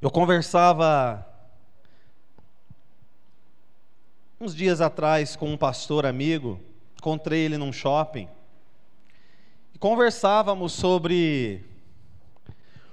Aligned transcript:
Eu 0.00 0.10
conversava 0.10 1.26
uns 4.38 4.54
dias 4.54 4.82
atrás 4.82 5.34
com 5.34 5.50
um 5.50 5.56
pastor 5.56 6.04
amigo, 6.04 6.60
encontrei 6.98 7.40
ele 7.40 7.56
num 7.56 7.72
shopping, 7.72 8.28
e 9.74 9.78
conversávamos 9.78 10.74
sobre 10.74 11.64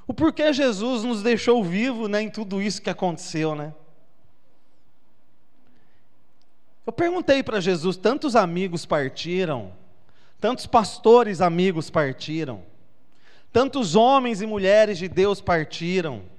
o 0.08 0.14
porquê 0.14 0.54
Jesus 0.54 1.04
nos 1.04 1.22
deixou 1.22 1.62
vivo 1.62 2.08
né, 2.08 2.22
em 2.22 2.30
tudo 2.30 2.62
isso 2.62 2.82
que 2.82 2.90
aconteceu, 2.90 3.54
né? 3.54 3.74
Eu 6.86 6.94
perguntei 6.94 7.44
para 7.44 7.60
Jesus: 7.60 7.98
tantos 7.98 8.34
amigos 8.34 8.86
partiram, 8.86 9.74
tantos 10.40 10.66
pastores 10.66 11.42
amigos 11.42 11.90
partiram, 11.90 12.64
tantos 13.52 13.94
homens 13.94 14.42
e 14.42 14.46
mulheres 14.46 14.98
de 14.98 15.10
Deus 15.10 15.42
partiram. 15.42 16.32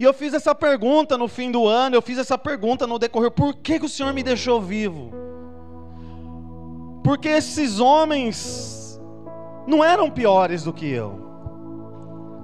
E 0.00 0.02
eu 0.02 0.14
fiz 0.14 0.32
essa 0.32 0.54
pergunta 0.54 1.18
no 1.18 1.28
fim 1.28 1.50
do 1.50 1.68
ano, 1.68 1.94
eu 1.94 2.00
fiz 2.00 2.16
essa 2.16 2.38
pergunta 2.38 2.86
no 2.86 2.98
decorrer: 2.98 3.30
por 3.30 3.54
que, 3.54 3.78
que 3.78 3.84
o 3.84 3.88
Senhor 3.88 4.14
me 4.14 4.22
deixou 4.22 4.58
vivo? 4.58 5.12
Porque 7.04 7.28
esses 7.28 7.78
homens 7.78 8.98
não 9.66 9.84
eram 9.84 10.10
piores 10.10 10.64
do 10.64 10.72
que 10.72 10.88
eu. 10.88 11.20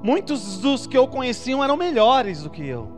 Muitos 0.02 0.59
dos 0.59 0.87
que 0.87 0.98
eu 0.98 1.09
conheciam 1.09 1.65
eram 1.65 1.79
melhores 1.79 2.42
do 2.42 2.51
que 2.51 2.69
eu. 2.69 2.92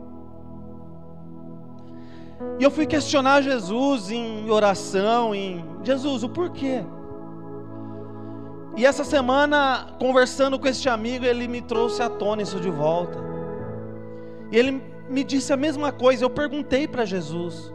E 2.59 2.63
eu 2.63 2.69
fui 2.69 2.85
questionar 2.85 3.41
Jesus 3.41 4.11
em 4.11 4.49
oração, 4.49 5.33
em 5.33 5.63
Jesus, 5.83 6.21
o 6.21 6.27
porquê? 6.27 6.83
E 8.75 8.85
essa 8.85 9.05
semana, 9.05 9.95
conversando 9.97 10.59
com 10.59 10.67
este 10.67 10.89
amigo, 10.89 11.23
ele 11.23 11.47
me 11.47 11.61
trouxe 11.61 12.03
à 12.03 12.09
tona 12.09 12.41
isso 12.41 12.59
de 12.59 12.69
volta. 12.69 13.28
E 14.51 14.57
ele 14.57 14.81
me 15.09 15.23
disse 15.23 15.51
a 15.53 15.57
mesma 15.57 15.91
coisa. 15.91 16.23
Eu 16.23 16.29
perguntei 16.29 16.87
para 16.87 17.05
Jesus: 17.05 17.73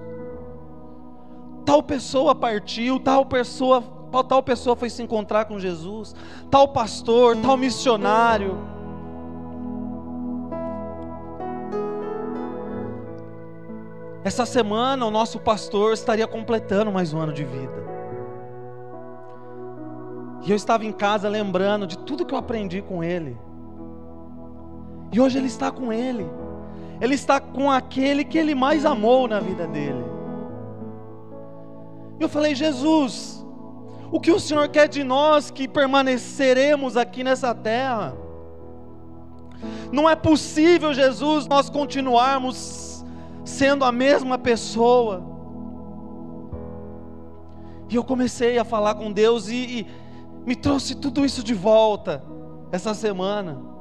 tal 1.64 1.82
pessoa 1.82 2.34
partiu, 2.34 2.98
tal 3.00 3.26
pessoa, 3.26 3.82
tal 4.28 4.42
pessoa 4.42 4.76
foi 4.76 4.90
se 4.90 5.02
encontrar 5.02 5.46
com 5.46 5.58
Jesus, 5.58 6.14
tal 6.50 6.68
pastor, 6.68 7.36
tal 7.36 7.56
missionário. 7.56 8.56
Essa 14.24 14.46
semana 14.46 15.04
o 15.04 15.10
nosso 15.10 15.38
pastor 15.38 15.92
estaria 15.92 16.26
completando 16.26 16.90
mais 16.90 17.12
um 17.12 17.20
ano 17.20 17.32
de 17.32 17.44
vida. 17.44 17.84
E 20.46 20.50
eu 20.50 20.56
estava 20.56 20.84
em 20.84 20.92
casa 20.92 21.28
lembrando 21.28 21.86
de 21.86 21.98
tudo 21.98 22.24
que 22.24 22.32
eu 22.32 22.38
aprendi 22.38 22.80
com 22.80 23.04
ele. 23.04 23.36
E 25.12 25.20
hoje 25.20 25.38
ele 25.38 25.46
está 25.46 25.70
com 25.70 25.92
ele. 25.92 26.26
Ele 27.00 27.14
está 27.14 27.40
com 27.40 27.70
aquele 27.70 28.24
que 28.24 28.38
ele 28.38 28.54
mais 28.54 28.84
amou 28.84 29.26
na 29.26 29.40
vida 29.40 29.66
dele. 29.66 30.04
Eu 32.18 32.28
falei, 32.28 32.54
Jesus, 32.54 33.44
o 34.10 34.20
que 34.20 34.30
o 34.30 34.38
Senhor 34.38 34.68
quer 34.68 34.88
de 34.88 35.02
nós 35.02 35.50
que 35.50 35.66
permaneceremos 35.66 36.96
aqui 36.96 37.24
nessa 37.24 37.54
terra? 37.54 38.16
Não 39.92 40.08
é 40.08 40.14
possível, 40.14 40.94
Jesus, 40.94 41.46
nós 41.46 41.68
continuarmos 41.68 43.04
sendo 43.44 43.84
a 43.84 43.92
mesma 43.92 44.38
pessoa. 44.38 45.22
E 47.88 47.96
eu 47.96 48.04
comecei 48.04 48.58
a 48.58 48.64
falar 48.64 48.94
com 48.94 49.12
Deus 49.12 49.48
e, 49.48 49.54
e 49.54 49.86
me 50.46 50.56
trouxe 50.56 50.94
tudo 50.94 51.24
isso 51.24 51.42
de 51.42 51.54
volta 51.54 52.24
essa 52.72 52.94
semana. 52.94 53.73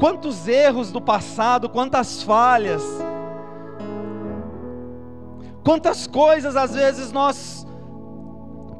Quantos 0.00 0.48
erros 0.48 0.90
do 0.90 0.98
passado, 0.98 1.68
quantas 1.68 2.22
falhas, 2.22 2.82
quantas 5.62 6.06
coisas 6.06 6.56
às 6.56 6.74
vezes 6.74 7.12
nós 7.12 7.66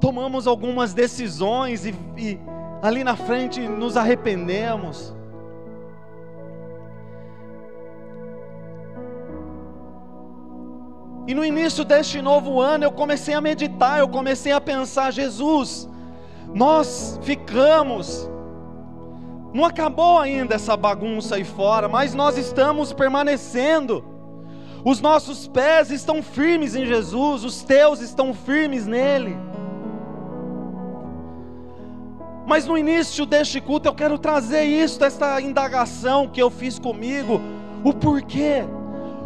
tomamos 0.01 0.47
algumas 0.47 0.95
decisões 0.95 1.85
e, 1.85 1.95
e 2.17 2.41
ali 2.81 3.05
na 3.05 3.17
frente 3.17 3.61
nos 3.61 3.99
arrependemos. 3.99 5.15
E 11.29 11.35
no 11.35 11.45
início 11.45 11.85
deste 11.85 12.23
novo 12.23 12.63
ano 12.63 12.85
eu 12.85 12.93
comecei 12.93 13.35
a 13.35 13.43
meditar, 13.43 14.01
eu 14.01 14.09
comecei 14.09 14.53
a 14.53 14.61
pensar: 14.61 15.13
Jesus, 15.13 15.87
nós 16.55 17.21
ficamos, 17.23 18.29
não 19.53 19.65
acabou 19.65 20.19
ainda 20.19 20.55
essa 20.55 20.77
bagunça 20.77 21.37
aí 21.37 21.45
fora, 21.45 21.89
mas 21.89 22.15
nós 22.15 22.37
estamos 22.39 22.93
permanecendo. 22.93 24.05
Os 24.85 25.01
nossos 25.01 25.47
pés 25.47 25.91
estão 25.91 26.23
firmes 26.23 26.75
em 26.75 26.87
Jesus, 26.87 27.45
os 27.45 27.63
teus 27.63 28.01
estão 28.01 28.33
firmes 28.33 28.87
nele. 28.87 29.37
Mas 32.47 32.67
no 32.67 32.77
início 32.77 33.27
deste 33.27 33.61
culto 33.61 33.89
eu 33.89 33.95
quero 33.95 34.19
trazer 34.19 34.65
isso, 34.65 35.05
essa 35.05 35.41
indagação 35.41 36.27
que 36.27 36.41
eu 36.41 36.51
fiz 36.51 36.79
comigo, 36.79 37.41
o 37.85 37.93
porquê 37.93 38.65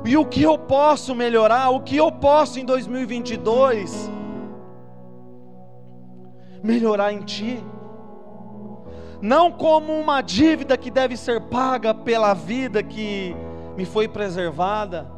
e 0.05 0.17
o 0.17 0.27
que 0.27 0.43
eu 0.43 0.59
posso 0.59 1.15
melhorar, 1.15 1.71
o 1.71 1.81
que 1.81 1.97
eu 1.97 2.11
posso 2.13 2.59
em 2.59 2.65
2022 2.65 4.11
melhorar 6.63 7.13
em 7.13 7.21
Ti. 7.21 7.63
Não 9.25 9.51
como 9.51 9.91
uma 9.95 10.21
dívida 10.21 10.77
que 10.77 10.91
deve 10.91 11.17
ser 11.17 11.41
paga 11.41 11.95
pela 11.95 12.35
vida 12.35 12.83
que 12.83 13.35
me 13.75 13.87
foi 13.87 14.07
preservada, 14.07 15.11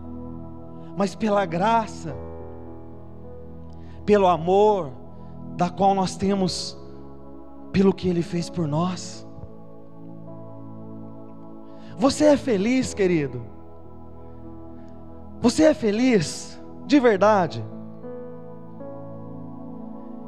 mas 0.97 1.17
pela 1.17 1.45
graça, 1.45 2.15
pelo 4.05 4.29
amor, 4.29 4.93
da 5.57 5.69
qual 5.69 5.93
nós 5.93 6.17
temos, 6.17 6.79
pelo 7.73 7.93
que 7.93 8.09
Ele 8.09 8.23
fez 8.23 8.49
por 8.49 8.69
nós. 8.69 9.27
Você 11.99 12.27
é 12.27 12.37
feliz, 12.37 12.95
querido? 12.95 13.45
Você 15.41 15.65
é 15.65 15.75
feliz 15.75 16.63
de 16.87 17.01
verdade? 17.01 17.65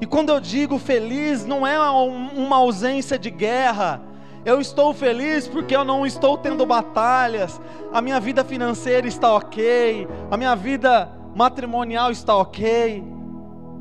E 0.01 0.07
quando 0.07 0.31
eu 0.31 0.41
digo 0.41 0.79
feliz, 0.79 1.45
não 1.45 1.67
é 1.67 1.79
uma 1.79 2.57
ausência 2.57 3.19
de 3.19 3.31
guerra. 3.31 4.01
Eu 4.45 4.61
estou 4.61 4.95
feliz 4.95 5.49
porque 5.49 5.75
eu 5.75 5.85
não 5.85 6.07
estou 6.07 6.39
tendo 6.39 6.65
batalhas. 6.65 7.61
A 7.93 8.01
minha 8.01 8.21
vida 8.21 8.45
financeira 8.45 9.07
está 9.07 9.35
ok. 9.35 10.07
A 10.31 10.37
minha 10.37 10.55
vida 10.55 11.11
matrimonial 11.35 12.11
está 12.11 12.37
ok. 12.37 13.03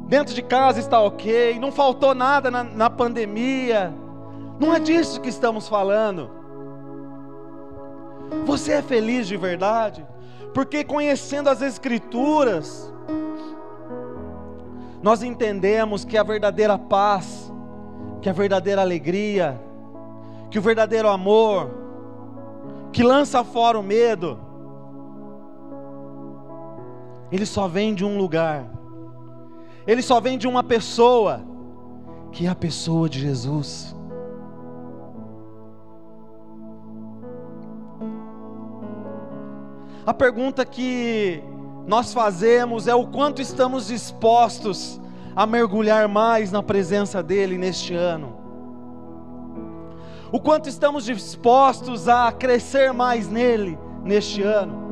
Dentro 0.08 0.34
de 0.34 0.42
casa 0.42 0.80
está 0.80 1.00
ok. 1.00 1.60
Não 1.60 1.72
faltou 1.72 2.16
nada 2.16 2.50
na, 2.50 2.64
na 2.64 2.90
pandemia. 2.90 3.94
Não 4.60 4.74
é 4.74 4.80
disso 4.80 5.22
que 5.22 5.30
estamos 5.30 5.68
falando. 5.68 6.32
Você 8.46 8.74
é 8.74 8.82
feliz 8.82 9.28
de 9.28 9.38
verdade? 9.38 10.06
porque 10.58 10.84
conhecendo 10.84 11.50
as 11.52 11.62
Escrituras, 11.62 12.92
nós 15.02 15.22
entendemos 15.24 16.04
que 16.04 16.18
a 16.18 16.24
verdadeira 16.24 16.78
paz, 16.78 17.52
que 18.22 18.30
a 18.30 18.34
verdadeira 18.34 18.82
alegria, 18.82 19.60
que 20.50 20.58
o 20.58 20.62
verdadeiro 20.62 21.08
amor, 21.08 21.70
que 22.92 23.04
lança 23.04 23.44
fora 23.44 23.80
o 23.80 23.84
medo, 23.84 24.40
ele 27.32 27.46
só 27.46 27.68
vem 27.68 27.94
de 27.94 28.04
um 28.04 28.18
lugar, 28.18 28.66
ele 29.86 30.02
só 30.02 30.20
vem 30.20 30.38
de 30.38 30.48
uma 30.48 30.64
pessoa, 30.64 31.42
que 32.32 32.46
é 32.46 32.50
a 32.50 32.56
pessoa 32.56 33.08
de 33.10 33.20
Jesus. 33.20 33.96
A 40.06 40.14
pergunta 40.14 40.66
que 40.66 41.44
nós 41.88 42.14
fazemos 42.14 42.86
é 42.86 42.94
o 42.94 43.08
quanto 43.08 43.42
estamos 43.42 43.88
dispostos 43.88 45.00
a 45.34 45.46
mergulhar 45.46 46.06
mais 46.10 46.52
na 46.52 46.62
presença 46.62 47.24
dEle 47.24 47.58
neste 47.58 47.94
ano. 47.94 48.36
O 50.30 50.42
quanto 50.42 50.68
estamos 50.68 51.06
dispostos 51.06 52.10
a 52.10 52.30
crescer 52.34 52.92
mais 52.92 53.30
nele 53.30 53.80
neste 54.04 54.44
ano. 54.44 54.86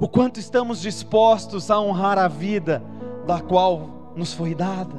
O 0.00 0.08
quanto 0.08 0.40
estamos 0.40 0.80
dispostos 0.80 1.70
a 1.70 1.78
honrar 1.78 2.16
a 2.16 2.26
vida 2.26 2.82
da 3.26 3.38
qual 3.38 4.12
nos 4.16 4.32
foi 4.32 4.54
dada. 4.54 4.96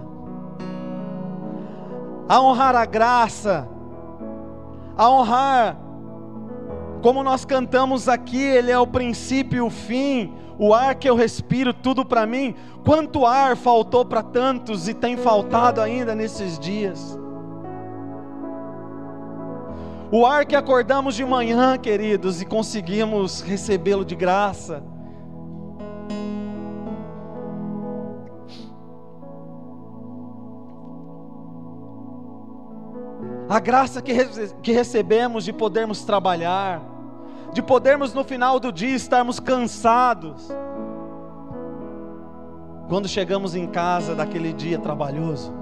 A 2.30 2.40
honrar 2.40 2.76
a 2.76 2.86
graça, 2.86 3.68
a 4.96 5.10
honrar 5.10 5.83
como 7.04 7.22
nós 7.22 7.44
cantamos 7.44 8.08
aqui, 8.08 8.42
Ele 8.42 8.72
é 8.72 8.80
o 8.80 8.88
princípio 8.88 9.58
e 9.58 9.62
o 9.62 9.70
fim, 9.70 10.34
o 10.58 10.74
ar 10.74 10.96
que 10.96 11.10
eu 11.10 11.16
respiro, 11.16 11.74
tudo 11.74 12.06
para 12.06 12.26
mim. 12.26 12.56
Quanto 12.86 13.26
ar 13.26 13.58
faltou 13.58 14.06
para 14.06 14.24
tantos 14.24 14.88
e 14.88 14.94
tem 14.94 15.18
faltado 15.18 15.82
ainda 15.82 16.16
nesses 16.16 16.58
dias? 16.58 17.20
O 20.10 20.26
ar 20.26 20.46
que 20.46 20.56
acordamos 20.56 21.14
de 21.14 21.26
manhã, 21.26 21.78
queridos, 21.78 22.42
e 22.42 22.46
conseguimos 22.46 23.42
recebê-lo 23.42 24.06
de 24.06 24.16
graça. 24.16 24.82
A 33.50 33.60
graça 33.60 34.02
que, 34.02 34.14
que 34.62 34.72
recebemos 34.72 35.44
de 35.44 35.52
podermos 35.52 36.06
trabalhar, 36.06 36.93
de 37.54 37.62
podermos 37.62 38.14
no 38.14 38.24
final 38.24 38.60
do 38.60 38.72
dia 38.72 38.96
estarmos 38.96 39.40
cansados, 39.40 40.50
quando 42.90 43.08
chegamos 43.08 43.56
em 43.56 43.68
casa 43.68 44.16
daquele 44.16 44.52
dia 44.52 44.80
trabalhoso. 44.80 45.54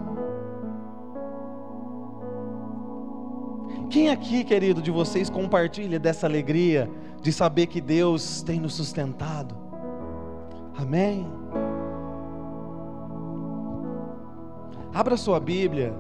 Quem 3.90 4.10
aqui, 4.10 4.46
querido, 4.46 4.82
de 4.82 4.90
vocês 4.90 5.30
compartilha 5.30 6.00
dessa 6.00 6.26
alegria 6.26 6.90
de 7.22 7.32
saber 7.32 7.68
que 7.68 7.82
Deus 7.82 8.42
tem 8.42 8.58
nos 8.60 8.74
sustentado? 8.74 9.54
Amém? 10.78 11.28
Abra 14.94 15.18
sua 15.18 15.40
Bíblia. 15.40 15.94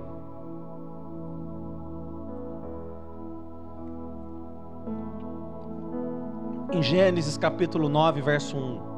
Gênesis 6.81 7.37
capítulo 7.37 7.87
9, 7.87 8.21
verso 8.21 8.57
1. 8.57 8.91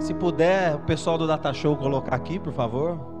Se 0.00 0.14
puder, 0.14 0.76
o 0.76 0.80
pessoal 0.80 1.18
do 1.18 1.26
Data 1.26 1.52
Show 1.52 1.76
colocar 1.76 2.14
aqui, 2.14 2.38
por 2.38 2.52
favor. 2.52 3.17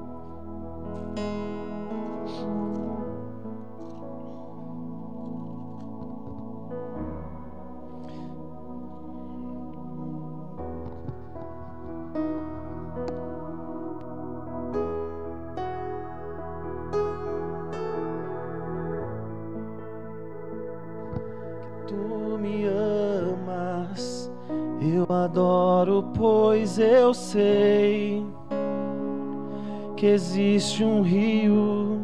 Existe 30.78 30.84
um 30.84 31.02
rio. 31.02 32.00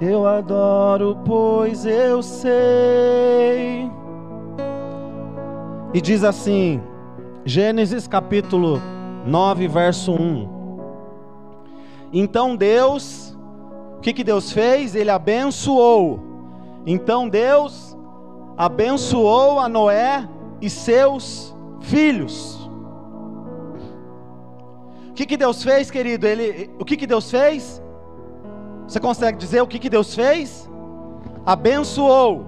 Eu 0.00 0.26
adoro, 0.26 1.16
pois 1.24 1.86
eu 1.86 2.22
sei. 2.22 3.88
E 5.94 6.00
diz 6.00 6.24
assim, 6.24 6.82
Gênesis 7.44 8.08
capítulo 8.08 8.80
9, 9.26 9.68
verso 9.68 10.12
1. 10.12 10.48
Então 12.12 12.56
Deus, 12.56 13.36
o 13.96 14.00
que, 14.00 14.12
que 14.12 14.24
Deus 14.24 14.52
fez? 14.52 14.96
Ele 14.96 15.10
abençoou. 15.10 16.20
Então 16.84 17.28
Deus 17.28 17.96
abençoou 18.56 19.60
a 19.60 19.68
Noé 19.68 20.28
e 20.60 20.68
seus 20.68 21.54
filhos. 21.80 22.61
O 25.12 25.14
que, 25.14 25.26
que 25.26 25.36
Deus 25.36 25.62
fez, 25.62 25.90
querido? 25.90 26.26
Ele, 26.26 26.70
o 26.78 26.86
que, 26.86 26.96
que 26.96 27.06
Deus 27.06 27.30
fez? 27.30 27.82
Você 28.88 28.98
consegue 28.98 29.36
dizer 29.36 29.60
o 29.60 29.66
que, 29.66 29.78
que 29.78 29.90
Deus 29.90 30.14
fez? 30.14 30.66
Abençoou. 31.44 32.46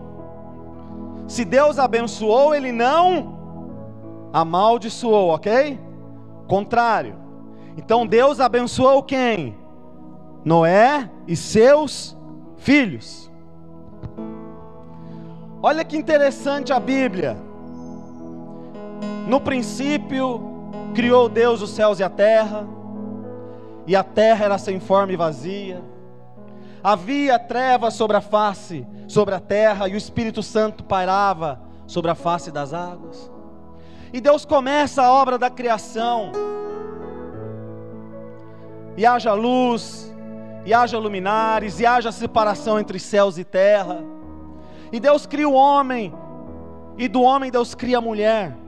Se 1.28 1.44
Deus 1.44 1.78
abençoou, 1.78 2.54
Ele 2.54 2.72
não 2.72 3.38
amaldiçoou, 4.32 5.28
ok? 5.28 5.78
Contrário. 6.48 7.16
Então 7.76 8.06
Deus 8.06 8.40
abençoou 8.40 9.02
quem? 9.02 9.54
Noé 10.42 11.10
e 11.28 11.36
seus 11.36 12.16
filhos. 12.56 13.30
Olha 15.62 15.84
que 15.84 15.98
interessante 15.98 16.72
a 16.72 16.80
Bíblia. 16.80 17.36
No 19.28 19.38
princípio, 19.38 20.53
Criou 20.94 21.28
Deus 21.28 21.60
os 21.60 21.70
céus 21.70 21.98
e 21.98 22.04
a 22.04 22.08
terra, 22.08 22.64
e 23.84 23.96
a 23.96 24.04
terra 24.04 24.44
era 24.44 24.58
sem 24.58 24.78
forma 24.78 25.12
e 25.12 25.16
vazia. 25.16 25.82
Havia 26.82 27.36
trevas 27.36 27.94
sobre 27.94 28.16
a 28.16 28.20
face, 28.20 28.86
sobre 29.08 29.34
a 29.34 29.40
terra, 29.40 29.88
e 29.88 29.94
o 29.94 29.96
Espírito 29.96 30.40
Santo 30.40 30.84
pairava 30.84 31.60
sobre 31.84 32.12
a 32.12 32.14
face 32.14 32.52
das 32.52 32.72
águas. 32.72 33.28
E 34.12 34.20
Deus 34.20 34.44
começa 34.44 35.02
a 35.02 35.12
obra 35.12 35.36
da 35.36 35.50
criação. 35.50 36.30
E 38.96 39.04
haja 39.04 39.32
luz, 39.32 40.14
e 40.64 40.72
haja 40.72 40.96
luminares, 40.96 41.80
e 41.80 41.86
haja 41.86 42.12
separação 42.12 42.78
entre 42.78 43.00
céus 43.00 43.36
e 43.36 43.42
terra. 43.42 44.04
E 44.92 45.00
Deus 45.00 45.26
cria 45.26 45.48
o 45.48 45.54
homem, 45.54 46.14
e 46.96 47.08
do 47.08 47.20
homem 47.20 47.50
Deus 47.50 47.74
cria 47.74 47.98
a 47.98 48.00
mulher 48.00 48.63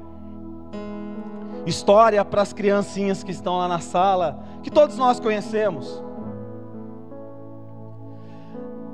história 1.66 2.24
para 2.24 2.42
as 2.42 2.52
criancinhas 2.52 3.24
que 3.24 3.32
estão 3.32 3.58
lá 3.58 3.66
na 3.66 3.80
sala, 3.80 4.42
que 4.62 4.70
todos 4.70 4.96
nós 4.96 5.18
conhecemos. 5.18 6.02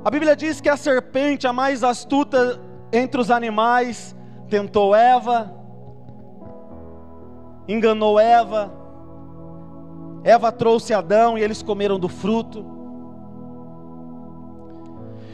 A 0.03 0.09
Bíblia 0.09 0.35
diz 0.35 0.59
que 0.59 0.67
a 0.67 0.75
serpente, 0.75 1.47
a 1.47 1.53
mais 1.53 1.83
astuta 1.83 2.59
entre 2.91 3.21
os 3.21 3.29
animais, 3.29 4.15
tentou 4.49 4.93
Eva, 4.93 5.53
enganou 7.67 8.19
Eva, 8.19 8.73
Eva 10.23 10.51
trouxe 10.51 10.93
Adão 10.93 11.37
e 11.37 11.43
eles 11.43 11.61
comeram 11.61 11.99
do 11.99 12.09
fruto. 12.09 12.65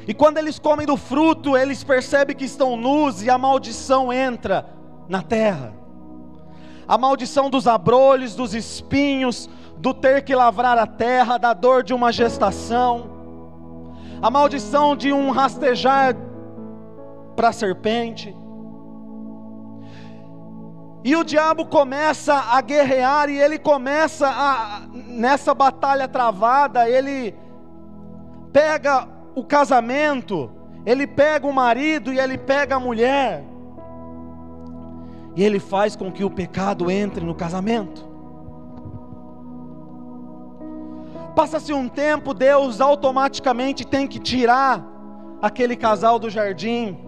E 0.07 0.13
quando 0.13 0.37
eles 0.39 0.59
comem 0.59 0.85
do 0.85 0.97
fruto, 0.97 1.55
eles 1.55 1.83
percebem 1.83 2.35
que 2.35 2.45
estão 2.45 2.75
nus 2.75 3.21
e 3.23 3.29
a 3.29 3.37
maldição 3.37 4.11
entra 4.11 4.65
na 5.07 5.21
terra 5.21 5.79
a 6.89 6.97
maldição 6.97 7.51
dos 7.51 7.67
abrolhos, 7.67 8.33
dos 8.33 8.55
espinhos, 8.55 9.47
do 9.77 9.93
ter 9.93 10.23
que 10.23 10.33
lavrar 10.33 10.75
a 10.75 10.87
terra, 10.87 11.37
da 11.37 11.53
dor 11.53 11.83
de 11.83 11.93
uma 11.93 12.11
gestação, 12.11 13.11
a 14.19 14.31
maldição 14.31 14.95
de 14.95 15.13
um 15.13 15.29
rastejar 15.29 16.15
para 17.35 17.49
a 17.49 17.53
serpente. 17.53 18.35
E 21.03 21.15
o 21.15 21.23
diabo 21.23 21.63
começa 21.67 22.33
a 22.33 22.59
guerrear 22.59 23.29
e 23.29 23.39
ele 23.39 23.59
começa 23.59 24.27
a 24.27 24.81
nessa 24.91 25.53
batalha 25.53 26.07
travada, 26.07 26.89
ele 26.89 27.35
pega 28.51 29.07
o 29.35 29.43
casamento, 29.43 30.49
ele 30.83 31.05
pega 31.05 31.45
o 31.45 31.53
marido 31.53 32.11
e 32.11 32.19
ele 32.19 32.35
pega 32.35 32.77
a 32.77 32.79
mulher 32.79 33.43
e 35.39 35.43
ele 35.43 35.57
faz 35.57 35.95
com 35.95 36.11
que 36.11 36.21
o 36.21 36.29
pecado 36.29 36.91
entre 36.91 37.23
no 37.23 37.33
casamento. 37.33 38.05
Passa-se 41.33 41.71
um 41.71 41.87
tempo, 41.87 42.33
Deus 42.33 42.81
automaticamente 42.81 43.87
tem 43.87 44.05
que 44.05 44.19
tirar 44.19 44.85
aquele 45.41 45.77
casal 45.77 46.19
do 46.19 46.29
jardim. 46.29 46.99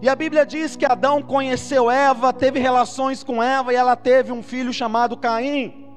E 0.00 0.08
a 0.08 0.14
Bíblia 0.14 0.46
diz 0.46 0.76
que 0.76 0.86
Adão 0.86 1.20
conheceu 1.20 1.90
Eva, 1.90 2.32
teve 2.32 2.60
relações 2.60 3.24
com 3.24 3.42
Eva 3.42 3.72
e 3.72 3.76
ela 3.76 3.96
teve 3.96 4.30
um 4.30 4.44
filho 4.44 4.72
chamado 4.72 5.16
Caim. 5.16 5.88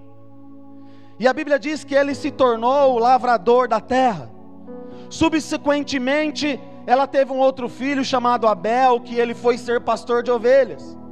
E 1.19 1.27
a 1.27 1.33
Bíblia 1.33 1.60
diz 1.60 1.83
que 1.83 1.93
ele 1.93 2.15
se 2.15 2.31
tornou 2.31 2.95
o 2.95 2.98
lavrador 2.98 3.67
da 3.67 3.79
terra. 3.79 4.27
Subsequentemente, 5.07 6.60
ela 6.88 7.05
teve 7.05 7.31
um 7.31 7.38
outro 7.38 7.69
filho 7.69 8.03
chamado 8.03 8.48
Abel, 8.48 9.00
que 9.01 9.13
ele 9.13 9.36
foi 9.36 9.55
ser 9.55 9.81
pastor 9.81 10.24
de 10.24 10.31
ovelhas. 10.31 11.02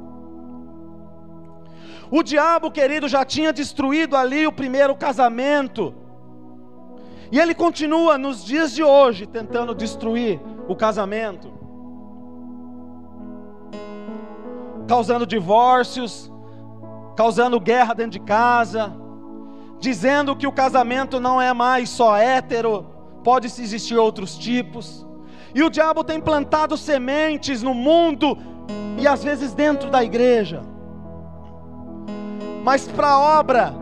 O 2.14 2.22
diabo, 2.22 2.70
querido, 2.70 3.08
já 3.08 3.24
tinha 3.24 3.54
destruído 3.54 4.14
ali 4.14 4.46
o 4.46 4.52
primeiro 4.52 4.94
casamento. 4.94 5.94
E 7.30 7.40
ele 7.40 7.54
continua 7.54 8.18
nos 8.18 8.44
dias 8.44 8.74
de 8.74 8.84
hoje 8.84 9.24
tentando 9.24 9.74
destruir 9.74 10.38
o 10.68 10.76
casamento, 10.76 11.50
causando 14.86 15.24
divórcios, 15.24 16.30
causando 17.16 17.58
guerra 17.58 17.94
dentro 17.94 18.10
de 18.10 18.20
casa, 18.20 18.92
dizendo 19.80 20.36
que 20.36 20.46
o 20.46 20.52
casamento 20.52 21.18
não 21.18 21.40
é 21.40 21.54
mais 21.54 21.88
só 21.88 22.18
hétero, 22.18 22.88
pode 23.24 23.46
existir 23.46 23.96
outros 23.96 24.36
tipos. 24.36 25.06
E 25.54 25.62
o 25.62 25.70
diabo 25.70 26.04
tem 26.04 26.20
plantado 26.20 26.76
sementes 26.76 27.62
no 27.62 27.72
mundo 27.72 28.36
e 28.98 29.06
às 29.06 29.24
vezes 29.24 29.54
dentro 29.54 29.88
da 29.88 30.04
igreja 30.04 30.71
mas 32.62 32.86
para 32.86 33.08
a 33.08 33.40
obra 33.40 33.74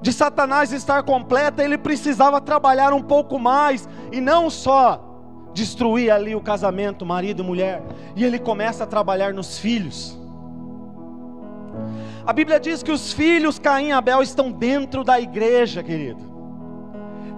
de 0.00 0.12
Satanás 0.12 0.72
estar 0.72 1.02
completa, 1.02 1.62
ele 1.62 1.76
precisava 1.76 2.40
trabalhar 2.40 2.92
um 2.92 3.02
pouco 3.02 3.38
mais 3.38 3.88
e 4.10 4.20
não 4.20 4.48
só 4.48 5.02
destruir 5.52 6.10
ali 6.10 6.34
o 6.34 6.40
casamento, 6.40 7.04
marido 7.04 7.42
e 7.42 7.46
mulher, 7.46 7.82
e 8.14 8.24
ele 8.24 8.38
começa 8.38 8.84
a 8.84 8.86
trabalhar 8.86 9.32
nos 9.32 9.58
filhos. 9.58 10.18
A 12.26 12.32
Bíblia 12.32 12.58
diz 12.58 12.82
que 12.82 12.90
os 12.90 13.12
filhos 13.12 13.58
Caim 13.58 13.88
e 13.88 13.92
Abel 13.92 14.22
estão 14.22 14.50
dentro 14.50 15.04
da 15.04 15.20
igreja, 15.20 15.82
querido. 15.82 16.20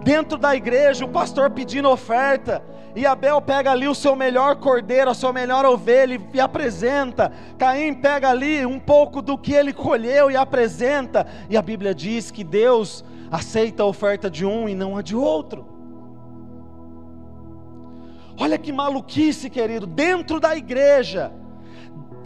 Dentro 0.02 0.38
da 0.38 0.54
igreja, 0.54 1.04
o 1.04 1.08
pastor 1.08 1.50
pedindo 1.50 1.88
oferta, 1.90 2.62
e 2.94 3.06
Abel 3.06 3.40
pega 3.40 3.70
ali 3.70 3.86
o 3.86 3.94
seu 3.94 4.16
melhor 4.16 4.56
cordeiro, 4.56 5.10
a 5.10 5.14
sua 5.14 5.32
melhor 5.32 5.64
ovelha 5.64 6.20
e 6.32 6.40
apresenta. 6.40 7.32
Caim 7.58 7.94
pega 7.94 8.30
ali 8.30 8.64
um 8.64 8.78
pouco 8.78 9.20
do 9.22 9.36
que 9.36 9.52
ele 9.52 9.72
colheu 9.72 10.30
e 10.30 10.36
apresenta. 10.36 11.26
E 11.48 11.56
a 11.56 11.62
Bíblia 11.62 11.94
diz 11.94 12.30
que 12.30 12.42
Deus 12.42 13.04
aceita 13.30 13.82
a 13.82 13.86
oferta 13.86 14.30
de 14.30 14.44
um 14.44 14.68
e 14.68 14.74
não 14.74 14.96
a 14.96 15.02
de 15.02 15.14
outro. 15.14 15.66
Olha 18.40 18.56
que 18.56 18.72
maluquice, 18.72 19.50
querido, 19.50 19.86
dentro 19.86 20.38
da 20.38 20.56
igreja, 20.56 21.32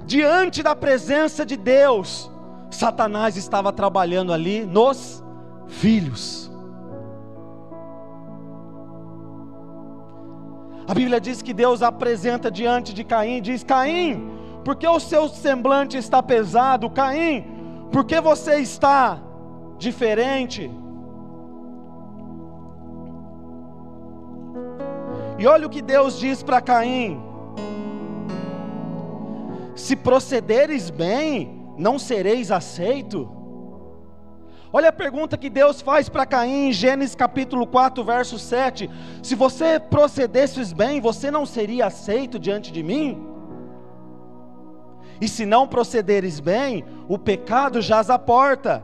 diante 0.04 0.62
da 0.62 0.76
presença 0.76 1.45
de 1.45 1.57
Deus, 1.57 2.31
Satanás 2.71 3.37
estava 3.37 3.73
trabalhando 3.73 4.33
ali 4.33 4.66
nos 4.66 5.25
filhos. 5.66 6.51
A 10.87 10.95
Bíblia 10.95 11.21
diz 11.21 11.43
que 11.43 11.53
Deus 11.53 11.83
apresenta 11.83 12.51
diante 12.51 12.93
de 12.93 13.05
Caim, 13.05 13.41
diz: 13.41 13.62
Caim, 13.62 14.31
por 14.65 14.77
que 14.77 14.87
o 14.87 15.01
seu 15.01 15.29
semblante 15.29 15.97
está 15.97 16.23
pesado? 16.23 16.91
Caim, 16.91 17.45
por 17.91 18.05
que 18.05 18.21
você 18.21 18.57
está 18.57 19.21
diferente? 19.79 20.71
E 25.39 25.47
olha 25.47 25.67
o 25.67 25.71
que 25.71 25.83
Deus 25.83 26.19
diz 26.19 26.43
para 26.43 26.61
Caim: 26.61 27.21
Se 29.75 29.97
procederes 29.97 30.91
bem, 30.91 31.67
não 31.77 31.99
sereis 31.99 32.51
aceito. 32.51 33.41
Olha 34.75 34.88
a 34.88 34.93
pergunta 34.93 35.37
que 35.37 35.50
Deus 35.50 35.83
faz 35.83 36.09
para 36.09 36.25
Caim 36.25 36.69
em 36.69 36.73
Gênesis 36.73 37.14
capítulo 37.14 37.67
4, 37.67 38.02
verso 38.02 38.38
7. 38.38 38.88
Se 39.23 39.35
você 39.35 39.79
procedesses 39.79 40.73
bem, 40.73 40.99
você 40.99 41.31
não 41.31 41.45
seria 41.45 41.87
aceito 41.87 42.38
diante 42.38 42.73
de 42.73 42.83
mim? 42.83 43.23
E 45.21 45.29
se 45.29 45.45
não 45.45 45.69
procederes 45.69 46.41
bem, 46.41 46.85
o 47.07 47.19
pecado 47.19 47.83
jaz 47.83 48.09
à 48.09 48.19
porta, 48.19 48.83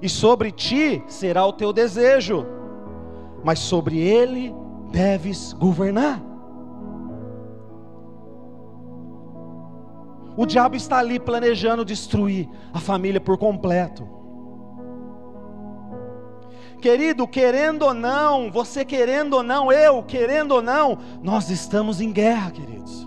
e 0.00 0.08
sobre 0.08 0.50
ti 0.50 1.02
será 1.06 1.44
o 1.44 1.52
teu 1.52 1.70
desejo, 1.70 2.46
mas 3.44 3.58
sobre 3.58 3.98
ele 3.98 4.54
deves 4.90 5.52
governar. 5.52 6.20
O 10.34 10.46
diabo 10.46 10.76
está 10.76 10.98
ali 10.98 11.20
planejando 11.20 11.84
destruir 11.84 12.48
a 12.72 12.80
família 12.80 13.20
por 13.20 13.36
completo. 13.36 14.16
Querido, 16.80 17.26
querendo 17.26 17.82
ou 17.82 17.94
não, 17.94 18.50
você 18.50 18.84
querendo 18.84 19.34
ou 19.34 19.42
não, 19.42 19.72
eu 19.72 20.02
querendo 20.02 20.52
ou 20.52 20.62
não, 20.62 20.98
nós 21.22 21.50
estamos 21.50 22.00
em 22.00 22.12
guerra, 22.12 22.50
queridos. 22.50 23.06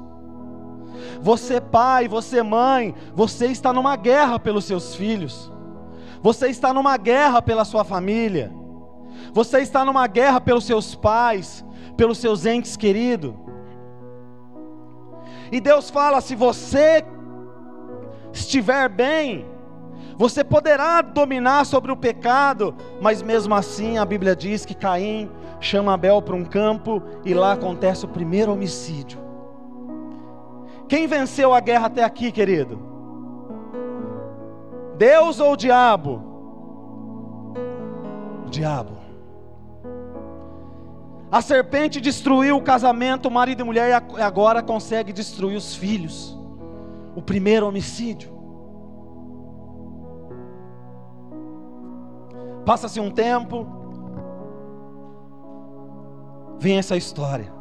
Você 1.21 1.59
pai, 1.59 2.07
você 2.07 2.41
mãe, 2.41 2.95
você 3.13 3.47
está 3.47 3.71
numa 3.73 3.95
guerra 3.95 4.39
pelos 4.39 4.65
seus 4.65 4.95
filhos. 4.95 5.51
Você 6.21 6.47
está 6.47 6.73
numa 6.73 6.97
guerra 6.97 7.41
pela 7.41 7.65
sua 7.65 7.83
família. 7.83 8.51
Você 9.33 9.59
está 9.59 9.85
numa 9.85 10.07
guerra 10.07 10.41
pelos 10.41 10.65
seus 10.65 10.95
pais, 10.95 11.63
pelos 11.95 12.17
seus 12.17 12.45
entes 12.45 12.75
queridos. 12.75 13.33
E 15.51 15.59
Deus 15.59 15.89
fala: 15.89 16.21
se 16.21 16.35
você 16.35 17.03
estiver 18.33 18.89
bem, 18.89 19.45
você 20.19 20.43
poderá 20.43 21.01
dominar 21.01 21.65
sobre 21.65 21.93
o 21.93 21.95
pecado, 21.95 22.75
mas 22.99 23.21
mesmo 23.21 23.55
assim 23.55 23.97
a 23.97 24.03
Bíblia 24.03 24.35
diz 24.35 24.65
que 24.65 24.75
Caim 24.75 25.31
chama 25.61 25.93
Abel 25.93 26.21
para 26.21 26.35
um 26.35 26.43
campo 26.43 27.01
e 27.23 27.33
lá 27.33 27.53
acontece 27.53 28.03
o 28.03 28.09
primeiro 28.09 28.51
homicídio. 28.51 29.17
Quem 30.89 31.07
venceu 31.07 31.53
a 31.53 31.61
guerra 31.61 31.85
até 31.85 32.03
aqui, 32.03 32.33
querido? 32.33 32.77
Deus 34.97 35.39
ou 35.39 35.53
o 35.53 35.55
diabo? 35.55 36.21
O 38.45 38.49
diabo. 38.49 38.97
A 41.31 41.41
serpente 41.41 42.01
destruiu 42.01 42.57
o 42.57 42.61
casamento, 42.61 43.29
o 43.29 43.31
marido 43.31 43.61
e 43.61 43.63
mulher, 43.63 44.03
e 44.17 44.21
agora 44.21 44.61
consegue 44.61 45.13
destruir 45.13 45.55
os 45.55 45.75
filhos. 45.75 46.37
O 47.15 47.21
primeiro 47.21 47.65
homicídio. 47.65 48.38
Passa-se 52.69 52.99
um 52.99 53.09
tempo, 53.09 53.65
vem 56.59 56.77
essa 56.77 56.95
história. 56.95 57.51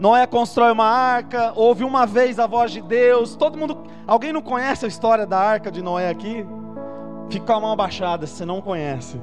Noé 0.00 0.26
constrói 0.26 0.72
uma 0.72 0.84
arca, 0.84 1.52
ouve 1.54 1.84
uma 1.84 2.04
vez 2.04 2.40
a 2.40 2.46
voz 2.48 2.72
de 2.72 2.82
Deus. 2.82 3.36
Todo 3.36 3.56
mundo, 3.56 3.78
alguém 4.04 4.32
não 4.32 4.42
conhece 4.42 4.84
a 4.84 4.88
história 4.88 5.24
da 5.24 5.38
arca 5.38 5.70
de 5.70 5.80
Noé 5.80 6.10
aqui? 6.10 6.44
Fica 7.30 7.46
com 7.46 7.52
a 7.52 7.60
mão 7.60 7.70
abaixada 7.70 8.26
se 8.26 8.44
não 8.44 8.60
conhece. 8.60 9.22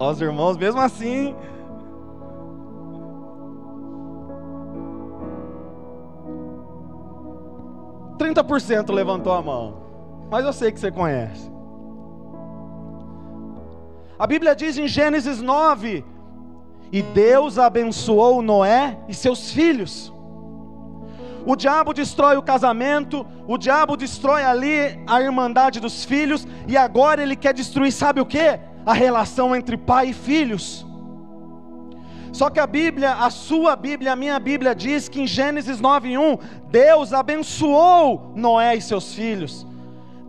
Os 0.00 0.18
irmãos, 0.22 0.56
mesmo 0.56 0.80
assim, 0.80 1.36
Trinta 8.16 8.42
por 8.42 8.58
cento 8.58 8.90
levantou 8.90 9.34
a 9.34 9.42
mão, 9.42 9.74
mas 10.30 10.46
eu 10.46 10.52
sei 10.54 10.72
que 10.72 10.80
você 10.80 10.90
conhece. 10.90 11.51
A 14.22 14.26
Bíblia 14.28 14.54
diz 14.54 14.78
em 14.78 14.86
Gênesis 14.86 15.42
9: 15.42 16.04
E 16.92 17.02
Deus 17.02 17.58
abençoou 17.58 18.40
Noé 18.40 18.96
e 19.08 19.14
seus 19.14 19.50
filhos. 19.50 20.12
O 21.44 21.56
diabo 21.56 21.92
destrói 21.92 22.36
o 22.36 22.42
casamento, 22.42 23.26
o 23.48 23.58
diabo 23.58 23.96
destrói 23.96 24.44
ali 24.44 24.76
a 25.08 25.20
irmandade 25.20 25.80
dos 25.80 26.04
filhos, 26.04 26.46
e 26.68 26.76
agora 26.76 27.20
ele 27.20 27.34
quer 27.34 27.52
destruir, 27.52 27.90
sabe 27.90 28.20
o 28.20 28.24
que? 28.24 28.60
A 28.86 28.92
relação 28.92 29.56
entre 29.56 29.76
pai 29.76 30.10
e 30.10 30.12
filhos. 30.12 30.86
Só 32.32 32.48
que 32.48 32.60
a 32.60 32.66
Bíblia, 32.68 33.14
a 33.14 33.28
sua 33.28 33.74
Bíblia, 33.74 34.12
a 34.12 34.16
minha 34.16 34.38
Bíblia 34.38 34.72
diz 34.72 35.08
que 35.08 35.20
em 35.20 35.26
Gênesis 35.26 35.80
9:1, 35.80 36.38
Deus 36.70 37.12
abençoou 37.12 38.32
Noé 38.36 38.76
e 38.76 38.80
seus 38.80 39.12
filhos. 39.12 39.66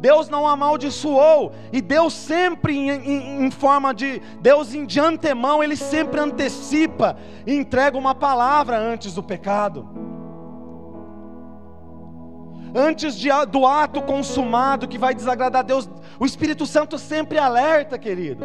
Deus 0.04 0.28
não 0.28 0.46
amaldiçoou, 0.46 1.54
e 1.72 1.80
Deus 1.80 2.12
sempre 2.12 2.76
em, 2.78 2.90
em, 2.90 3.46
em, 3.46 3.50
forma 3.50 3.94
de, 3.94 4.22
Deus 4.42 4.68
de 4.68 5.00
antemão, 5.00 5.64
Ele 5.64 5.78
sempre 5.78 6.20
antecipa 6.20 7.16
e 7.48 7.56
entrega 7.56 7.98
uma 7.98 8.14
palavra 8.14 8.78
antes 8.78 9.14
do 9.14 9.24
pecado. 9.24 9.88
Antes 12.76 13.18
de, 13.18 13.30
do 13.50 13.66
ato 13.66 14.02
consumado 14.02 14.90
que 14.90 14.98
vai 14.98 15.16
desagradar 15.16 15.64
Deus, 15.64 15.90
o 16.20 16.26
Espírito 16.26 16.66
Santo 16.66 16.98
sempre 16.98 17.38
alerta, 17.38 17.98
querido. 17.98 18.44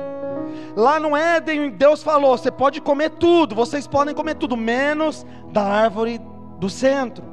Lá 0.77 1.01
no 1.01 1.17
Éden, 1.17 1.71
Deus 1.71 2.05
falou: 2.05 2.39
você 2.39 2.53
pode 2.53 2.81
comer 2.81 3.11
tudo, 3.11 3.57
vocês 3.57 3.85
podem 3.85 4.15
comer 4.15 4.37
tudo, 4.37 4.57
menos 4.57 5.27
da 5.51 5.65
árvore 5.65 6.21
do 6.61 6.71
centro. 6.71 7.25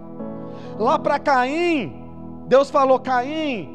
Lá 0.80 0.98
para 0.98 1.20
Caim, 1.20 2.04
Deus 2.48 2.72
falou: 2.72 2.98
Caim, 2.98 3.75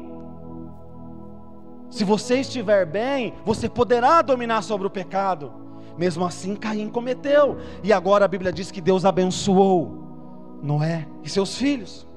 se 1.91 2.05
você 2.05 2.39
estiver 2.39 2.85
bem, 2.85 3.33
você 3.43 3.67
poderá 3.67 4.21
dominar 4.21 4.61
sobre 4.61 4.87
o 4.87 4.89
pecado. 4.89 5.51
Mesmo 5.97 6.25
assim, 6.25 6.55
Caim 6.55 6.89
cometeu. 6.89 7.57
E 7.83 7.91
agora 7.91 8.23
a 8.23 8.27
Bíblia 8.29 8.51
diz 8.51 8.71
que 8.71 8.79
Deus 8.79 9.03
abençoou 9.03 10.57
Noé 10.63 11.05
e 11.21 11.29
seus 11.29 11.57
filhos. 11.57 12.07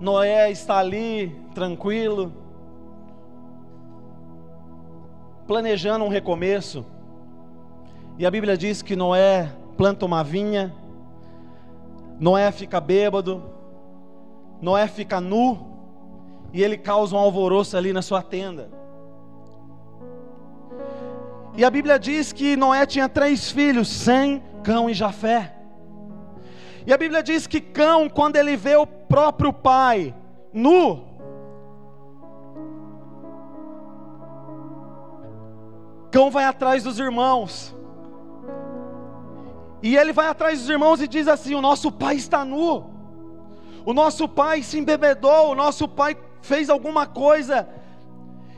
Noé 0.00 0.50
está 0.50 0.78
ali, 0.78 1.38
tranquilo, 1.54 2.32
planejando 5.46 6.04
um 6.04 6.08
recomeço. 6.08 6.84
E 8.18 8.24
a 8.24 8.30
Bíblia 8.30 8.56
diz 8.56 8.80
que 8.80 8.96
Noé 8.96 9.52
planta 9.76 10.06
uma 10.06 10.24
vinha, 10.24 10.74
Noé 12.18 12.50
fica 12.50 12.80
bêbado, 12.80 13.42
Noé 14.62 14.86
fica 14.86 15.20
nu 15.20 15.72
e 16.52 16.62
ele 16.62 16.78
causa 16.78 17.16
um 17.16 17.18
alvoroço 17.18 17.76
ali 17.76 17.92
na 17.92 18.00
sua 18.00 18.22
tenda. 18.22 18.70
E 21.56 21.64
a 21.64 21.70
Bíblia 21.70 21.98
diz 21.98 22.32
que 22.32 22.56
Noé 22.56 22.86
tinha 22.86 23.08
três 23.08 23.50
filhos: 23.50 23.88
Sem, 23.88 24.40
Cão 24.62 24.88
e 24.88 24.94
Jafé. 24.94 25.56
E 26.86 26.92
a 26.92 26.96
Bíblia 26.96 27.24
diz 27.24 27.48
que 27.48 27.60
Cão, 27.60 28.08
quando 28.08 28.36
ele 28.36 28.56
vê 28.56 28.76
o 28.76 28.86
próprio 28.86 29.52
pai 29.52 30.14
nu, 30.52 31.04
Cão 36.12 36.30
vai 36.30 36.44
atrás 36.44 36.84
dos 36.84 37.00
irmãos. 37.00 37.74
E 39.82 39.96
ele 39.96 40.12
vai 40.12 40.28
atrás 40.28 40.60
dos 40.60 40.68
irmãos 40.68 41.02
e 41.02 41.08
diz 41.08 41.26
assim: 41.26 41.56
O 41.56 41.60
nosso 41.60 41.90
pai 41.90 42.14
está 42.14 42.44
nu. 42.44 42.91
O 43.84 43.92
nosso 43.92 44.28
pai 44.28 44.62
se 44.62 44.78
embebedou, 44.78 45.50
o 45.50 45.54
nosso 45.54 45.88
pai 45.88 46.16
fez 46.40 46.70
alguma 46.70 47.06
coisa. 47.06 47.68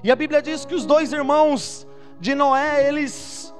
E 0.02 0.10
a 0.10 0.16
Bíblia 0.16 0.42
diz 0.42 0.64
que 0.64 0.74
os 0.74 0.84
dois 0.84 1.12
irmãos 1.12 1.86
de 2.20 2.34
Noé, 2.34 2.86
eles 2.86 3.54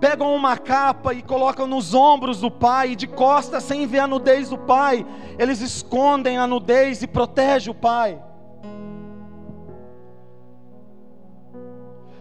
pegam 0.00 0.34
uma 0.34 0.56
capa 0.56 1.14
e 1.14 1.22
colocam 1.22 1.66
nos 1.66 1.94
ombros 1.94 2.40
do 2.40 2.50
pai, 2.50 2.92
e 2.92 2.96
de 2.96 3.06
costas, 3.06 3.64
sem 3.64 3.86
ver 3.86 4.00
a 4.00 4.06
nudez 4.06 4.50
do 4.50 4.58
pai, 4.58 5.06
eles 5.38 5.60
escondem 5.60 6.38
a 6.38 6.46
nudez 6.46 7.02
e 7.02 7.06
protegem 7.06 7.70
o 7.70 7.74
pai. 7.74 8.22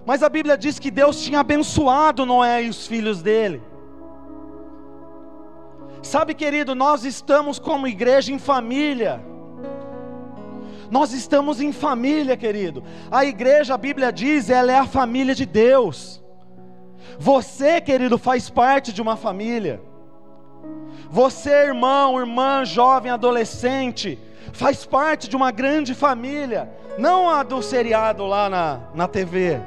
Mas 0.05 0.21
a 0.21 0.29
Bíblia 0.29 0.57
diz 0.57 0.77
que 0.77 0.91
Deus 0.91 1.21
tinha 1.21 1.39
abençoado 1.39 2.25
Noé 2.25 2.63
e 2.63 2.69
os 2.69 2.85
filhos 2.85 3.21
dele. 3.21 3.61
Sabe, 6.05 6.35
querido, 6.35 6.75
nós 6.75 7.03
estamos 7.03 7.57
como 7.57 7.87
igreja 7.87 8.31
em 8.31 8.37
família. 8.37 9.25
Nós 10.91 11.11
estamos 11.11 11.59
em 11.59 11.71
família, 11.71 12.37
querido. 12.37 12.83
A 13.09 13.25
igreja, 13.25 13.73
a 13.73 13.77
Bíblia 13.77 14.13
diz, 14.13 14.51
ela 14.51 14.71
é 14.71 14.77
a 14.77 14.85
família 14.85 15.33
de 15.33 15.47
Deus. 15.47 16.23
Você, 17.17 17.81
querido, 17.81 18.19
faz 18.19 18.51
parte 18.51 18.93
de 18.93 19.01
uma 19.01 19.17
família. 19.17 19.81
Você, 21.09 21.49
irmão, 21.49 22.19
irmã, 22.19 22.63
jovem, 22.63 23.11
adolescente, 23.11 24.19
faz 24.53 24.85
parte 24.85 25.27
de 25.27 25.35
uma 25.35 25.49
grande 25.49 25.95
família. 25.95 26.69
Não 26.99 27.27
a 27.27 27.41
do 27.41 27.63
seriado 27.63 28.27
lá 28.27 28.47
na, 28.47 28.79
na 28.93 29.07
TV, 29.07 29.59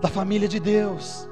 da 0.00 0.08
família 0.08 0.48
de 0.48 0.58
Deus. 0.58 1.29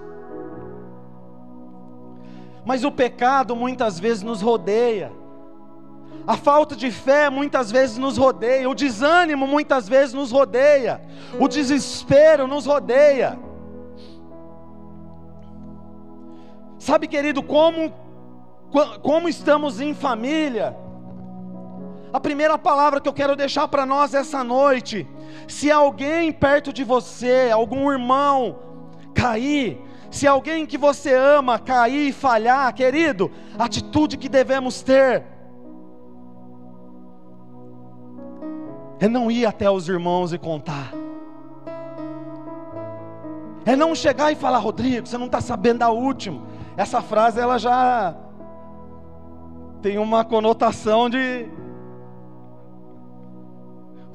Mas 2.69 2.85
o 2.85 2.93
pecado 2.93 3.57
muitas 3.57 3.99
vezes 3.99 4.23
nos 4.23 4.43
rodeia. 4.43 5.11
A 6.27 6.37
falta 6.37 6.77
de 6.77 6.91
fé 6.91 7.31
muitas 7.31 7.71
vezes 7.73 7.97
nos 7.97 8.19
rodeia, 8.19 8.69
o 8.69 8.75
desânimo 8.75 9.47
muitas 9.47 9.89
vezes 9.89 10.13
nos 10.13 10.31
rodeia, 10.31 11.01
o 11.41 11.49
desespero 11.49 12.47
nos 12.47 12.67
rodeia. 12.67 13.39
Sabe, 16.79 17.07
querido, 17.07 17.43
como 17.43 17.91
como 19.01 19.31
estamos 19.31 19.81
em 19.81 19.95
família? 19.95 20.77
A 22.13 22.21
primeira 22.21 22.59
palavra 22.59 23.01
que 23.01 23.09
eu 23.09 23.15
quero 23.15 23.35
deixar 23.35 23.67
para 23.67 23.87
nós 23.87 24.13
essa 24.13 24.45
noite, 24.45 25.09
se 25.49 25.71
alguém 25.71 26.31
perto 26.31 26.71
de 26.71 26.85
você, 26.85 27.49
algum 27.51 27.91
irmão 27.91 28.59
cair, 29.15 29.88
se 30.11 30.27
alguém 30.27 30.65
que 30.65 30.79
você 30.79 31.15
ama 31.15 31.59
cair 31.59 32.09
e 32.09 32.13
falhar, 32.13 32.73
querido, 32.75 33.31
atitude 33.59 34.17
que 34.17 34.29
devemos 34.29 34.83
ter 34.83 35.25
é 39.01 39.09
não 39.09 39.31
ir 39.31 39.47
até 39.47 39.71
os 39.71 39.89
irmãos 39.89 40.33
e 40.33 40.39
contar. 40.39 40.93
É 43.65 43.77
não 43.77 43.95
chegar 43.95 44.33
e 44.33 44.35
falar, 44.35 44.59
Rodrigo, 44.59 45.07
você 45.07 45.19
não 45.19 45.27
está 45.27 45.41
sabendo 45.41 45.81
da 45.81 45.91
última. 45.91 46.43
Essa 46.77 47.03
frase 47.03 47.39
ela 47.39 47.59
já 47.59 48.17
tem 49.83 49.99
uma 49.99 50.25
conotação 50.25 51.09
de 51.09 51.49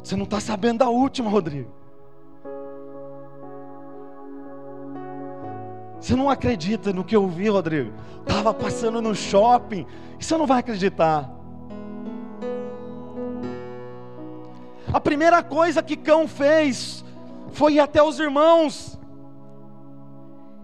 você 0.03 0.17
não 0.17 0.25
está 0.25 0.39
sabendo 0.39 0.79
da 0.79 0.89
última, 0.89 1.29
Rodrigo. 1.29 1.82
Você 6.03 6.17
não 6.17 6.29
acredita 6.29 6.91
no 6.91 7.01
que 7.01 7.15
eu 7.15 7.25
vi, 7.29 7.47
Rodrigo? 7.47 7.93
Estava 8.27 8.53
passando 8.53 9.01
no 9.01 9.15
shopping. 9.15 9.87
Você 10.19 10.35
não 10.35 10.45
vai 10.45 10.59
acreditar. 10.59 11.33
A 14.91 14.99
primeira 14.99 15.41
coisa 15.41 15.81
que 15.81 15.95
Cão 15.95 16.27
fez 16.27 17.05
foi 17.53 17.75
ir 17.75 17.79
até 17.79 18.03
os 18.03 18.19
irmãos. 18.19 18.99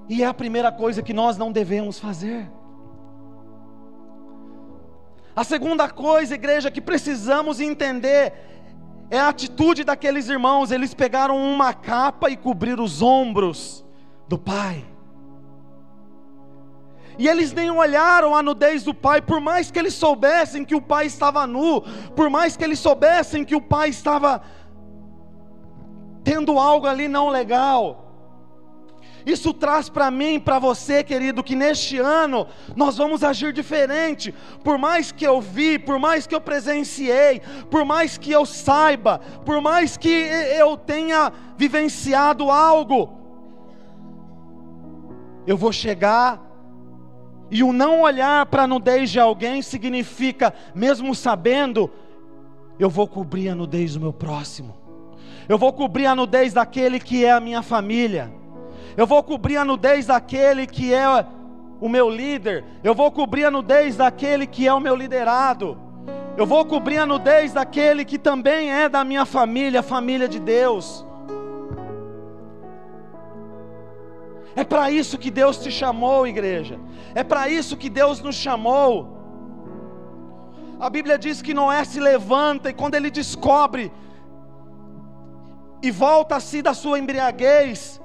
E 0.10 0.24
é 0.24 0.26
a 0.26 0.34
primeira 0.34 0.74
coisa 0.74 1.02
que 1.02 1.14
nós 1.14 1.38
não 1.38 1.54
devemos 1.54 1.98
fazer. 1.98 2.52
A 5.34 5.46
segunda 5.46 5.88
coisa, 5.88 6.36
igreja, 6.36 6.70
que 6.70 6.82
precisamos 6.82 7.62
entender 7.62 8.34
é 9.10 9.18
a 9.18 9.30
atitude 9.30 9.86
daqueles 9.86 10.28
irmãos. 10.28 10.70
Eles 10.70 10.94
pegaram 10.94 11.38
uma 11.38 11.74
capa 11.74 12.30
e 12.30 12.36
cobriram 12.36 12.84
os 12.84 13.02
ombros 13.02 13.86
do 14.28 14.38
pai. 14.38 14.84
E 17.20 17.28
eles 17.28 17.52
nem 17.52 17.70
olharam 17.70 18.34
a 18.34 18.42
nudez 18.42 18.86
do 18.86 18.94
pai, 18.94 19.22
por 19.22 19.42
mais 19.42 19.70
que 19.70 19.78
eles 19.78 19.94
soubessem 19.94 20.64
que 20.64 20.74
o 20.74 20.82
pai 20.82 21.06
estava 21.06 21.46
nu, 21.46 21.82
por 22.16 22.30
mais 22.30 22.56
que 22.56 22.64
eles 22.64 22.80
soubessem 22.80 23.44
que 23.44 23.54
o 23.54 23.62
pai 23.62 23.90
estava 23.90 24.42
tendo 26.24 26.58
algo 26.58 26.88
ali 26.88 27.10
não 27.10 27.28
legal. 27.28 28.06
Isso 29.26 29.54
traz 29.54 29.90
para 29.90 30.10
mim, 30.10 30.40
para 30.40 30.60
você, 30.60 31.04
querido, 31.04 31.44
que 31.44 31.58
neste 31.58 31.98
ano 31.98 32.48
nós 32.74 32.96
vamos 32.96 33.22
agir 33.22 33.52
diferente. 33.52 34.34
Por 34.64 34.78
mais 34.78 35.12
que 35.12 35.28
eu 35.28 35.42
vi, 35.42 35.78
por 35.78 36.00
mais 36.00 36.26
que 36.26 36.34
eu 36.34 36.40
presenciei, 36.40 37.42
por 37.70 37.84
mais 37.84 38.18
que 38.18 38.32
eu 38.32 38.46
saiba, 38.46 39.20
por 39.46 39.60
mais 39.60 39.98
que 39.98 40.08
eu 40.08 40.78
tenha 40.78 41.34
vivenciado 41.58 42.50
algo, 42.50 43.14
eu 45.46 45.58
vou 45.58 45.74
chegar 45.74 46.49
e 47.52 47.64
o 47.64 47.74
não 47.74 48.02
olhar 48.02 48.46
para 48.46 48.64
a 48.64 48.68
nudez 48.68 49.10
de 49.10 49.20
alguém 49.20 49.62
significa, 49.62 50.54
mesmo 50.74 51.16
sabendo, 51.16 51.90
eu 52.78 52.90
vou 52.90 53.08
cobrir 53.08 53.50
a 53.50 53.56
nudez 53.56 53.94
do 53.94 54.00
meu 54.00 54.14
próximo, 54.14 54.76
eu 55.48 55.58
vou 55.58 55.74
cobrir 55.74 56.06
a 56.06 56.16
nudez 56.16 56.54
daquele 56.54 57.00
que 57.00 57.26
é 57.26 57.32
a 57.32 57.40
minha 57.40 57.62
família, 57.62 58.32
eu 58.96 59.08
vou 59.08 59.24
cobrir 59.24 59.58
a 59.58 59.66
nudez 59.66 60.06
daquele 60.06 60.68
que 60.68 60.94
é 60.94 61.06
o 61.82 61.90
meu 61.90 62.10
líder, 62.10 62.64
eu 62.84 62.94
vou 62.94 63.12
cobrir 63.12 63.46
a 63.46 63.52
nudez 63.52 63.96
daquele 63.96 64.46
que 64.46 64.68
é 64.68 64.74
o 64.74 64.80
meu 64.80 64.96
liderado, 64.96 65.78
eu 66.38 66.46
vou 66.46 66.64
cobrir 66.66 67.00
a 67.00 67.06
nudez 67.06 67.52
daquele 67.52 68.06
que 68.06 68.18
também 68.18 68.72
é 68.72 68.88
da 68.88 69.04
minha 69.04 69.26
família, 69.26 69.84
família 69.84 70.28
de 70.28 70.40
Deus. 70.40 71.06
É 74.60 74.64
para 74.66 74.92
isso 74.92 75.18
que 75.18 75.32
Deus 75.32 75.58
te 75.58 75.72
chamou, 75.72 76.28
igreja. 76.28 76.78
É 77.16 77.24
para 77.24 77.48
isso 77.48 77.78
que 77.78 77.90
Deus 77.90 78.20
nos 78.20 78.36
chamou. 78.36 78.92
A 80.78 80.90
Bíblia 80.90 81.18
diz 81.18 81.42
que 81.42 81.54
Noé 81.54 81.82
se 81.86 81.98
levanta 81.98 82.70
e 82.70 82.74
quando 82.74 82.96
ele 82.96 83.10
descobre 83.10 83.90
e 85.82 85.90
volta-se 85.90 86.62
da 86.62 86.74
sua 86.74 87.00
embriaguez, 87.00 88.02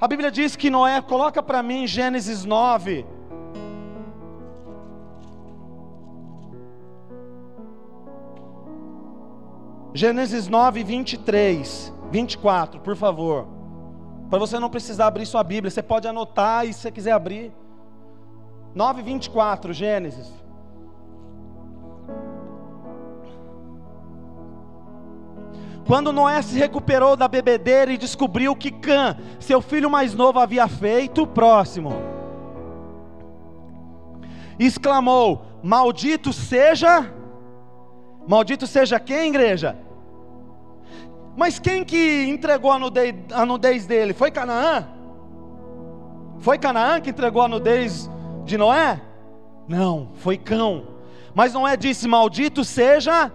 a 0.00 0.08
Bíblia 0.08 0.30
diz 0.30 0.56
que 0.56 0.70
Noé, 0.70 0.98
coloca 1.02 1.42
para 1.42 1.62
mim 1.62 1.86
Gênesis 1.86 2.42
9. 2.42 3.04
Gênesis 9.92 10.48
9, 10.48 10.84
23, 10.84 11.92
24, 12.10 12.80
por 12.80 12.96
favor. 12.96 13.57
Para 14.28 14.38
você 14.38 14.58
não 14.58 14.68
precisar 14.68 15.06
abrir 15.06 15.24
sua 15.24 15.42
Bíblia, 15.42 15.70
você 15.70 15.82
pode 15.82 16.06
anotar 16.06 16.66
e 16.66 16.72
se 16.72 16.80
você 16.80 16.90
quiser 16.90 17.12
abrir. 17.12 17.52
9:24, 18.74 19.72
Gênesis. 19.72 20.30
Quando 25.86 26.12
Noé 26.12 26.42
se 26.42 26.58
recuperou 26.58 27.16
da 27.16 27.26
bebedeira 27.26 27.90
e 27.90 27.96
descobriu 27.96 28.54
que 28.54 28.70
Cã, 28.70 29.16
seu 29.40 29.62
filho 29.62 29.88
mais 29.88 30.14
novo, 30.14 30.38
havia 30.38 30.68
feito, 30.68 31.26
próximo, 31.26 31.92
exclamou: 34.58 35.42
Maldito 35.62 36.30
seja, 36.30 37.10
maldito 38.26 38.66
seja 38.66 39.00
quem, 39.00 39.30
igreja? 39.30 39.87
Mas 41.38 41.60
quem 41.60 41.84
que 41.84 42.24
entregou 42.24 42.72
a 42.72 42.80
nudez, 42.80 43.14
a 43.32 43.46
nudez 43.46 43.86
dele? 43.86 44.12
Foi 44.12 44.28
Canaã? 44.28 44.88
Foi 46.40 46.58
Canaã 46.58 47.00
que 47.00 47.10
entregou 47.10 47.42
a 47.42 47.46
nudez 47.46 48.10
de 48.44 48.58
Noé? 48.58 49.00
Não, 49.68 50.08
foi 50.14 50.36
Cão. 50.36 50.88
Mas 51.32 51.52
Noé 51.54 51.76
disse: 51.76 52.08
Maldito 52.08 52.64
seja 52.64 53.30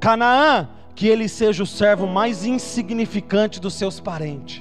Canaã, 0.00 0.68
que 0.96 1.06
ele 1.06 1.28
seja 1.28 1.62
o 1.62 1.66
servo 1.66 2.08
mais 2.08 2.44
insignificante 2.44 3.60
dos 3.60 3.74
seus 3.74 4.00
parentes. 4.00 4.60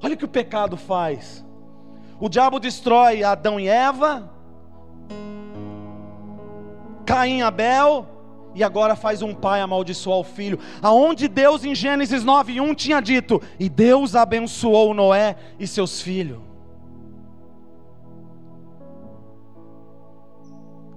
Olha 0.00 0.14
o 0.14 0.16
que 0.16 0.24
o 0.24 0.28
pecado 0.28 0.76
faz. 0.76 1.44
O 2.20 2.28
diabo 2.28 2.60
destrói 2.60 3.24
Adão 3.24 3.58
e 3.58 3.66
Eva, 3.66 4.30
Caim 7.04 7.38
e 7.38 7.42
Abel, 7.42 8.15
e 8.56 8.64
agora 8.64 8.96
faz 8.96 9.20
um 9.20 9.34
pai 9.34 9.60
amaldiçoar 9.60 10.18
o 10.18 10.24
filho. 10.24 10.58
Aonde 10.80 11.28
Deus 11.28 11.62
em 11.62 11.74
Gênesis 11.74 12.24
9:1 12.24 12.74
tinha 12.74 13.00
dito: 13.00 13.40
"E 13.60 13.68
Deus 13.68 14.16
abençoou 14.16 14.94
Noé 14.94 15.36
e 15.60 15.66
seus 15.66 16.00
filhos". 16.00 16.40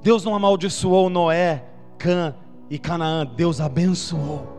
Deus 0.01 0.23
não 0.23 0.33
amaldiçoou 0.33 1.09
Noé, 1.09 1.65
Cã 1.97 2.33
e 2.69 2.79
Canaã, 2.79 3.25
Deus 3.25 3.59
abençoou. 3.59 4.57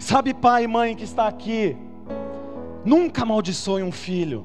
Sabe, 0.00 0.34
pai 0.34 0.64
e 0.64 0.66
mãe 0.66 0.96
que 0.96 1.04
está 1.04 1.28
aqui, 1.28 1.76
nunca 2.84 3.22
amaldiçoe 3.22 3.84
um 3.84 3.92
filho, 3.92 4.44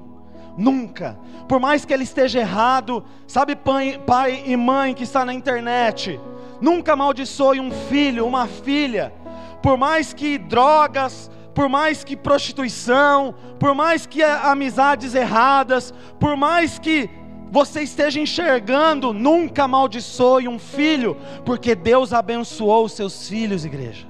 nunca, 0.55 1.17
por 1.47 1.59
mais 1.59 1.85
que 1.85 1.93
ele 1.93 2.03
esteja 2.03 2.39
errado, 2.39 3.03
sabe, 3.27 3.55
pai, 3.55 3.99
pai 4.05 4.43
e 4.45 4.55
mãe 4.55 4.93
que 4.93 5.03
está 5.03 5.25
na 5.25 5.33
internet, 5.33 6.19
Nunca 6.63 6.93
amaldiçoe 6.93 7.59
um 7.59 7.69
filho, 7.69 8.25
uma 8.25 8.47
filha, 8.47 9.13
por 9.61 9.75
mais 9.75 10.13
que 10.13 10.37
drogas, 10.37 11.29
por 11.53 11.67
mais 11.67 12.05
que 12.05 12.15
prostituição, 12.15 13.35
por 13.59 13.75
mais 13.75 14.05
que 14.05 14.23
amizades 14.23 15.13
erradas, 15.13 15.93
por 16.17 16.37
mais 16.37 16.79
que 16.79 17.09
você 17.51 17.81
esteja 17.81 18.17
enxergando, 18.17 19.11
nunca 19.11 19.65
amaldiçoe 19.65 20.47
um 20.47 20.57
filho, 20.57 21.17
porque 21.43 21.75
Deus 21.75 22.13
abençoou 22.13 22.85
os 22.85 22.93
seus 22.93 23.27
filhos, 23.27 23.65
igreja. 23.65 24.07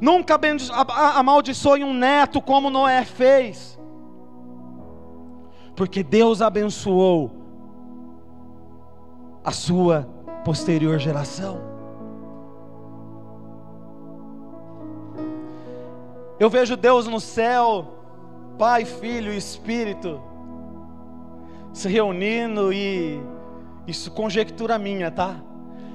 Nunca 0.00 0.40
amaldiçoe 1.14 1.84
um 1.84 1.92
neto 1.92 2.40
como 2.40 2.70
Noé 2.70 3.04
fez, 3.04 3.78
porque 5.76 6.02
Deus 6.02 6.40
abençoou 6.40 7.43
a 9.44 9.52
sua 9.52 10.08
posterior 10.44 10.98
geração. 10.98 11.60
Eu 16.40 16.50
vejo 16.50 16.76
Deus 16.76 17.06
no 17.06 17.20
céu, 17.20 17.86
Pai, 18.58 18.84
Filho 18.84 19.32
e 19.32 19.36
Espírito, 19.36 20.20
se 21.72 21.88
reunindo 21.88 22.72
e 22.72 23.20
isso 23.86 24.10
conjectura 24.10 24.78
minha, 24.78 25.10
tá? 25.10 25.36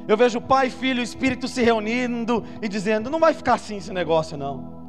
Eu 0.07 0.15
vejo 0.15 0.39
Pai, 0.39 0.69
Filho 0.69 0.99
e 0.99 1.03
Espírito 1.03 1.47
se 1.47 1.61
reunindo 1.61 2.43
e 2.61 2.67
dizendo: 2.67 3.09
não 3.09 3.19
vai 3.19 3.33
ficar 3.33 3.55
assim 3.55 3.77
esse 3.77 3.91
negócio, 3.91 4.37
não. 4.37 4.79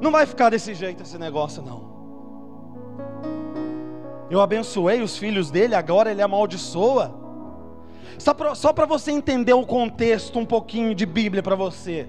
Não 0.00 0.12
vai 0.12 0.26
ficar 0.26 0.50
desse 0.50 0.74
jeito 0.74 1.02
esse 1.02 1.18
negócio, 1.18 1.62
não. 1.62 1.88
Eu 4.30 4.40
abençoei 4.40 5.02
os 5.02 5.16
filhos 5.16 5.50
dele, 5.50 5.74
agora 5.74 6.10
ele 6.10 6.22
amaldiçoa. 6.22 7.27
Só 8.18 8.72
para 8.72 8.86
você 8.86 9.12
entender 9.12 9.52
o 9.52 9.64
contexto 9.64 10.38
um 10.38 10.44
pouquinho 10.44 10.94
de 10.94 11.06
Bíblia 11.06 11.42
para 11.42 11.54
você. 11.54 12.08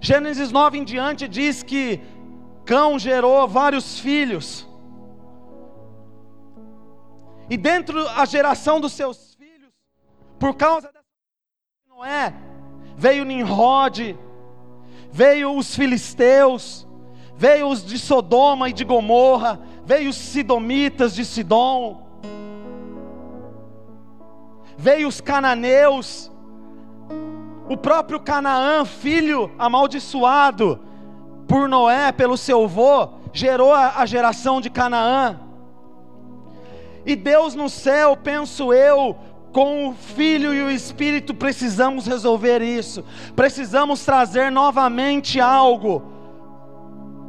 Gênesis 0.00 0.50
9 0.50 0.78
em 0.78 0.84
diante 0.84 1.28
diz 1.28 1.62
que 1.62 2.00
Cão 2.64 2.98
gerou 2.98 3.46
vários 3.46 4.00
filhos. 4.00 4.66
E 7.48 7.56
dentro 7.56 8.04
da 8.04 8.24
geração 8.24 8.80
dos 8.80 8.92
seus 8.92 9.34
filhos, 9.34 9.72
por 10.38 10.54
causa 10.54 10.88
dessa 10.88 11.04
Noé, 11.88 12.32
veio 12.96 13.24
Nimrod, 13.24 14.16
veio 15.10 15.56
os 15.56 15.74
filisteus, 15.74 16.86
veio 17.36 17.68
os 17.68 17.84
de 17.84 17.98
Sodoma 17.98 18.68
e 18.68 18.72
de 18.72 18.84
Gomorra, 18.84 19.60
veio 19.84 20.10
os 20.10 20.16
sidomitas 20.16 21.14
de 21.14 21.24
Sidom, 21.24 22.09
veio 24.80 25.08
os 25.08 25.20
cananeus, 25.20 26.32
o 27.68 27.76
próprio 27.76 28.18
Canaã, 28.18 28.82
filho 28.86 29.50
amaldiçoado 29.58 30.80
por 31.46 31.68
Noé, 31.68 32.10
pelo 32.12 32.36
seu 32.36 32.64
avô, 32.64 33.10
gerou 33.30 33.74
a, 33.74 34.06
geração 34.06 34.58
de 34.58 34.70
Canaã. 34.70 35.38
E 37.04 37.14
Deus 37.14 37.54
no 37.54 37.68
céu, 37.68 38.16
penso 38.16 38.72
eu, 38.72 39.16
com 39.52 39.88
o 39.88 39.92
Filho 39.92 40.54
e 40.54 40.62
o 40.62 40.70
Espírito, 40.70 41.34
precisamos 41.34 42.06
resolver 42.06 42.62
isso. 42.62 43.04
Precisamos 43.36 44.02
trazer 44.04 44.50
novamente 44.50 45.38
algo 45.38 46.02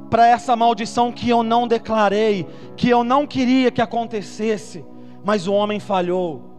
para 0.09 0.25
essa 0.27 0.55
maldição 0.55 1.11
que 1.11 1.29
eu 1.29 1.43
não 1.43 1.67
declarei, 1.67 2.47
que 2.77 2.89
eu 2.89 3.03
não 3.03 3.27
queria 3.27 3.71
que 3.71 3.81
acontecesse, 3.81 4.85
mas 5.23 5.47
o 5.47 5.53
homem 5.53 5.79
falhou. 5.79 6.50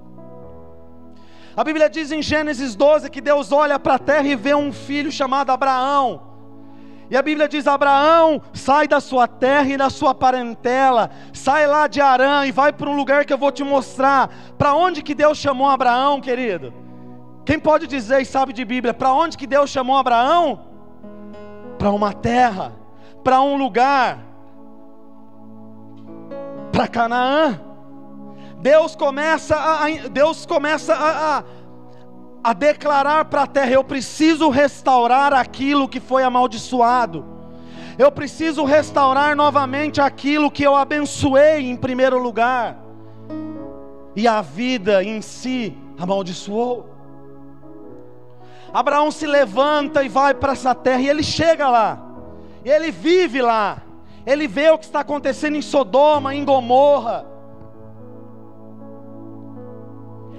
A 1.57 1.63
Bíblia 1.63 1.91
diz 1.91 2.11
em 2.11 2.23
Gênesis 2.23 2.75
12 2.75 3.11
que 3.11 3.21
Deus 3.21 3.53
olha 3.53 3.79
para 3.79 3.95
a 3.95 3.99
terra 3.99 4.27
e 4.27 4.35
vê 4.35 4.55
um 4.55 4.73
filho 4.73 5.13
chamado 5.13 5.51
Abraão. 5.51 6.23
E 7.11 7.17
a 7.17 7.21
Bíblia 7.21 7.47
diz: 7.47 7.67
Abraão, 7.67 8.41
sai 8.55 8.89
da 8.89 8.99
sua 8.99 9.29
terra 9.29 9.69
e 9.69 9.77
da 9.77 9.91
sua 9.91 10.15
parentela, 10.15 11.11
sai 11.33 11.67
lá 11.67 11.87
de 11.87 12.01
Arã 12.01 12.47
e 12.47 12.53
vai 12.53 12.73
para 12.73 12.89
um 12.89 12.97
lugar 12.97 13.27
que 13.27 13.33
eu 13.33 13.37
vou 13.37 13.53
te 13.53 13.63
mostrar. 13.63 14.31
Para 14.57 14.75
onde 14.75 15.03
que 15.03 15.15
Deus 15.15 15.37
chamou 15.37 15.69
Abraão, 15.69 16.23
querido? 16.23 16.73
Quem 17.45 17.59
pode 17.59 17.87
dizer 17.87 18.23
e 18.23 18.25
sabe 18.25 18.55
de 18.55 18.65
Bíblia, 18.65 18.95
para 18.95 19.13
onde 19.13 19.37
que 19.37 19.47
Deus 19.47 19.69
chamou 19.69 19.97
Abraão? 19.97 20.61
Para 21.79 21.91
uma 21.91 22.15
terra, 22.15 22.73
para 23.23 23.43
um 23.43 23.57
lugar, 23.57 24.19
para 26.73 26.89
Canaã. 26.89 27.72
Deus 28.63 28.95
começa 28.95 29.57
a, 29.57 29.89
Deus 30.09 30.47
começa 30.47 30.95
a, 30.95 31.39
a, 31.39 31.45
a 32.45 32.53
declarar 32.53 33.25
para 33.25 33.43
a 33.43 33.47
terra: 33.47 33.73
eu 33.73 33.83
preciso 33.83 34.49
restaurar 34.51 35.33
aquilo 35.33 35.89
que 35.89 35.99
foi 35.99 36.23
amaldiçoado, 36.23 37.25
eu 37.99 38.11
preciso 38.13 38.63
restaurar 38.65 39.35
novamente 39.35 40.01
aquilo 40.01 40.49
que 40.49 40.63
eu 40.63 40.77
abençoei 40.77 41.69
em 41.69 41.75
primeiro 41.75 42.23
lugar, 42.23 42.79
e 44.15 44.29
a 44.29 44.41
vida 44.41 45.03
em 45.03 45.21
si 45.21 45.77
amaldiçoou. 45.99 46.89
Abraão 48.73 49.11
se 49.11 49.27
levanta 49.27 50.05
e 50.05 50.09
vai 50.09 50.35
para 50.35 50.53
essa 50.53 50.73
terra, 50.73 51.01
e 51.01 51.09
ele 51.09 51.25
chega 51.25 51.69
lá, 51.69 52.01
e 52.65 52.71
ele 52.71 52.93
vive 52.93 53.43
lá, 53.43 53.79
ele 54.25 54.47
vê 54.47 54.71
o 54.71 54.79
que 54.79 54.85
está 54.85 55.01
acontecendo 55.01 55.57
em 55.57 55.63
Sodoma, 55.63 56.33
em 56.33 56.45
Gomorra, 56.45 57.32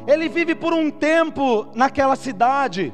Ele 0.05 0.27
vive 0.27 0.53
por 0.55 0.73
um 0.73 0.91
tempo 0.91 1.67
naquela 1.73 2.15
cidade. 2.15 2.93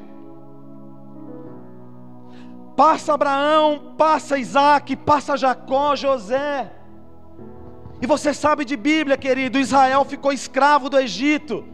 Passa 2.76 3.14
Abraão, 3.14 3.94
passa 3.98 4.38
Isaac, 4.38 4.94
passa 4.96 5.36
Jacó, 5.36 5.94
José. 5.96 6.70
E 8.00 8.06
você 8.06 8.32
sabe 8.32 8.64
de 8.64 8.76
Bíblia, 8.76 9.16
querido, 9.16 9.58
Israel 9.58 10.04
ficou 10.04 10.32
escravo 10.32 10.88
do 10.88 10.98
Egito. 10.98 11.64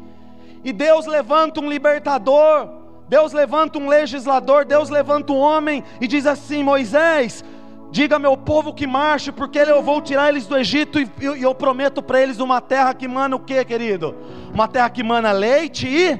E 0.64 0.72
Deus 0.72 1.06
levanta 1.06 1.60
um 1.60 1.68
libertador, 1.68 2.68
Deus 3.08 3.32
levanta 3.32 3.78
um 3.78 3.86
legislador, 3.88 4.64
Deus 4.64 4.90
levanta 4.90 5.32
um 5.32 5.38
homem 5.38 5.84
e 6.00 6.08
diz 6.08 6.26
assim: 6.26 6.64
Moisés, 6.64 7.44
Diga 7.90 8.18
meu 8.18 8.36
povo 8.36 8.74
que 8.74 8.86
marche, 8.86 9.30
porque 9.30 9.58
eu 9.58 9.82
vou 9.82 10.02
tirar 10.02 10.28
eles 10.28 10.46
do 10.46 10.56
Egito 10.56 10.98
e 10.98 11.08
eu, 11.40 11.54
prometo 11.54 12.02
para 12.02 12.20
eles 12.20 12.40
uma 12.40 12.60
terra 12.60 12.92
que 12.92 13.06
mana 13.06 13.36
o 13.36 13.40
que, 13.40 13.64
querido? 13.64 14.14
Uma 14.52 14.66
terra 14.66 14.90
que 14.90 15.02
mana 15.02 15.32
leite 15.32 15.86
e 15.86 16.18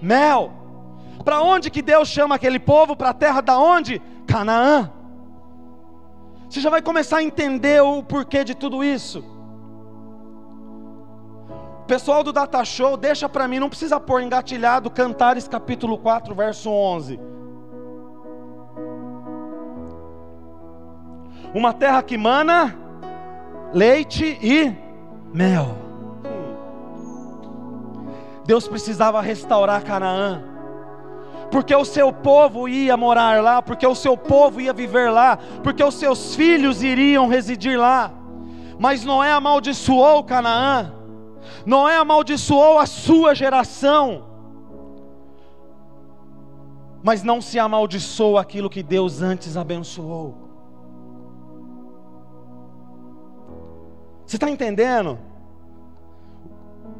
mel. 0.00 0.52
Para 1.24 1.40
onde 1.40 1.70
que 1.70 1.82
Deus 1.82 2.08
chama 2.08 2.34
aquele 2.34 2.58
povo? 2.58 2.94
Para 2.94 3.10
a 3.10 3.14
terra 3.14 3.40
da 3.40 3.58
onde? 3.58 4.02
Canaã. 4.26 4.90
Você 6.48 6.60
já 6.60 6.68
vai 6.68 6.82
começar 6.82 7.18
a 7.18 7.22
entender 7.22 7.82
o 7.82 8.02
porquê 8.02 8.44
de 8.44 8.54
tudo 8.54 8.84
isso. 8.84 9.24
Pessoal 11.86 12.22
do 12.22 12.32
Data 12.32 12.64
Show, 12.64 12.96
deixa 12.96 13.28
para 13.28 13.48
mim, 13.48 13.58
não 13.58 13.68
precisa 13.68 13.98
pôr 13.98 14.22
engatilhado 14.22 14.90
Cantares 14.90 15.48
capítulo 15.48 15.98
4, 15.98 16.34
verso 16.34 16.70
11. 16.70 17.18
Uma 21.54 21.72
terra 21.72 22.02
que 22.02 22.16
mana 22.16 22.74
leite 23.72 24.38
e 24.42 24.74
mel. 25.32 25.76
Deus 28.44 28.66
precisava 28.66 29.20
restaurar 29.20 29.82
Canaã, 29.84 30.42
porque 31.50 31.74
o 31.74 31.84
seu 31.84 32.12
povo 32.12 32.68
ia 32.68 32.96
morar 32.96 33.42
lá, 33.42 33.62
porque 33.62 33.86
o 33.86 33.94
seu 33.94 34.16
povo 34.16 34.60
ia 34.60 34.72
viver 34.72 35.10
lá, 35.10 35.38
porque 35.62 35.82
os 35.82 35.94
seus 35.94 36.34
filhos 36.34 36.82
iriam 36.82 37.28
residir 37.28 37.78
lá. 37.78 38.10
Mas 38.78 39.04
Noé 39.04 39.30
amaldiçoou 39.30 40.24
Canaã, 40.24 40.92
Noé 41.64 41.96
amaldiçoou 41.96 42.78
a 42.78 42.86
sua 42.86 43.34
geração, 43.34 44.24
mas 47.02 47.22
não 47.22 47.40
se 47.40 47.58
amaldiçoou 47.58 48.38
aquilo 48.38 48.70
que 48.70 48.82
Deus 48.82 49.22
antes 49.22 49.56
abençoou. 49.56 50.51
Você 54.32 54.36
está 54.36 54.48
entendendo? 54.48 55.18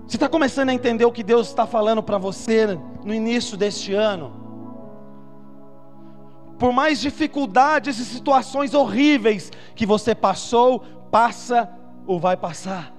Você 0.07 0.19
está 0.19 0.29
começando 0.29 0.69
a 0.69 0.75
entender 0.75 1.07
o 1.07 1.11
que 1.11 1.23
Deus 1.23 1.49
está 1.49 1.67
falando 1.67 2.03
para 2.03 2.19
você 2.19 2.79
no 3.03 3.15
início 3.15 3.57
deste 3.57 3.95
ano? 3.95 4.35
Por 6.59 6.75
mais 6.75 7.01
dificuldades 7.01 7.99
e 7.99 8.05
situações 8.05 8.75
horríveis 8.75 9.51
que 9.75 9.87
você 9.87 10.15
passou, 10.15 10.81
passa 11.11 11.71
ou 12.07 12.21
vai 12.21 12.37
passar, 12.37 12.93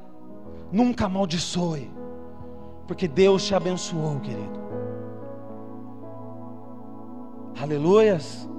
nunca 0.72 1.06
amaldiçoe, 1.06 1.92
porque 2.88 3.08
Deus 3.08 3.46
te 3.46 3.54
abençoou, 3.54 4.20
querido. 4.20 4.60
Aleluias. 7.62 8.50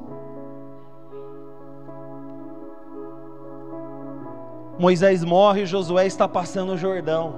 Moisés 4.79 5.23
morre 5.25 5.63
e 5.63 5.67
Josué 5.67 6.07
está 6.07 6.29
passando 6.29 6.73
o 6.73 6.77
Jordão. 6.77 7.35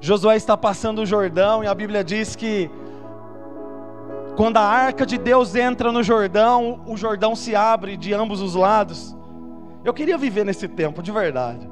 Josué 0.00 0.36
está 0.36 0.56
passando 0.56 1.02
o 1.02 1.06
Jordão 1.06 1.64
e 1.64 1.66
a 1.66 1.74
Bíblia 1.74 2.04
diz 2.04 2.36
que 2.36 2.70
quando 4.36 4.58
a 4.58 4.62
arca 4.62 5.06
de 5.06 5.16
Deus 5.16 5.54
entra 5.54 5.90
no 5.90 6.02
Jordão, 6.02 6.82
o 6.86 6.96
Jordão 6.96 7.34
se 7.34 7.56
abre 7.56 7.96
de 7.96 8.12
ambos 8.12 8.42
os 8.42 8.54
lados. 8.54 9.16
Eu 9.82 9.94
queria 9.94 10.18
viver 10.18 10.44
nesse 10.44 10.68
tempo, 10.68 11.02
de 11.02 11.10
verdade. 11.10 11.68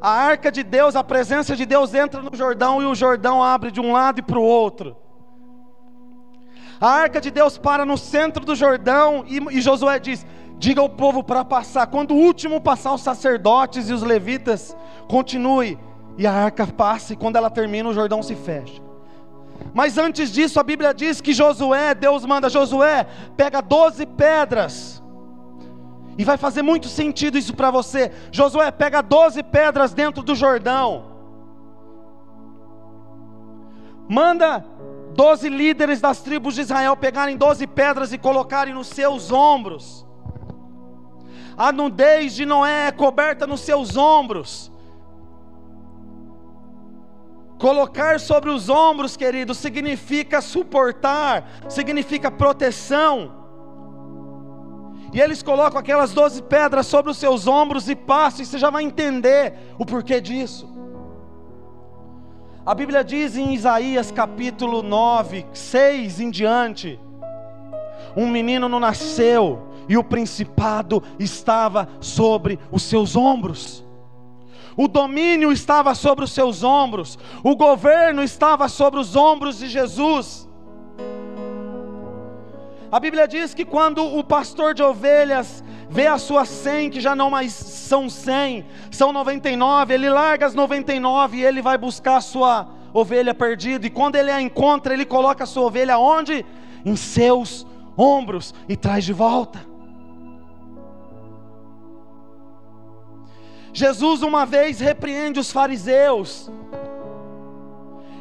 A 0.00 0.10
arca 0.10 0.50
de 0.52 0.62
Deus, 0.62 0.94
a 0.94 1.02
presença 1.02 1.56
de 1.56 1.66
Deus 1.66 1.92
entra 1.92 2.22
no 2.22 2.34
Jordão 2.34 2.80
e 2.80 2.86
o 2.86 2.94
Jordão 2.94 3.42
abre 3.42 3.70
de 3.70 3.80
um 3.80 3.92
lado 3.92 4.20
e 4.20 4.22
para 4.22 4.38
o 4.38 4.42
outro. 4.42 4.96
A 6.80 6.88
arca 6.88 7.20
de 7.20 7.30
Deus 7.30 7.58
para 7.58 7.84
no 7.84 7.98
centro 7.98 8.44
do 8.44 8.54
Jordão 8.54 9.24
e, 9.26 9.38
e 9.58 9.60
Josué 9.60 9.98
diz: 9.98 10.24
Diga 10.60 10.82
ao 10.82 10.90
povo 10.90 11.24
para 11.24 11.42
passar. 11.42 11.86
Quando 11.86 12.10
o 12.10 12.18
último 12.18 12.60
passar, 12.60 12.92
os 12.92 13.00
sacerdotes 13.00 13.88
e 13.88 13.94
os 13.94 14.02
levitas, 14.02 14.76
continue. 15.08 15.78
E 16.18 16.26
a 16.26 16.32
arca 16.34 16.66
passa, 16.66 17.14
e 17.14 17.16
quando 17.16 17.36
ela 17.36 17.48
termina, 17.48 17.88
o 17.88 17.94
Jordão 17.94 18.22
se 18.22 18.34
fecha. 18.34 18.82
Mas 19.72 19.96
antes 19.96 20.30
disso, 20.30 20.60
a 20.60 20.62
Bíblia 20.62 20.92
diz 20.92 21.18
que 21.18 21.32
Josué, 21.32 21.94
Deus 21.94 22.26
manda 22.26 22.50
Josué, 22.50 23.06
pega 23.38 23.62
12 23.62 24.04
pedras. 24.04 25.02
E 26.18 26.26
vai 26.26 26.36
fazer 26.36 26.60
muito 26.60 26.88
sentido 26.88 27.38
isso 27.38 27.56
para 27.56 27.70
você. 27.70 28.12
Josué 28.30 28.70
pega 28.70 29.00
12 29.00 29.42
pedras 29.44 29.94
dentro 29.94 30.22
do 30.22 30.34
Jordão. 30.34 31.06
Manda 34.06 34.62
12 35.14 35.48
líderes 35.48 36.02
das 36.02 36.20
tribos 36.20 36.54
de 36.54 36.60
Israel 36.60 36.94
pegarem 36.98 37.34
12 37.34 37.66
pedras 37.66 38.12
e 38.12 38.18
colocarem 38.18 38.74
nos 38.74 38.88
seus 38.88 39.32
ombros 39.32 40.09
a 41.60 41.70
nudez 41.72 42.34
de 42.34 42.46
Noé 42.46 42.86
é 42.86 42.90
coberta 42.90 43.46
nos 43.46 43.60
seus 43.60 43.94
ombros. 43.94 44.72
Colocar 47.58 48.18
sobre 48.18 48.48
os 48.48 48.70
ombros, 48.70 49.14
querido, 49.14 49.54
significa 49.54 50.40
suportar, 50.40 51.46
significa 51.68 52.30
proteção. 52.30 53.30
E 55.12 55.20
eles 55.20 55.42
colocam 55.42 55.78
aquelas 55.78 56.14
doze 56.14 56.42
pedras 56.42 56.86
sobre 56.86 57.10
os 57.10 57.18
seus 57.18 57.46
ombros 57.46 57.90
e 57.90 57.94
passam, 57.94 58.40
e 58.40 58.46
você 58.46 58.56
já 58.56 58.70
vai 58.70 58.82
entender 58.82 59.52
o 59.78 59.84
porquê 59.84 60.18
disso. 60.18 60.66
A 62.64 62.74
Bíblia 62.74 63.04
diz 63.04 63.36
em 63.36 63.52
Isaías 63.52 64.10
capítulo 64.10 64.82
9, 64.82 65.44
6 65.52 66.20
em 66.20 66.30
diante: 66.30 66.98
um 68.16 68.28
menino 68.28 68.68
não 68.68 68.80
nasceu, 68.80 69.69
e 69.90 69.98
o 69.98 70.04
principado 70.04 71.02
estava 71.18 71.88
sobre 72.00 72.60
os 72.70 72.84
seus 72.84 73.16
ombros. 73.16 73.84
O 74.76 74.86
domínio 74.86 75.50
estava 75.50 75.96
sobre 75.96 76.24
os 76.24 76.30
seus 76.30 76.62
ombros, 76.62 77.18
o 77.42 77.56
governo 77.56 78.22
estava 78.22 78.68
sobre 78.68 79.00
os 79.00 79.16
ombros 79.16 79.58
de 79.58 79.68
Jesus. 79.68 80.48
A 82.92 83.00
Bíblia 83.00 83.26
diz 83.26 83.52
que 83.52 83.64
quando 83.64 84.04
o 84.04 84.22
pastor 84.22 84.74
de 84.74 84.82
ovelhas 84.82 85.64
vê 85.88 86.06
as 86.06 86.22
suas 86.22 86.48
cem, 86.48 86.88
que 86.88 87.00
já 87.00 87.16
não 87.16 87.28
mais 87.28 87.52
são 87.52 88.08
cem, 88.08 88.64
são 88.92 89.12
99, 89.12 89.92
ele 89.92 90.08
larga 90.08 90.46
as 90.46 90.54
99 90.54 91.38
e 91.38 91.44
ele 91.44 91.60
vai 91.60 91.76
buscar 91.76 92.18
a 92.18 92.20
sua 92.20 92.68
ovelha 92.94 93.34
perdida, 93.34 93.88
e 93.88 93.90
quando 93.90 94.14
ele 94.14 94.30
a 94.30 94.40
encontra, 94.40 94.94
ele 94.94 95.04
coloca 95.04 95.42
a 95.42 95.46
sua 95.48 95.64
ovelha 95.64 95.98
onde? 95.98 96.46
Em 96.84 96.94
seus 96.94 97.66
ombros 97.96 98.54
e 98.68 98.76
traz 98.76 99.04
de 99.04 99.12
volta. 99.12 99.69
Jesus 103.80 104.22
uma 104.22 104.44
vez 104.44 104.78
repreende 104.78 105.40
os 105.40 105.50
fariseus. 105.50 106.50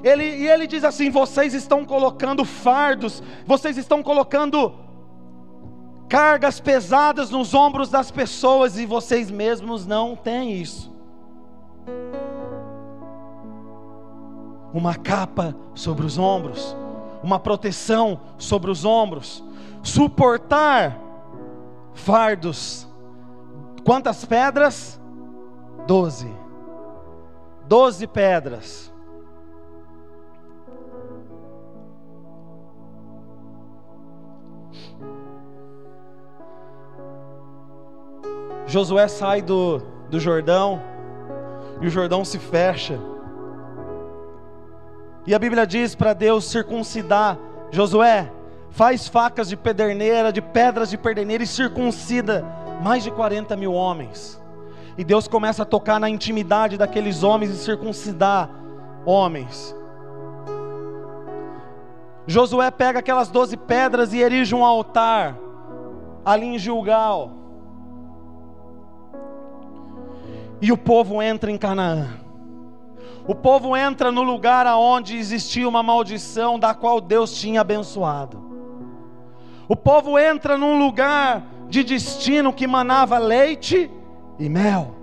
Ele, 0.01 0.23
e 0.23 0.47
ele 0.47 0.65
diz 0.65 0.85
assim: 0.85 1.09
vocês 1.09 1.53
estão 1.53 1.83
colocando 1.83 2.45
fardos, 2.45 3.21
vocês 3.45 3.77
estão 3.77 4.01
colocando 4.01 4.73
cargas 6.07 6.61
pesadas 6.61 7.29
nos 7.29 7.53
ombros 7.53 7.89
das 7.89 8.09
pessoas 8.09 8.77
e 8.77 8.85
vocês 8.85 9.29
mesmos 9.29 9.85
não 9.85 10.15
têm 10.15 10.53
isso. 10.53 10.89
Uma 14.73 14.95
capa 14.95 15.53
sobre 15.75 16.05
os 16.05 16.17
ombros, 16.17 16.73
uma 17.21 17.37
proteção 17.37 18.21
sobre 18.37 18.71
os 18.71 18.85
ombros, 18.85 19.43
suportar 19.83 20.97
fardos. 21.93 22.87
Quantas 23.83 24.23
pedras? 24.23 24.99
Doze. 25.89 26.31
Doze 27.65 28.05
pedras. 28.05 28.93
Josué 38.67 39.07
sai 39.07 39.41
do, 39.41 39.79
do 40.11 40.19
Jordão 40.19 40.79
e 41.81 41.87
o 41.87 41.89
Jordão 41.89 42.23
se 42.23 42.37
fecha. 42.37 42.99
E 45.25 45.33
a 45.33 45.39
Bíblia 45.39 45.65
diz 45.65 45.95
para 45.95 46.13
Deus 46.13 46.45
circuncidar 46.45 47.35
Josué, 47.71 48.31
faz 48.69 49.07
facas 49.07 49.49
de 49.49 49.57
pederneira, 49.57 50.31
de 50.31 50.39
pedras 50.39 50.91
de 50.91 50.99
pederneira 50.99 51.43
e 51.43 51.47
circuncida 51.47 52.45
mais 52.83 53.03
de 53.03 53.09
40 53.09 53.57
mil 53.57 53.73
homens. 53.73 54.39
E 54.99 55.03
Deus 55.05 55.29
começa 55.29 55.63
a 55.63 55.65
tocar 55.65 55.97
na 55.97 56.09
intimidade 56.09 56.77
daqueles 56.77 57.23
homens 57.23 57.51
e 57.51 57.55
circuncidar 57.55 58.49
homens. 59.05 59.73
Josué 62.27 62.69
pega 62.69 62.99
aquelas 62.99 63.29
doze 63.29 63.55
pedras 63.55 64.11
e 64.11 64.19
erige 64.19 64.53
um 64.53 64.65
altar 64.65 65.39
ali 66.25 66.47
em 66.47 66.59
Gilgal. 66.59 67.31
E 70.61 70.69
o 70.69 70.77
povo 70.77 71.21
entra 71.21 71.49
em 71.49 71.57
Canaã. 71.57 72.09
O 73.25 73.33
povo 73.33 73.77
entra 73.77 74.11
no 74.11 74.21
lugar 74.21 74.67
aonde 74.67 75.15
existia 75.15 75.69
uma 75.69 75.81
maldição 75.81 76.59
da 76.59 76.73
qual 76.73 76.99
Deus 76.99 77.33
tinha 77.39 77.61
abençoado. 77.61 78.43
O 79.65 79.77
povo 79.77 80.19
entra 80.19 80.57
num 80.57 80.77
lugar 80.77 81.41
de 81.69 81.85
destino 81.85 82.51
que 82.51 82.67
manava 82.67 83.17
leite 83.17 83.89
e 84.39 84.47
mel. 84.47 84.95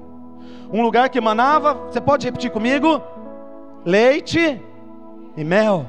Um 0.72 0.82
lugar 0.82 1.08
que 1.10 1.20
manava, 1.20 1.74
você 1.74 2.00
pode 2.00 2.26
repetir 2.26 2.50
comigo? 2.50 3.00
Leite 3.84 4.60
e 5.36 5.44
mel. 5.44 5.86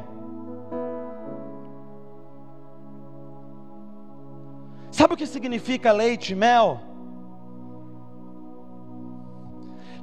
Sabe 4.91 5.13
o 5.13 5.17
que 5.17 5.25
significa 5.25 5.91
leite 5.91 6.33
e 6.33 6.36
mel? 6.36 6.81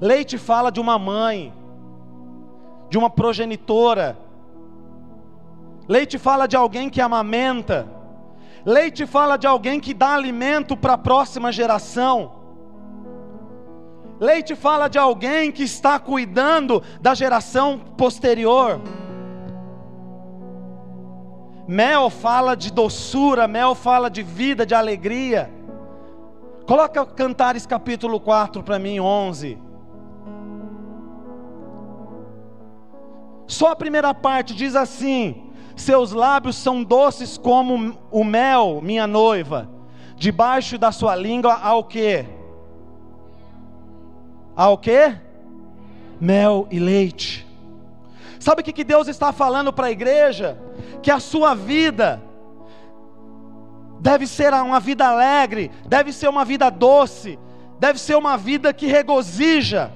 Leite 0.00 0.38
fala 0.38 0.70
de 0.70 0.80
uma 0.80 0.98
mãe, 0.98 1.52
de 2.88 2.98
uma 2.98 3.10
progenitora. 3.10 4.18
Leite 5.88 6.18
fala 6.18 6.46
de 6.48 6.56
alguém 6.56 6.88
que 6.88 7.00
amamenta. 7.00 7.86
Leite 8.64 9.06
fala 9.06 9.36
de 9.36 9.46
alguém 9.46 9.78
que 9.78 9.92
dá 9.92 10.14
alimento 10.14 10.76
para 10.76 10.94
a 10.94 10.98
próxima 10.98 11.52
geração. 11.52 12.33
Leite 14.20 14.54
fala 14.54 14.88
de 14.88 14.98
alguém 14.98 15.50
que 15.50 15.62
está 15.62 15.98
cuidando 15.98 16.82
da 17.00 17.14
geração 17.14 17.78
posterior. 17.78 18.80
Mel 21.66 22.10
fala 22.10 22.54
de 22.54 22.72
doçura, 22.72 23.48
mel 23.48 23.74
fala 23.74 24.08
de 24.10 24.22
vida, 24.22 24.64
de 24.64 24.74
alegria. 24.74 25.50
Coloca 26.66 27.04
Cantares 27.04 27.66
capítulo 27.66 28.20
4 28.20 28.62
para 28.62 28.78
mim, 28.78 29.00
11. 29.00 29.58
Só 33.46 33.72
a 33.72 33.76
primeira 33.76 34.14
parte 34.14 34.54
diz 34.54 34.76
assim: 34.76 35.50
Seus 35.76 36.12
lábios 36.12 36.56
são 36.56 36.82
doces 36.82 37.36
como 37.36 37.98
o 38.10 38.24
mel, 38.24 38.80
minha 38.82 39.06
noiva. 39.06 39.68
Debaixo 40.16 40.78
da 40.78 40.92
sua 40.92 41.16
língua 41.16 41.54
há 41.54 41.74
o 41.74 41.84
que? 44.54 44.60
Ao 44.60 44.78
quê? 44.78 45.14
mel 46.20 46.66
e 46.70 46.78
leite. 46.78 47.46
Sabe 48.38 48.60
o 48.60 48.64
que 48.64 48.84
Deus 48.84 49.08
está 49.08 49.32
falando 49.32 49.72
para 49.72 49.86
a 49.86 49.90
igreja? 49.90 50.58
Que 51.02 51.10
a 51.10 51.20
sua 51.20 51.54
vida 51.54 52.22
deve 54.00 54.26
ser 54.26 54.52
uma 54.52 54.80
vida 54.80 55.06
alegre, 55.06 55.70
deve 55.86 56.12
ser 56.12 56.28
uma 56.28 56.44
vida 56.44 56.68
doce, 56.70 57.38
deve 57.78 57.98
ser 57.98 58.16
uma 58.16 58.36
vida 58.36 58.72
que 58.72 58.86
regozija. 58.86 59.92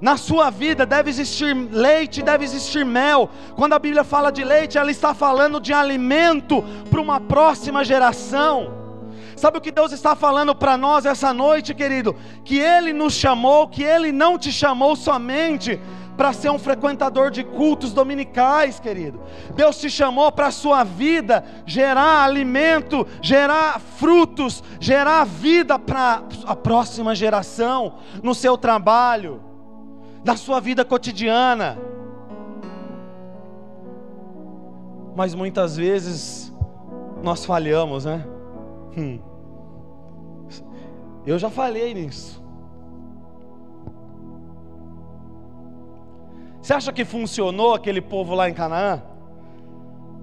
Na 0.00 0.16
sua 0.16 0.48
vida 0.48 0.86
deve 0.86 1.10
existir 1.10 1.54
leite, 1.54 2.22
deve 2.22 2.44
existir 2.44 2.84
mel. 2.84 3.28
Quando 3.54 3.74
a 3.74 3.78
Bíblia 3.78 4.02
fala 4.02 4.30
de 4.30 4.42
leite, 4.42 4.78
ela 4.78 4.90
está 4.90 5.12
falando 5.12 5.60
de 5.60 5.74
alimento 5.74 6.64
para 6.90 7.00
uma 7.00 7.20
próxima 7.20 7.84
geração. 7.84 8.79
Sabe 9.40 9.56
o 9.56 9.60
que 9.62 9.72
Deus 9.72 9.90
está 9.90 10.14
falando 10.14 10.54
para 10.54 10.76
nós 10.76 11.06
essa 11.06 11.32
noite, 11.32 11.74
querido? 11.74 12.14
Que 12.44 12.58
Ele 12.58 12.92
nos 12.92 13.14
chamou, 13.14 13.66
que 13.66 13.82
Ele 13.82 14.12
não 14.12 14.36
te 14.36 14.52
chamou 14.52 14.94
somente 14.94 15.80
para 16.14 16.34
ser 16.34 16.50
um 16.50 16.58
frequentador 16.58 17.30
de 17.30 17.42
cultos 17.42 17.94
dominicais, 17.94 18.78
querido. 18.78 19.18
Deus 19.56 19.80
te 19.80 19.88
chamou 19.88 20.30
para 20.30 20.48
a 20.48 20.50
sua 20.50 20.84
vida 20.84 21.42
gerar 21.64 22.22
alimento, 22.22 23.06
gerar 23.22 23.80
frutos, 23.80 24.62
gerar 24.78 25.24
vida 25.24 25.78
para 25.78 26.22
a 26.44 26.54
próxima 26.54 27.14
geração, 27.14 27.94
no 28.22 28.34
seu 28.34 28.58
trabalho, 28.58 29.42
na 30.22 30.36
sua 30.36 30.60
vida 30.60 30.84
cotidiana. 30.84 31.78
Mas 35.16 35.34
muitas 35.34 35.78
vezes 35.78 36.52
nós 37.22 37.46
falhamos, 37.46 38.04
né? 38.04 38.22
Hum. 38.94 39.29
Eu 41.26 41.38
já 41.38 41.50
falei 41.50 41.94
nisso. 41.94 42.42
Você 46.60 46.74
acha 46.74 46.92
que 46.92 47.04
funcionou 47.04 47.74
aquele 47.74 48.00
povo 48.00 48.34
lá 48.34 48.48
em 48.48 48.54
Canaã? 48.54 49.02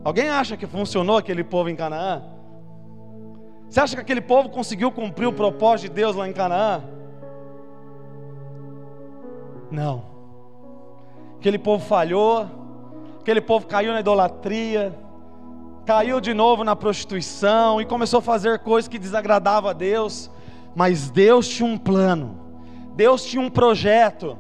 Alguém 0.04 0.30
acha 0.30 0.56
que 0.56 0.68
funcionou 0.68 1.18
aquele 1.18 1.44
povo 1.44 1.70
em 1.70 1.76
Canaã? 1.76 2.24
Você 3.70 3.80
acha 3.80 3.96
que 3.96 4.02
aquele 4.02 4.22
povo 4.22 4.50
conseguiu 4.50 4.92
cumprir 4.92 5.28
o 5.28 5.34
propósito 5.34 5.90
de 5.90 5.96
Deus 5.96 6.16
lá 6.16 6.28
em 6.28 6.34
Canaã? 6.34 6.84
Não. 9.70 10.06
Aquele 11.38 11.60
povo 11.60 11.84
falhou, 11.84 12.48
aquele 13.20 13.42
povo 13.42 13.68
caiu 13.68 13.92
na 13.92 14.00
idolatria, 14.00 14.98
caiu 15.86 16.22
de 16.22 16.34
novo 16.34 16.64
na 16.64 16.76
prostituição 16.76 17.82
e 17.82 17.86
começou 17.86 18.20
a 18.20 18.22
fazer 18.22 18.60
coisas 18.60 18.88
que 18.88 18.98
desagradavam 18.98 19.70
a 19.70 19.74
Deus. 19.74 20.32
Mas 20.78 21.10
Deus 21.10 21.48
tinha 21.48 21.68
um 21.68 21.76
plano, 21.76 22.40
Deus 22.96 23.26
tinha 23.26 23.42
um 23.42 23.50
projeto. 23.50 24.38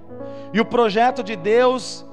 E 0.53 0.61
o 0.61 0.65
projeto 0.65 1.23
de 1.23 1.35
Deus 1.35 2.05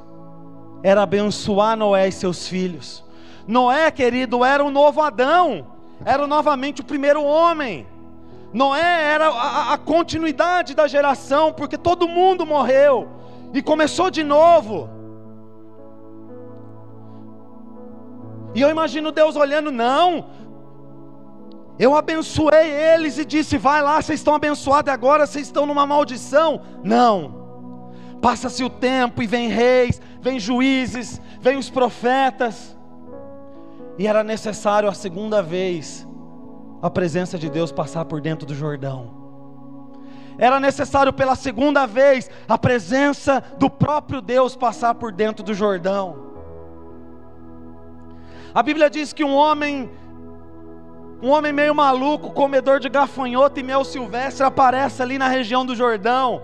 era 0.82 1.02
abençoar 1.02 1.76
Noé 1.76 2.08
e 2.08 2.12
seus 2.12 2.48
filhos. 2.48 3.04
Noé, 3.46 3.90
querido, 3.90 4.42
era 4.42 4.64
o 4.64 4.70
novo 4.70 5.02
Adão, 5.02 5.66
era 6.06 6.26
novamente 6.26 6.80
o 6.80 6.84
primeiro 6.84 7.22
homem. 7.22 7.86
Noé 8.50 9.12
era 9.12 9.28
a, 9.28 9.74
a 9.74 9.76
continuidade 9.76 10.74
da 10.74 10.86
geração, 10.86 11.52
porque 11.52 11.76
todo 11.76 12.08
mundo 12.08 12.46
morreu 12.46 13.06
e 13.52 13.60
começou 13.60 14.10
de 14.10 14.24
novo. 14.24 14.88
E 18.54 18.62
eu 18.62 18.70
imagino 18.70 19.12
Deus 19.12 19.36
olhando, 19.36 19.70
não, 19.70 20.24
eu 21.78 21.94
abençoei 21.96 22.70
eles 22.70 23.18
e 23.18 23.24
disse: 23.24 23.58
vai 23.58 23.82
lá, 23.82 24.00
vocês 24.00 24.20
estão 24.20 24.34
abençoados 24.34 24.92
agora, 24.92 25.26
vocês 25.26 25.46
estão 25.46 25.66
numa 25.66 25.86
maldição. 25.86 26.60
Não. 26.82 27.42
Passa-se 28.22 28.62
o 28.64 28.70
tempo 28.70 29.22
e 29.22 29.26
vem 29.26 29.48
reis, 29.48 30.00
vem 30.20 30.38
juízes, 30.38 31.20
vem 31.40 31.56
os 31.56 31.68
profetas. 31.68 32.76
E 33.98 34.06
era 34.06 34.24
necessário 34.24 34.88
a 34.88 34.94
segunda 34.94 35.42
vez 35.42 36.06
a 36.80 36.90
presença 36.90 37.38
de 37.38 37.48
Deus 37.50 37.72
passar 37.72 38.04
por 38.04 38.20
dentro 38.20 38.46
do 38.46 38.54
Jordão. 38.54 39.22
Era 40.38 40.58
necessário 40.58 41.12
pela 41.12 41.36
segunda 41.36 41.86
vez 41.86 42.30
a 42.48 42.58
presença 42.58 43.42
do 43.58 43.70
próprio 43.70 44.20
Deus 44.20 44.56
passar 44.56 44.94
por 44.94 45.12
dentro 45.12 45.44
do 45.44 45.54
Jordão. 45.54 46.24
A 48.54 48.62
Bíblia 48.62 48.88
diz 48.88 49.12
que 49.12 49.24
um 49.24 49.34
homem 49.34 49.90
um 51.24 51.30
homem 51.30 51.54
meio 51.54 51.74
maluco, 51.74 52.32
comedor 52.32 52.78
de 52.78 52.90
gafanhoto 52.90 53.58
e 53.58 53.62
mel 53.62 53.82
silvestre 53.82 54.44
aparece 54.44 55.02
ali 55.02 55.16
na 55.16 55.26
região 55.26 55.64
do 55.64 55.74
Jordão 55.74 56.42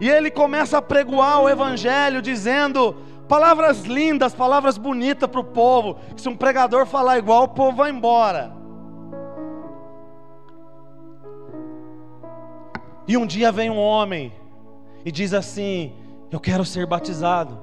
e 0.00 0.08
ele 0.08 0.30
começa 0.30 0.78
a 0.78 0.82
pregoar 0.82 1.42
o 1.42 1.48
Evangelho, 1.48 2.20
dizendo 2.22 2.94
palavras 3.28 3.84
lindas, 3.84 4.34
palavras 4.34 4.76
bonitas 4.78 5.28
para 5.28 5.40
o 5.40 5.44
povo. 5.44 5.98
Se 6.16 6.28
um 6.28 6.36
pregador 6.36 6.86
falar 6.86 7.18
igual, 7.18 7.44
o 7.44 7.48
povo 7.48 7.78
vai 7.78 7.90
embora. 7.90 8.52
E 13.08 13.16
um 13.16 13.26
dia 13.26 13.52
vem 13.52 13.70
um 13.70 13.78
homem 13.78 14.32
e 15.04 15.10
diz 15.10 15.32
assim: 15.32 15.94
Eu 16.30 16.40
quero 16.40 16.64
ser 16.64 16.86
batizado. 16.86 17.58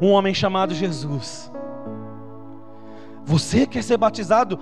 Um 0.00 0.10
homem 0.10 0.34
chamado 0.34 0.74
Jesus. 0.74 1.52
Você 3.24 3.66
quer 3.66 3.82
ser 3.82 3.96
batizado? 3.96 4.58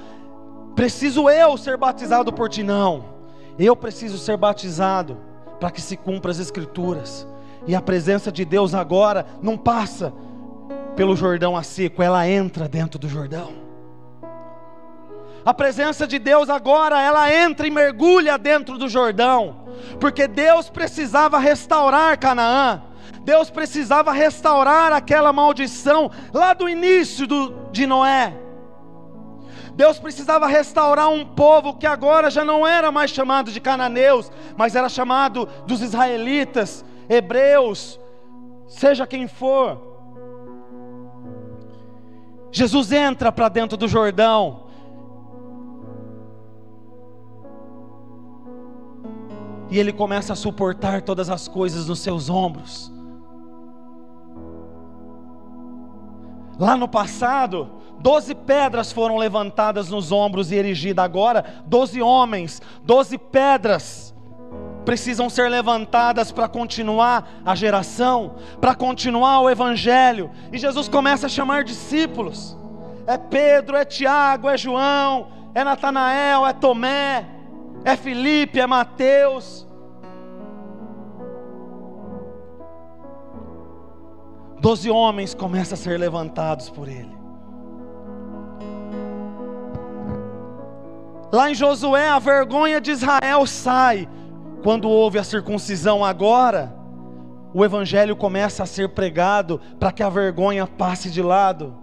Preciso 0.75 1.29
eu 1.29 1.57
ser 1.57 1.77
batizado 1.77 2.33
por 2.33 2.49
ti? 2.49 2.63
Não. 2.63 3.05
Eu 3.59 3.75
preciso 3.77 4.19
ser 4.19 4.37
batizado 4.37 5.19
para 5.59 5.71
que 5.71 5.81
se 5.81 5.97
cumpra 5.97 6.31
as 6.31 6.39
escrituras. 6.39 7.27
E 7.67 7.75
a 7.75 7.81
presença 7.83 8.33
de 8.33 8.45
Deus 8.45 8.75
agora 8.75 9.27
não 9.43 9.57
passa 9.57 10.13
pelo 10.97 11.15
Jordão 11.15 11.57
a 11.57 11.63
seco, 11.63 12.03
ela 12.03 12.29
entra 12.29 12.69
dentro 12.69 12.99
do 12.99 13.09
Jordão. 13.09 13.53
A 15.45 15.55
presença 15.55 16.07
de 16.07 16.19
Deus 16.19 16.51
agora, 16.51 17.01
ela 17.01 17.33
entra 17.33 17.67
e 17.67 17.71
mergulha 17.71 18.37
dentro 18.37 18.77
do 18.77 18.89
Jordão, 18.89 19.65
porque 19.99 20.29
Deus 20.29 20.69
precisava 20.69 21.39
restaurar 21.39 22.19
Canaã. 22.19 22.83
Deus 23.23 23.51
precisava 23.51 24.13
restaurar 24.13 24.93
aquela 24.93 25.33
maldição 25.33 26.11
lá 26.33 26.53
do 26.55 26.69
início 26.69 27.27
do, 27.27 27.55
de 27.71 27.87
Noé. 27.87 28.35
Deus 29.81 29.99
precisava 29.99 30.47
restaurar 30.47 31.09
um 31.09 31.25
povo 31.25 31.73
que 31.73 31.87
agora 31.87 32.31
já 32.31 32.45
não 32.45 32.67
era 32.67 32.93
mais 32.93 33.11
chamado 33.11 33.51
de 33.51 33.59
cananeus, 33.59 34.31
mas 34.55 34.77
era 34.77 34.91
chamado 34.91 35.49
dos 35.67 35.81
israelitas, 35.81 36.85
hebreus, 37.09 37.99
seja 38.69 39.07
quem 39.07 39.27
for. 39.27 39.81
Jesus 42.53 42.93
entra 42.93 43.33
para 43.33 43.49
dentro 43.49 43.79
do 43.79 43.89
Jordão. 43.89 44.65
E 49.71 49.79
ele 49.79 49.95
começa 49.95 50.35
a 50.35 50.37
suportar 50.37 51.01
todas 51.01 51.31
as 51.31 51.49
coisas 51.49 51.87
nos 51.87 52.01
seus 52.01 52.29
ombros. 52.29 52.93
Lá 56.59 56.77
no 56.77 56.87
passado, 56.87 57.80
doze 58.01 58.35
pedras 58.35 58.91
foram 58.91 59.17
levantadas 59.17 59.91
nos 59.91 60.11
ombros 60.11 60.51
e 60.51 60.57
erigidas. 60.57 61.05
Agora, 61.05 61.63
doze 61.67 62.01
homens, 62.01 62.61
doze 62.83 63.19
pedras 63.19 64.15
precisam 64.85 65.29
ser 65.29 65.49
levantadas 65.51 66.33
para 66.33 66.49
continuar 66.49 67.29
a 67.45 67.55
geração, 67.55 68.35
para 68.61 68.75
continuar 68.75 69.41
o 69.41 69.51
evangelho. 69.51 70.31
E 70.51 70.59
Jesus 70.59 70.89
começa 70.89 71.27
a 71.27 71.29
chamar 71.29 71.65
discípulos. 71.65 72.57
É 73.07 73.19
Pedro, 73.19 73.77
é 73.77 73.85
Tiago, 73.85 74.49
é 74.49 74.57
João, 74.57 75.29
é 75.55 75.63
Natanael, 75.63 76.47
é 76.47 76.53
Tomé, 76.53 77.27
é 77.85 77.97
Felipe, 77.97 78.59
é 78.59 78.67
Mateus. 78.67 79.67
Doze 84.59 84.91
homens 84.91 85.35
começam 85.35 85.75
a 85.75 85.79
ser 85.79 85.99
levantados 85.99 86.69
por 86.69 86.89
ele. 86.89 87.20
Lá 91.33 91.51
em 91.51 91.55
Josué, 91.55 92.09
a 92.09 92.19
vergonha 92.19 92.81
de 92.81 92.91
Israel 92.91 93.47
sai. 93.47 94.09
Quando 94.63 94.89
houve 94.89 95.19
a 95.19 95.25
circuncisão 95.25 96.05
agora, 96.05 96.75
o 97.55 97.65
evangelho 97.65 98.17
começa 98.17 98.63
a 98.63 98.67
ser 98.67 98.91
pregado 98.91 99.61
para 99.79 99.93
que 99.93 100.03
a 100.03 100.09
vergonha 100.09 100.67
passe 100.67 101.11
de 101.11 101.23
lado. 101.23 101.75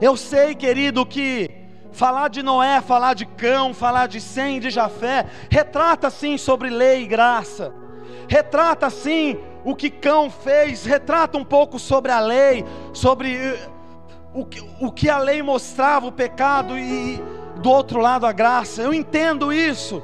Eu 0.00 0.16
sei, 0.16 0.54
querido, 0.54 1.04
que 1.04 1.50
falar 1.92 2.28
de 2.28 2.42
Noé, 2.42 2.80
falar 2.80 3.14
de 3.14 3.26
Cão, 3.26 3.74
falar 3.74 4.06
de 4.06 4.20
Sem, 4.20 4.60
de 4.60 4.70
Jafé, 4.70 5.26
retrata 5.50 6.08
sim 6.08 6.38
sobre 6.38 6.70
lei 6.70 7.02
e 7.02 7.06
graça 7.06 7.74
retrata 8.30 8.88
sim 8.90 9.36
o 9.64 9.74
que 9.74 9.90
Cão 9.90 10.30
fez, 10.30 10.84
retrata 10.84 11.36
um 11.36 11.44
pouco 11.44 11.80
sobre 11.80 12.12
a 12.12 12.20
lei, 12.20 12.64
sobre 12.92 13.34
eh, 13.34 13.68
o 14.32 14.44
que, 14.44 14.62
o 14.80 14.92
que 14.92 15.08
a 15.08 15.18
lei 15.18 15.42
mostrava, 15.42 16.06
o 16.06 16.12
pecado, 16.12 16.78
e 16.78 17.22
do 17.60 17.70
outro 17.70 18.00
lado 18.00 18.26
a 18.26 18.32
graça. 18.32 18.82
Eu 18.82 18.94
entendo 18.94 19.52
isso. 19.52 20.02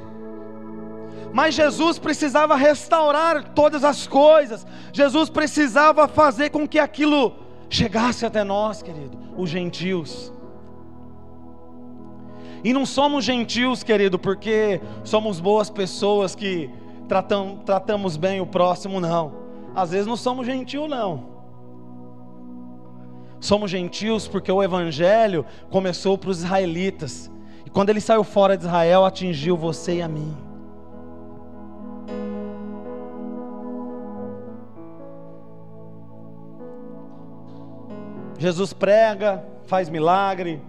Mas 1.33 1.55
Jesus 1.55 1.99
precisava 1.99 2.57
restaurar 2.57 3.53
todas 3.53 3.85
as 3.85 4.07
coisas, 4.07 4.67
Jesus 4.93 5.29
precisava 5.29 6.09
fazer 6.09 6.51
com 6.51 6.67
que 6.67 6.79
aquilo 6.79 7.35
chegasse 7.69 8.25
até 8.25 8.43
nós, 8.43 8.81
querido, 8.81 9.19
os 9.37 9.51
gentios. 9.51 10.33
E 12.65 12.73
não 12.73 12.87
somos 12.87 13.25
gentios, 13.25 13.83
querido, 13.83 14.19
porque 14.19 14.81
somos 15.05 15.39
boas 15.39 15.69
pessoas 15.69 16.35
que 16.35 16.71
tratam, 17.07 17.61
tratamos 17.67 18.17
bem 18.17 18.41
o 18.41 18.47
próximo, 18.47 18.99
não. 18.99 19.35
Às 19.75 19.91
vezes 19.91 20.07
não 20.07 20.17
somos 20.17 20.47
gentios, 20.47 20.89
não. 20.89 21.36
Somos 23.47 23.71
gentios 23.71 24.27
porque 24.27 24.51
o 24.51 24.61
evangelho 24.61 25.47
começou 25.71 26.19
para 26.19 26.31
os 26.31 26.39
israelitas. 26.39 27.31
E 27.65 27.71
quando 27.71 27.91
ele 27.91 28.01
saiu 28.01 28.25
fora 28.25 28.57
de 28.57 28.65
Israel, 28.65 29.05
atingiu 29.05 29.57
você 29.57 29.99
e 29.99 30.03
a 30.03 30.09
mim. 30.09 30.37
Jesus 38.37 38.73
prega, 38.73 39.45
faz 39.69 39.89
milagre. 39.89 40.61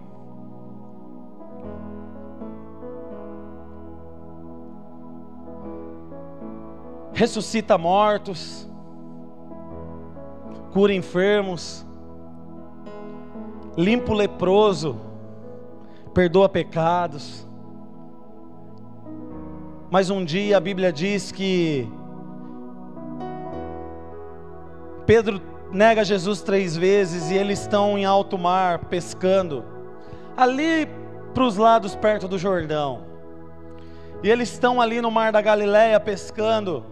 Ressuscita 7.12 7.76
mortos, 7.76 8.70
cura 10.72 10.94
enfermos, 10.94 11.87
limpa 13.78 14.10
o 14.10 14.16
leproso, 14.16 14.98
perdoa 16.12 16.48
pecados. 16.48 17.46
Mas 19.88 20.10
um 20.10 20.24
dia 20.24 20.56
a 20.56 20.60
Bíblia 20.60 20.92
diz 20.92 21.30
que 21.30 21.88
Pedro 25.06 25.40
nega 25.70 26.04
Jesus 26.04 26.42
três 26.42 26.76
vezes 26.76 27.30
e 27.30 27.36
eles 27.36 27.60
estão 27.60 27.96
em 27.96 28.04
alto 28.04 28.36
mar 28.36 28.86
pescando, 28.86 29.64
ali 30.36 30.88
para 31.32 31.44
os 31.44 31.56
lados 31.56 31.94
perto 31.94 32.26
do 32.26 32.36
Jordão. 32.36 33.06
E 34.24 34.28
eles 34.28 34.50
estão 34.50 34.80
ali 34.80 35.00
no 35.00 35.10
mar 35.12 35.30
da 35.30 35.40
Galileia 35.40 36.00
pescando. 36.00 36.84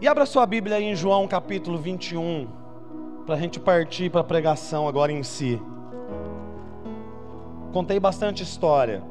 E 0.00 0.06
abra 0.06 0.24
sua 0.24 0.46
Bíblia 0.46 0.76
aí 0.76 0.84
em 0.84 0.94
João 0.94 1.26
capítulo 1.26 1.76
21 1.76 2.67
para 3.28 3.36
a 3.36 3.38
gente 3.38 3.60
partir 3.60 4.10
para 4.10 4.22
a 4.22 4.24
pregação 4.24 4.88
agora 4.88 5.12
em 5.12 5.22
si. 5.22 5.60
Contei 7.74 8.00
bastante 8.00 8.42
história. 8.42 9.02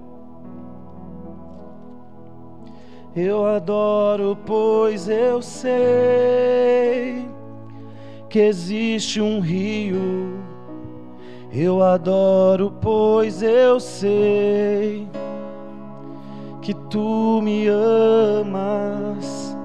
Eu 3.16 3.46
adoro, 3.46 4.36
pois 4.44 5.08
eu 5.08 5.40
sei 5.44 7.30
que 8.28 8.40
existe 8.40 9.22
um 9.22 9.40
rio. 9.40 10.40
Eu 11.54 11.84
adoro, 11.84 12.74
pois 12.82 13.44
eu 13.44 13.80
sei 13.80 15.08
que 16.64 16.74
tu 16.74 17.40
me 17.44 17.68
amas, 17.68 19.56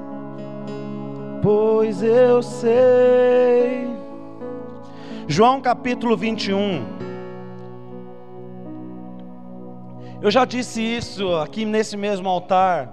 pois 1.43 2.03
eu 2.03 2.43
sei 2.43 4.02
João 5.29 5.61
capítulo 5.61 6.17
21. 6.17 6.85
Eu 10.21 10.31
já 10.31 10.45
disse 10.45 10.83
isso 10.83 11.35
aqui 11.37 11.65
nesse 11.65 11.97
mesmo 11.97 12.29
altar. 12.29 12.93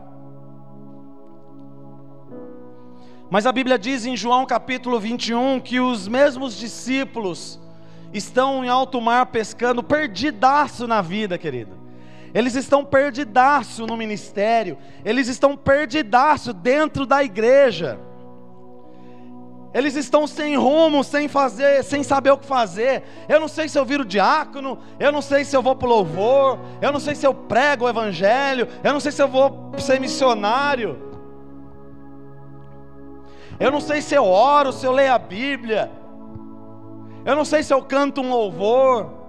Mas 3.31 3.45
a 3.45 3.51
Bíblia 3.51 3.79
diz 3.79 4.05
em 4.05 4.15
João 4.15 4.45
capítulo 4.45 4.99
21 4.99 5.59
que 5.59 5.79
os 5.79 6.07
mesmos 6.07 6.55
discípulos 6.55 7.59
estão 8.13 8.63
em 8.63 8.69
alto 8.69 9.01
mar 9.01 9.25
pescando, 9.27 9.83
perdidaço 9.83 10.87
na 10.87 11.01
vida, 11.01 11.37
querido. 11.37 11.77
Eles 12.33 12.53
estão 12.53 12.85
perdidaço 12.85 13.87
no 13.87 13.97
ministério, 13.97 14.77
eles 15.03 15.27
estão 15.27 15.57
perdidaço 15.57 16.53
dentro 16.53 17.07
da 17.07 17.23
igreja. 17.23 17.99
Eles 19.71 19.95
estão 19.95 20.25
sem 20.25 20.57
rumo, 20.57 21.03
sem 21.03 21.27
fazer, 21.27 21.83
sem 21.83 22.01
saber 22.01 22.31
o 22.31 22.37
que 22.37 22.45
fazer. 22.45 23.03
Eu 23.27 23.39
não 23.39 23.47
sei 23.47 23.69
se 23.69 23.77
eu 23.77 23.85
viro 23.85 24.03
diácono, 24.03 24.79
eu 24.99 25.11
não 25.11 25.21
sei 25.21 25.45
se 25.45 25.55
eu 25.55 25.61
vou 25.61 25.75
para 25.75 25.87
o 25.87 25.89
louvor, 25.89 26.59
eu 26.81 26.91
não 26.91 26.99
sei 26.99 27.13
se 27.13 27.25
eu 27.25 27.33
prego 27.33 27.85
o 27.85 27.89
evangelho, 27.89 28.67
eu 28.83 28.91
não 28.91 28.99
sei 28.99 29.11
se 29.11 29.21
eu 29.21 29.27
vou 29.27 29.71
ser 29.77 29.99
missionário. 29.99 30.97
Eu 33.59 33.71
não 33.71 33.79
sei 33.79 34.01
se 34.01 34.15
eu 34.15 34.25
oro, 34.25 34.71
se 34.71 34.85
eu 34.85 34.91
leio 34.91 35.13
a 35.13 35.19
Bíblia. 35.19 35.91
Eu 37.23 37.35
não 37.35 37.45
sei 37.45 37.61
se 37.61 37.71
eu 37.71 37.81
canto 37.83 38.21
um 38.21 38.29
louvor. 38.31 39.19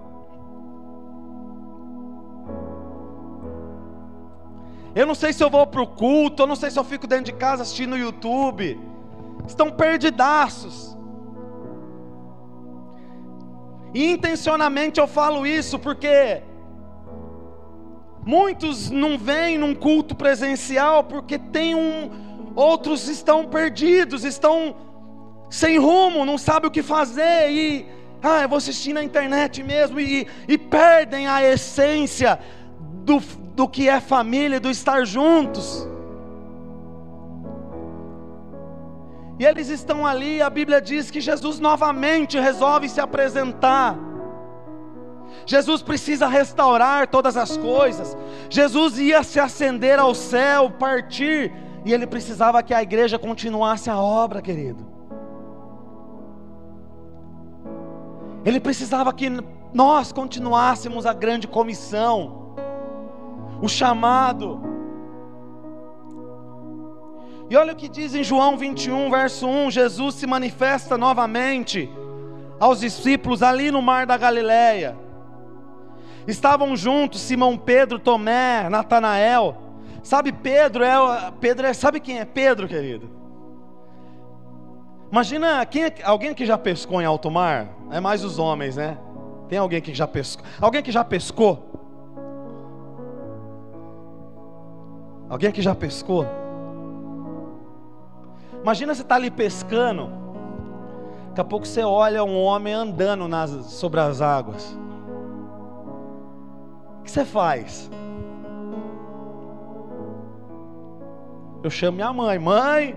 Eu 4.95 5.05
não 5.05 5.13
sei 5.13 5.33
se 5.33 5.43
eu 5.43 5.49
vou 5.49 5.67
para 5.67 5.81
o 5.81 5.87
culto, 5.87 6.43
eu 6.43 6.47
não 6.47 6.55
sei 6.55 6.71
se 6.71 6.79
eu 6.79 6.83
fico 6.83 7.05
dentro 7.05 7.25
de 7.25 7.33
casa 7.33 7.61
assistindo 7.61 7.93
o 7.93 7.97
YouTube 7.97 8.91
estão 9.47 9.71
perdidaços. 9.71 10.97
E 13.93 14.11
intencionalmente 14.11 14.99
eu 14.99 15.07
falo 15.07 15.45
isso 15.45 15.77
porque 15.77 16.41
muitos 18.25 18.89
não 18.89 19.17
vêm 19.17 19.57
num 19.57 19.75
culto 19.75 20.15
presencial 20.15 21.03
porque 21.03 21.37
tem 21.37 21.75
um 21.75 22.09
outros 22.55 23.07
estão 23.07 23.45
perdidos, 23.45 24.23
estão 24.23 24.75
sem 25.49 25.77
rumo, 25.77 26.25
não 26.25 26.37
sabem 26.37 26.67
o 26.67 26.71
que 26.71 26.83
fazer 26.83 27.49
e 27.49 27.85
ah, 28.23 28.43
eu 28.43 28.49
vou 28.49 28.57
assistir 28.57 28.93
na 28.93 29.03
internet 29.03 29.63
mesmo 29.63 29.99
e, 29.99 30.27
e 30.47 30.57
perdem 30.57 31.27
a 31.27 31.43
essência 31.43 32.39
do, 33.03 33.19
do 33.55 33.67
que 33.67 33.89
é 33.89 33.99
família, 33.99 34.59
do 34.59 34.69
estar 34.69 35.05
juntos. 35.05 35.87
E 39.41 39.45
eles 39.45 39.69
estão 39.69 40.05
ali, 40.05 40.39
a 40.39 40.51
Bíblia 40.51 40.79
diz 40.79 41.09
que 41.09 41.19
Jesus 41.19 41.59
novamente 41.59 42.39
resolve 42.39 42.87
se 42.87 43.01
apresentar. 43.01 43.97
Jesus 45.47 45.81
precisa 45.81 46.27
restaurar 46.27 47.07
todas 47.07 47.35
as 47.35 47.57
coisas. 47.57 48.15
Jesus 48.51 48.99
ia 48.99 49.23
se 49.23 49.39
ascender 49.39 49.97
ao 49.97 50.13
céu, 50.13 50.69
partir, 50.69 51.51
e 51.83 51.91
ele 51.91 52.05
precisava 52.05 52.61
que 52.61 52.71
a 52.71 52.83
igreja 52.83 53.17
continuasse 53.17 53.89
a 53.89 53.97
obra, 53.97 54.43
querido. 54.43 54.85
Ele 58.45 58.59
precisava 58.59 59.11
que 59.11 59.27
nós 59.73 60.11
continuássemos 60.11 61.07
a 61.07 61.13
grande 61.13 61.47
comissão, 61.47 62.53
o 63.59 63.67
chamado. 63.67 64.70
E 67.51 67.55
olha 67.57 67.73
o 67.73 67.75
que 67.75 67.89
diz 67.89 68.15
em 68.15 68.23
João 68.23 68.55
21, 68.55 69.11
verso 69.11 69.45
1: 69.45 69.71
Jesus 69.71 70.15
se 70.15 70.25
manifesta 70.25 70.97
novamente 70.97 71.89
aos 72.57 72.79
discípulos 72.79 73.43
ali 73.43 73.69
no 73.69 73.81
mar 73.81 74.05
da 74.05 74.15
Galileia. 74.15 74.97
Estavam 76.25 76.77
juntos 76.77 77.19
Simão 77.19 77.57
Pedro, 77.57 77.99
Tomé, 77.99 78.69
Natanael. 78.69 79.57
Sabe 80.01 80.31
Pedro 80.31 80.81
é 80.81 80.95
Pedro 81.41 81.67
é, 81.67 81.73
sabe 81.73 81.99
quem 81.99 82.21
é 82.21 82.23
Pedro, 82.23 82.69
querido? 82.69 83.09
Imagina 85.11 85.65
quem 85.65 85.83
é, 85.83 85.93
alguém 86.05 86.33
que 86.33 86.45
já 86.45 86.57
pescou 86.57 87.01
em 87.01 87.05
alto 87.05 87.29
mar? 87.29 87.67
É 87.91 87.99
mais 87.99 88.23
os 88.23 88.39
homens, 88.39 88.77
né? 88.77 88.97
Tem 89.49 89.59
alguém 89.59 89.81
que 89.81 89.93
já 89.93 90.07
pescou? 90.07 90.45
Alguém 90.61 90.81
que 90.81 90.89
já 90.89 91.03
pescou? 91.03 91.69
Alguém 95.27 95.51
que 95.51 95.61
já 95.61 95.75
pescou? 95.75 96.40
Imagina 98.61 98.93
você 98.93 99.01
estar 99.01 99.15
tá 99.15 99.19
ali 99.19 99.31
pescando, 99.31 100.09
daqui 101.29 101.41
a 101.41 101.43
pouco 101.43 101.65
você 101.65 101.83
olha 101.83 102.23
um 102.23 102.39
homem 102.43 102.73
andando 102.73 103.27
nas, 103.27 103.49
sobre 103.65 103.99
as 103.99 104.21
águas. 104.21 104.77
O 106.99 107.03
que 107.03 107.09
você 107.09 107.25
faz? 107.25 107.89
Eu 111.63 111.69
chamo 111.71 111.95
minha 111.95 112.13
mãe, 112.13 112.37
mãe, 112.37 112.95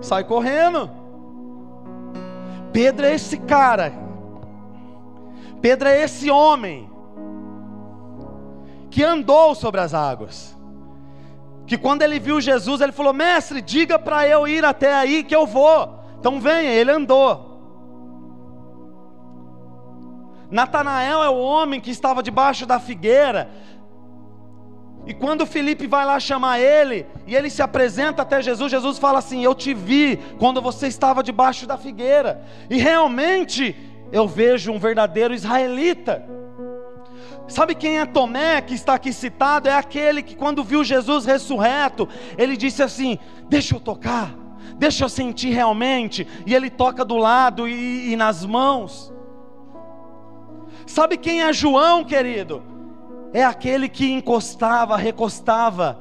sai 0.00 0.22
correndo. 0.22 0.88
Pedro 2.72 3.06
é 3.06 3.14
esse 3.14 3.38
cara. 3.38 3.92
Pedro 5.60 5.88
é 5.88 6.02
esse 6.02 6.30
homem 6.30 6.88
que 8.88 9.02
andou 9.02 9.54
sobre 9.54 9.80
as 9.80 9.94
águas 9.94 10.59
que 11.70 11.78
quando 11.78 12.02
ele 12.02 12.18
viu 12.18 12.40
Jesus, 12.40 12.80
ele 12.80 12.90
falou: 12.90 13.12
Mestre, 13.12 13.62
diga 13.62 13.96
para 13.96 14.26
eu 14.26 14.48
ir 14.48 14.64
até 14.64 14.92
aí 14.92 15.22
que 15.22 15.36
eu 15.36 15.46
vou. 15.46 16.00
Então 16.18 16.40
venha, 16.40 16.72
ele 16.72 16.90
andou. 16.90 17.48
Natanael 20.50 21.22
é 21.22 21.28
o 21.28 21.38
homem 21.38 21.80
que 21.80 21.92
estava 21.92 22.24
debaixo 22.24 22.66
da 22.66 22.80
figueira, 22.80 23.48
E 25.06 25.14
quando 25.14 25.46
Felipe 25.46 25.86
vai 25.86 26.04
lá 26.04 26.18
chamar 26.18 26.58
ele, 26.58 27.06
e 27.24 27.36
ele 27.36 27.48
se 27.48 27.62
apresenta 27.62 28.22
até 28.22 28.42
Jesus, 28.42 28.68
Jesus 28.68 28.98
fala 28.98 29.20
assim: 29.20 29.44
Eu 29.44 29.54
te 29.54 29.72
vi 29.72 30.18
quando 30.40 30.60
você 30.60 30.88
estava 30.88 31.22
debaixo 31.22 31.68
da 31.68 31.76
figueira, 31.76 32.42
e 32.68 32.78
realmente 32.78 33.76
eu 34.10 34.26
vejo 34.26 34.72
um 34.72 34.78
verdadeiro 34.80 35.32
israelita. 35.32 36.39
Sabe 37.50 37.74
quem 37.74 37.98
é 37.98 38.06
Tomé, 38.06 38.60
que 38.60 38.74
está 38.74 38.94
aqui 38.94 39.12
citado? 39.12 39.68
É 39.68 39.74
aquele 39.74 40.22
que, 40.22 40.36
quando 40.36 40.62
viu 40.62 40.84
Jesus 40.84 41.24
ressurreto, 41.24 42.08
ele 42.38 42.56
disse 42.56 42.80
assim: 42.80 43.18
Deixa 43.48 43.74
eu 43.74 43.80
tocar, 43.80 44.32
deixa 44.76 45.04
eu 45.04 45.08
sentir 45.08 45.50
realmente. 45.50 46.26
E 46.46 46.54
ele 46.54 46.70
toca 46.70 47.04
do 47.04 47.16
lado 47.16 47.68
e, 47.68 48.12
e 48.12 48.16
nas 48.16 48.46
mãos. 48.46 49.12
Sabe 50.86 51.16
quem 51.16 51.42
é 51.42 51.52
João, 51.52 52.04
querido? 52.04 52.62
É 53.32 53.44
aquele 53.44 53.88
que 53.88 54.10
encostava, 54.10 54.96
recostava 54.96 55.98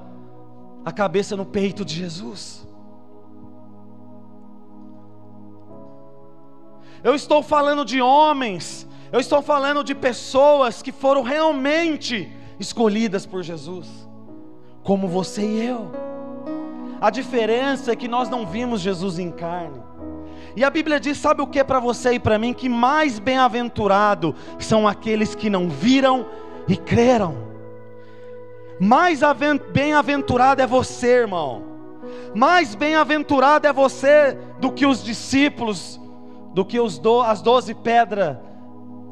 a 0.86 0.92
cabeça 0.92 1.36
no 1.36 1.46
peito 1.46 1.84
de 1.84 1.96
Jesus. 1.96 2.68
Eu 7.04 7.16
estou 7.16 7.42
falando 7.42 7.86
de 7.86 8.02
homens, 8.02 8.88
eu 9.12 9.20
estou 9.20 9.42
falando 9.42 9.84
de 9.84 9.96
pessoas 9.96 10.82
que 10.82 10.92
foram 10.92 11.24
realmente 11.24 12.32
escolhidas 12.60 13.26
por 13.26 13.42
Jesus, 13.42 13.88
como 14.84 15.08
você 15.08 15.42
e 15.42 15.66
eu. 15.66 15.92
A 17.02 17.10
diferença 17.10 17.92
é 17.92 17.96
que 17.96 18.08
nós 18.08 18.30
não 18.30 18.46
vimos 18.46 18.82
Jesus 18.82 19.18
em 19.18 19.32
carne. 19.32 19.82
E 20.56 20.64
a 20.64 20.70
Bíblia 20.70 21.00
diz: 21.00 21.18
sabe 21.18 21.42
o 21.42 21.48
que 21.48 21.64
para 21.64 21.80
você 21.80 22.14
e 22.14 22.20
para 22.20 22.38
mim? 22.38 22.54
Que 22.54 22.70
mais 22.70 23.18
bem-aventurado 23.18 24.36
são 24.60 24.88
aqueles 24.88 25.34
que 25.34 25.50
não 25.50 25.70
viram 25.70 26.26
e 26.68 26.76
creram. 26.76 27.50
Mais 28.80 29.22
bem-aventurado 29.72 30.62
é 30.62 30.68
você, 30.68 31.08
irmão. 31.08 31.64
Mais 32.36 32.76
bem-aventurado 32.76 33.66
é 33.66 33.74
você 33.74 34.38
do 34.60 34.72
que 34.72 34.86
os 34.86 35.04
discípulos, 35.04 36.00
do 36.54 36.64
que 36.64 36.80
os 36.80 37.00
do, 37.00 37.22
as 37.22 37.42
doze 37.42 37.74
pedras 37.74 38.38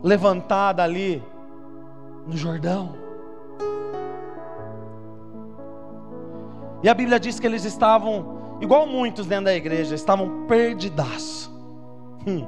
levantadas 0.03 0.83
ali 0.83 1.23
no 2.25 2.35
Jordão. 2.35 2.95
E 6.83 6.89
a 6.89 6.93
Bíblia 6.93 7.19
diz 7.19 7.39
que 7.39 7.47
eles 7.47 7.65
estavam, 7.65 8.57
igual 8.61 8.85
muitos 8.85 9.25
dentro 9.25 9.45
da 9.45 9.55
igreja, 9.55 9.95
estavam 9.95 10.45
perdidaços. 10.47 11.51
Hum. 12.25 12.45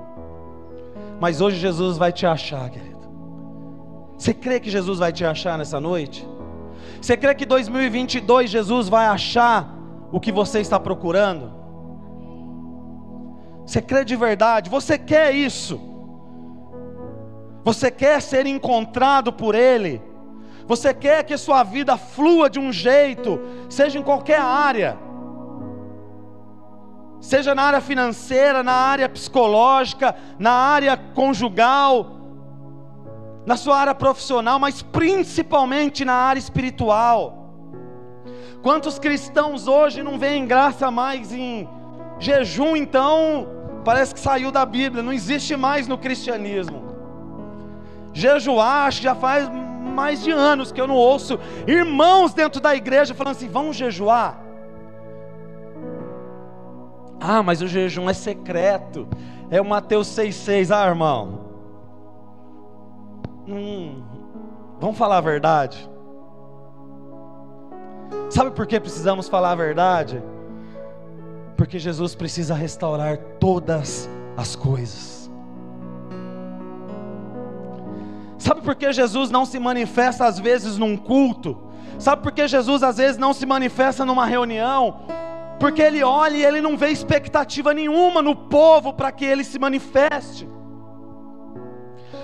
Mas 1.20 1.42
hoje 1.42 1.58
Jesus 1.58 1.98
vai 1.98 2.12
te 2.12 2.26
achar, 2.26 2.70
querido. 2.70 3.00
Você 4.18 4.34
crê 4.34 4.60
que 4.60 4.70
Jesus 4.70 5.00
vai 5.00 5.12
te 5.12 5.26
achar 5.26 5.58
nessa 5.58 5.80
noite? 5.80 6.28
Você 7.02 7.16
crê 7.16 7.34
que 7.34 7.46
2022 7.46 8.50
Jesus 8.50 8.90
vai 8.90 9.08
achar 9.08 9.74
o 10.12 10.20
que 10.20 10.32
você 10.32 10.60
está 10.60 10.80
procurando? 10.80 11.52
Você 13.66 13.82
crê 13.82 14.04
de 14.04 14.16
verdade? 14.16 14.70
Você 14.70 14.98
quer 14.98 15.34
isso? 15.34 15.89
Você 17.64 17.92
quer 17.92 18.22
ser 18.22 18.46
encontrado 18.46 19.32
por 19.34 19.56
Ele? 19.56 20.02
Você 20.68 20.94
quer 20.94 21.24
que 21.24 21.36
sua 21.36 21.64
vida 21.64 21.98
flua 21.98 22.50
de 22.50 22.60
um 22.60 22.72
jeito, 22.72 23.40
seja 23.70 23.98
em 23.98 24.04
qualquer 24.04 24.40
área, 24.40 24.98
seja 27.20 27.56
na 27.56 27.64
área 27.64 27.82
financeira, 27.82 28.62
na 28.62 28.74
área 28.74 29.10
psicológica, 29.10 30.16
na 30.38 30.52
área 30.52 30.96
conjugal, 30.96 32.12
na 33.46 33.58
sua 33.58 33.78
área 33.78 33.96
profissional, 33.96 34.60
mas 34.60 34.84
principalmente 34.84 36.06
na 36.06 36.14
área 36.14 36.40
espiritual. 36.40 37.40
Quantos 38.62 39.00
cristãos 39.00 39.68
hoje 39.68 40.04
não 40.04 40.20
veem 40.20 40.46
graça 40.46 40.92
mais 40.92 41.34
em 41.34 41.68
jejum, 42.20 42.76
então 42.76 43.48
parece 43.84 44.14
que 44.14 44.20
saiu 44.20 44.52
da 44.52 44.66
Bíblia, 44.66 45.02
não 45.02 45.14
existe 45.14 45.56
mais 45.56 45.88
no 45.88 45.98
cristianismo. 45.98 46.99
Jejuar, 48.20 48.88
acho 48.88 48.98
que 49.00 49.04
já 49.06 49.16
faz 49.16 49.50
mais 49.96 50.22
de 50.22 50.32
anos 50.32 50.72
que 50.72 50.80
eu 50.80 50.88
não 50.88 50.96
ouço 50.96 51.40
irmãos 51.66 52.34
dentro 52.34 52.60
da 52.60 52.76
igreja 52.76 53.16
falando 53.16 53.36
assim: 53.36 53.48
vamos 53.48 53.76
jejuar. 53.78 54.42
Ah, 57.20 57.42
mas 57.44 57.62
o 57.62 57.68
jejum 57.68 58.10
é 58.10 58.14
secreto. 58.14 59.08
É 59.50 59.60
o 59.60 59.66
Mateus 59.66 60.08
6,6. 60.08 60.76
Ah, 60.76 60.88
irmão, 60.88 61.50
Hum, 63.48 64.04
vamos 64.80 64.98
falar 64.98 65.18
a 65.18 65.22
verdade. 65.22 65.90
Sabe 68.30 68.52
por 68.52 68.68
que 68.68 68.80
precisamos 68.80 69.28
falar 69.28 69.52
a 69.52 69.56
verdade? 69.56 70.22
Porque 71.58 71.80
Jesus 71.80 72.14
precisa 72.14 72.54
restaurar 72.54 73.18
todas 73.40 74.08
as 74.38 74.56
coisas. 74.56 75.19
Sabe 78.40 78.62
por 78.62 78.74
que 78.74 78.92
Jesus 78.92 79.30
não 79.30 79.46
se 79.46 79.60
manifesta 79.60 80.26
às 80.26 80.40
vezes 80.40 80.78
num 80.78 80.96
culto? 80.96 81.58
Sabe 82.00 82.24
por 82.24 82.32
que 82.32 82.48
Jesus 82.48 82.82
às 82.82 82.98
vezes 82.98 83.18
não 83.18 83.34
se 83.34 83.46
manifesta 83.46 84.06
numa 84.06 84.26
reunião? 84.26 85.02
Porque 85.60 85.82
ele 85.82 86.02
olha 86.02 86.38
e 86.38 86.46
ele 86.46 86.62
não 86.62 86.78
vê 86.78 86.88
expectativa 86.88 87.74
nenhuma 87.74 88.22
no 88.22 88.34
povo 88.34 88.94
para 88.94 89.12
que 89.12 89.26
ele 89.26 89.44
se 89.44 89.60
manifeste. 89.60 90.48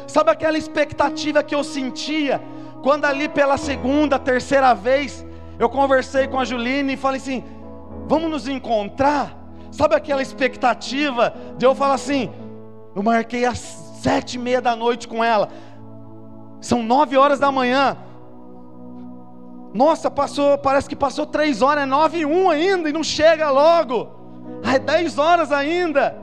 Sabe 0.08 0.32
aquela 0.32 0.58
expectativa 0.58 1.44
que 1.44 1.54
eu 1.54 1.64
sentia 1.64 2.42
quando 2.82 3.04
ali 3.04 3.28
pela 3.28 3.58
segunda, 3.58 4.18
terceira 4.18 4.74
vez 4.74 5.26
eu 5.60 5.68
conversei 5.68 6.28
com 6.28 6.40
a 6.40 6.46
Juline 6.46 6.94
e 6.94 6.98
falei 6.98 7.20
assim: 7.20 7.44
vamos 8.08 8.30
nos 8.30 8.48
encontrar? 8.48 9.38
Sabe 9.70 9.96
aquela 9.96 10.22
expectativa 10.22 11.36
de 11.58 11.66
eu 11.66 11.76
falar 11.76 11.96
assim? 11.96 12.32
Eu 12.96 13.04
marquei 13.04 13.44
às 13.44 13.60
sete 14.02 14.36
e 14.36 14.40
meia 14.40 14.62
da 14.62 14.76
noite 14.76 15.08
com 15.08 15.22
ela, 15.22 15.50
são 16.66 16.82
nove 16.82 17.16
horas 17.16 17.40
da 17.40 17.52
manhã. 17.52 17.96
Nossa, 19.72 20.10
passou, 20.10 20.58
parece 20.58 20.90
que 20.90 20.96
passou 20.96 21.26
três 21.26 21.62
horas, 21.62 21.84
é 21.84 21.86
nove 21.86 22.20
e 22.20 22.26
um 22.26 22.50
ainda 22.50 22.90
e 22.90 22.94
não 22.94 23.04
chega 23.04 23.52
logo. 23.52 24.10
É 24.64 24.80
dez 24.80 25.20
horas 25.20 25.52
ainda. 25.52 26.18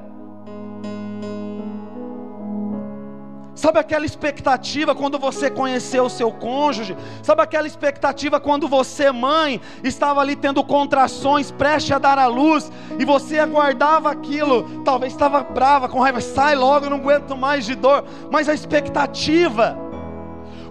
Sabe 3.54 3.78
aquela 3.78 4.04
expectativa 4.04 4.92
quando 4.92 5.16
você 5.16 5.48
conheceu 5.48 6.06
o 6.06 6.10
seu 6.10 6.32
cônjuge? 6.32 6.96
Sabe 7.22 7.42
aquela 7.42 7.68
expectativa 7.68 8.40
quando 8.40 8.66
você, 8.66 9.12
mãe, 9.12 9.60
estava 9.84 10.20
ali 10.20 10.34
tendo 10.34 10.64
contrações, 10.64 11.52
prestes 11.52 11.92
a 11.92 11.98
dar 12.00 12.18
à 12.18 12.26
luz, 12.26 12.72
e 12.98 13.04
você 13.04 13.38
aguardava 13.38 14.10
aquilo, 14.10 14.82
talvez 14.84 15.12
estava 15.12 15.44
brava, 15.44 15.88
com 15.88 16.00
raiva, 16.00 16.20
sai 16.20 16.56
logo, 16.56 16.86
eu 16.86 16.90
não 16.90 16.96
aguento 16.96 17.36
mais 17.36 17.64
de 17.64 17.76
dor, 17.76 18.04
mas 18.32 18.48
a 18.48 18.54
expectativa, 18.54 19.91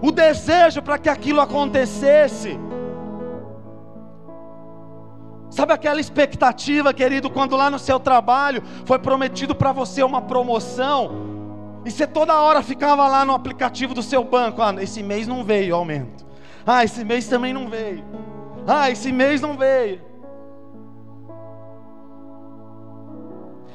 o 0.02 0.10
desejo 0.10 0.82
para 0.82 0.98
que 0.98 1.08
aquilo 1.08 1.40
acontecesse. 1.40 2.58
Sabe 5.48 5.72
aquela 5.72 6.00
expectativa, 6.00 6.92
querido, 6.92 7.30
quando 7.30 7.56
lá 7.56 7.70
no 7.70 7.78
seu 7.78 8.00
trabalho 8.00 8.62
foi 8.84 8.98
prometido 8.98 9.54
para 9.54 9.70
você 9.70 10.02
uma 10.02 10.20
promoção, 10.20 11.30
e 11.84 11.90
você 11.90 12.06
toda 12.06 12.40
hora 12.40 12.62
ficava 12.62 13.06
lá 13.06 13.24
no 13.24 13.32
aplicativo 13.32 13.94
do 13.94 14.02
seu 14.02 14.24
banco, 14.24 14.60
ah, 14.60 14.74
esse 14.80 15.02
mês 15.02 15.28
não 15.28 15.44
veio 15.44 15.76
aumento. 15.76 16.26
Ah, 16.66 16.82
esse 16.82 17.04
mês 17.04 17.28
também 17.28 17.52
não 17.52 17.68
veio. 17.68 18.04
Ah, 18.66 18.90
esse 18.90 19.12
mês 19.12 19.40
não 19.40 19.56
veio. 19.56 20.00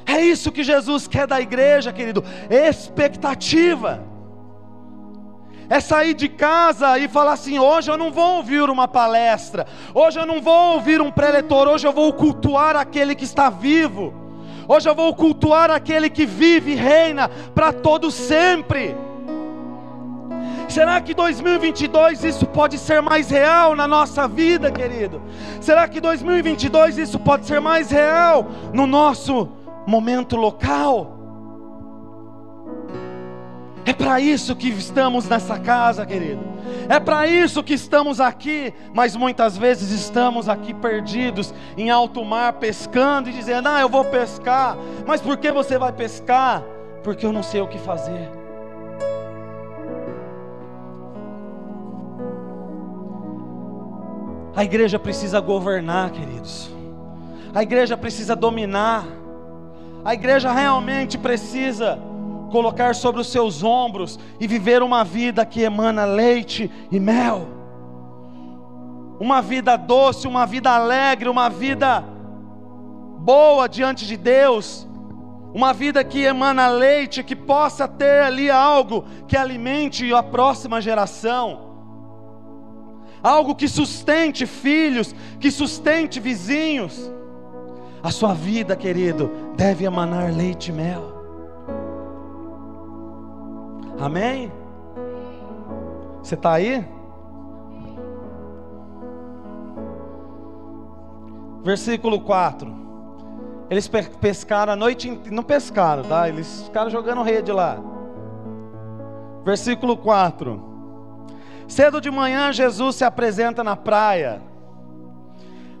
É 0.04 0.20
isso 0.22 0.50
que 0.50 0.64
Jesus 0.64 1.06
quer 1.06 1.26
da 1.26 1.40
igreja, 1.40 1.92
querido, 1.92 2.24
expectativa. 2.50 4.07
É 5.70 5.80
sair 5.80 6.14
de 6.14 6.28
casa 6.28 6.98
e 6.98 7.08
falar 7.08 7.32
assim: 7.32 7.58
hoje 7.58 7.90
eu 7.90 7.96
não 7.96 8.10
vou 8.10 8.36
ouvir 8.36 8.68
uma 8.70 8.88
palestra, 8.88 9.66
hoje 9.94 10.18
eu 10.18 10.26
não 10.26 10.40
vou 10.40 10.74
ouvir 10.74 11.00
um 11.00 11.10
preletor, 11.10 11.68
hoje 11.68 11.86
eu 11.86 11.92
vou 11.92 12.12
cultuar 12.12 12.74
aquele 12.76 13.14
que 13.14 13.24
está 13.24 13.50
vivo. 13.50 14.14
Hoje 14.66 14.88
eu 14.88 14.94
vou 14.94 15.14
cultuar 15.14 15.70
aquele 15.70 16.10
que 16.10 16.26
vive 16.26 16.72
e 16.72 16.74
reina 16.74 17.28
para 17.54 17.72
todo 17.72 18.10
sempre. 18.10 18.94
Será 20.68 21.00
que 21.00 21.14
2022 21.14 22.22
isso 22.24 22.46
pode 22.46 22.76
ser 22.76 23.00
mais 23.00 23.30
real 23.30 23.74
na 23.74 23.88
nossa 23.88 24.28
vida, 24.28 24.70
querido? 24.70 25.22
Será 25.62 25.88
que 25.88 25.98
2022 25.98 26.98
isso 26.98 27.18
pode 27.18 27.46
ser 27.46 27.60
mais 27.60 27.90
real 27.90 28.46
no 28.74 28.86
nosso 28.86 29.48
momento 29.86 30.36
local? 30.36 31.17
É 33.88 33.92
para 33.94 34.20
isso 34.20 34.54
que 34.54 34.68
estamos 34.68 35.26
nessa 35.26 35.58
casa, 35.58 36.04
querido. 36.04 36.42
É 36.90 37.00
para 37.00 37.26
isso 37.26 37.62
que 37.62 37.72
estamos 37.72 38.20
aqui, 38.20 38.74
mas 38.92 39.16
muitas 39.16 39.56
vezes 39.56 39.90
estamos 39.90 40.46
aqui 40.46 40.74
perdidos 40.74 41.54
em 41.74 41.88
alto 41.88 42.22
mar 42.22 42.52
pescando 42.52 43.30
e 43.30 43.32
dizendo: 43.32 43.66
"Ah, 43.66 43.80
eu 43.80 43.88
vou 43.88 44.04
pescar". 44.04 44.76
Mas 45.06 45.22
por 45.22 45.38
que 45.38 45.50
você 45.50 45.78
vai 45.78 45.90
pescar? 45.90 46.62
Porque 47.02 47.24
eu 47.24 47.32
não 47.32 47.42
sei 47.42 47.62
o 47.62 47.66
que 47.66 47.78
fazer. 47.78 48.28
A 54.54 54.64
igreja 54.64 54.98
precisa 54.98 55.40
governar, 55.40 56.10
queridos. 56.10 56.70
A 57.54 57.62
igreja 57.62 57.96
precisa 57.96 58.36
dominar. 58.36 59.06
A 60.04 60.12
igreja 60.12 60.52
realmente 60.52 61.16
precisa 61.16 61.98
colocar 62.48 62.94
sobre 62.94 63.20
os 63.20 63.28
seus 63.28 63.62
ombros 63.62 64.18
e 64.40 64.46
viver 64.46 64.82
uma 64.82 65.04
vida 65.04 65.44
que 65.46 65.62
emana 65.62 66.04
leite 66.04 66.70
e 66.90 66.98
mel. 66.98 67.46
Uma 69.20 69.42
vida 69.42 69.76
doce, 69.76 70.26
uma 70.26 70.46
vida 70.46 70.70
alegre, 70.70 71.28
uma 71.28 71.48
vida 71.48 72.04
boa 73.18 73.68
diante 73.68 74.06
de 74.06 74.16
Deus. 74.16 74.86
Uma 75.52 75.72
vida 75.72 76.04
que 76.04 76.22
emana 76.22 76.68
leite, 76.68 77.24
que 77.24 77.34
possa 77.34 77.88
ter 77.88 78.22
ali 78.22 78.50
algo 78.50 79.04
que 79.26 79.36
alimente 79.36 80.12
a 80.12 80.22
próxima 80.22 80.80
geração. 80.80 81.66
Algo 83.22 83.54
que 83.54 83.66
sustente 83.66 84.46
filhos, 84.46 85.14
que 85.40 85.50
sustente 85.50 86.20
vizinhos. 86.20 87.10
A 88.02 88.10
sua 88.10 88.34
vida, 88.34 88.76
querido, 88.76 89.30
deve 89.56 89.84
emanar 89.84 90.32
leite 90.32 90.70
e 90.70 90.72
mel. 90.72 91.17
Amém? 94.00 94.52
Você 96.22 96.34
está 96.34 96.52
aí? 96.52 96.86
Versículo 101.64 102.20
4. 102.20 102.72
Eles 103.68 103.88
pescaram 104.20 104.72
a 104.72 104.76
noite 104.76 105.08
inteira. 105.08 105.34
Não 105.34 105.42
pescaram, 105.42 106.04
tá? 106.04 106.28
Eles 106.28 106.62
ficaram 106.62 106.90
jogando 106.90 107.22
rede 107.22 107.52
lá. 107.52 107.78
Versículo 109.44 109.96
4. 109.96 110.62
Cedo 111.66 112.00
de 112.00 112.10
manhã, 112.10 112.52
Jesus 112.52 112.96
se 112.96 113.04
apresenta 113.04 113.62
na 113.62 113.76
praia. 113.76 114.40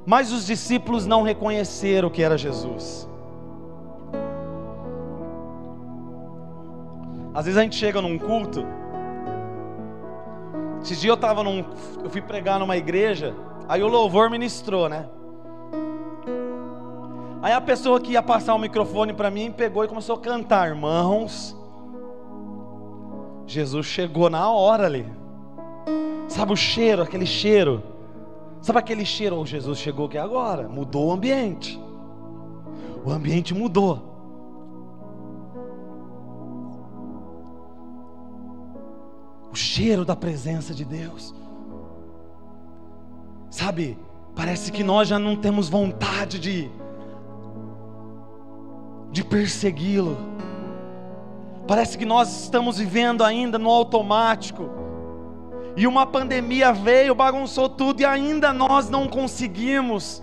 Mas 0.04 0.32
os 0.32 0.44
discípulos 0.44 1.06
não 1.06 1.22
reconheceram 1.22 2.10
que 2.10 2.22
era 2.22 2.36
Jesus. 2.36 3.08
Às 7.34 7.44
vezes 7.44 7.58
a 7.58 7.62
gente 7.62 7.76
chega 7.76 8.00
num 8.00 8.18
culto. 8.18 8.64
Esses 10.82 11.00
dias 11.00 11.10
eu 11.10 11.14
estava 11.14 11.42
num. 11.42 11.64
Eu 12.02 12.10
fui 12.10 12.20
pregar 12.20 12.58
numa 12.58 12.76
igreja. 12.76 13.34
Aí 13.68 13.82
o 13.82 13.88
louvor 13.88 14.30
ministrou, 14.30 14.88
né? 14.88 15.06
Aí 17.42 17.52
a 17.52 17.60
pessoa 17.60 18.00
que 18.00 18.12
ia 18.12 18.22
passar 18.22 18.54
o 18.54 18.58
microfone 18.58 19.12
para 19.12 19.30
mim 19.30 19.52
pegou 19.52 19.84
e 19.84 19.88
começou 19.88 20.16
a 20.16 20.20
cantar, 20.20 20.68
irmãos. 20.68 21.56
Jesus 23.46 23.86
chegou 23.86 24.28
na 24.28 24.50
hora 24.50 24.86
ali. 24.86 25.06
Sabe 26.26 26.52
o 26.52 26.56
cheiro, 26.56 27.02
aquele 27.02 27.26
cheiro? 27.26 27.82
Sabe 28.60 28.78
aquele 28.78 29.04
cheiro? 29.04 29.36
Oh, 29.38 29.46
Jesus 29.46 29.78
chegou 29.78 30.06
aqui 30.06 30.18
agora, 30.18 30.68
mudou 30.68 31.06
o 31.06 31.12
ambiente. 31.12 31.80
O 33.04 33.10
ambiente 33.10 33.54
mudou. 33.54 34.17
O 39.50 39.56
cheiro 39.56 40.04
da 40.04 40.14
presença 40.14 40.74
de 40.74 40.84
Deus. 40.84 41.34
Sabe, 43.50 43.98
parece 44.34 44.70
que 44.70 44.84
nós 44.84 45.08
já 45.08 45.18
não 45.18 45.36
temos 45.36 45.68
vontade 45.68 46.38
de 46.38 46.70
de 49.10 49.24
persegui-lo. 49.24 50.16
Parece 51.66 51.98
que 51.98 52.04
nós 52.04 52.44
estamos 52.44 52.78
vivendo 52.78 53.24
ainda 53.24 53.58
no 53.58 53.68
automático. 53.68 54.70
E 55.76 55.86
uma 55.86 56.06
pandemia 56.06 56.72
veio, 56.72 57.14
bagunçou 57.14 57.68
tudo 57.68 58.00
e 58.00 58.04
ainda 58.04 58.52
nós 58.52 58.88
não 58.88 59.06
conseguimos. 59.06 60.22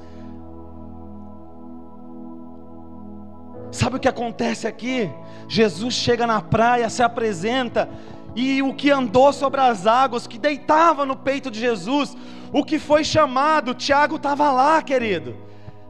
Sabe 3.72 3.98
o 3.98 4.00
que 4.00 4.08
acontece 4.08 4.68
aqui? 4.68 5.10
Jesus 5.48 5.94
chega 5.94 6.26
na 6.26 6.42
praia, 6.42 6.90
se 6.90 7.04
apresenta 7.04 7.90
e 8.36 8.62
o 8.62 8.74
que 8.74 8.92
andou 8.92 9.32
sobre 9.32 9.62
as 9.62 9.88
águas, 9.88 10.28
que 10.28 10.38
deitava 10.38 11.06
no 11.06 11.16
peito 11.16 11.50
de 11.50 11.60
Jesus, 11.60 12.16
o 12.52 12.66
que 12.66 12.78
foi 12.78 13.04
chamado, 13.04 13.74
Tiago 13.74 14.18
estava 14.18 14.52
lá, 14.52 14.82
querido. 14.82 15.36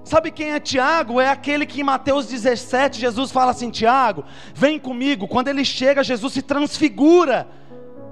Sabe 0.04 0.30
quem 0.30 0.52
é 0.52 0.60
Tiago? 0.60 1.20
É 1.20 1.28
aquele 1.28 1.66
que 1.66 1.82
em 1.82 1.84
Mateus 1.84 2.28
17 2.28 3.00
Jesus 3.00 3.32
fala 3.32 3.50
assim: 3.50 3.72
Tiago, 3.72 4.24
vem 4.54 4.78
comigo. 4.78 5.28
Quando 5.28 5.48
ele 5.48 5.66
chega, 5.66 6.04
Jesus 6.04 6.32
se 6.32 6.44
transfigura 6.44 7.48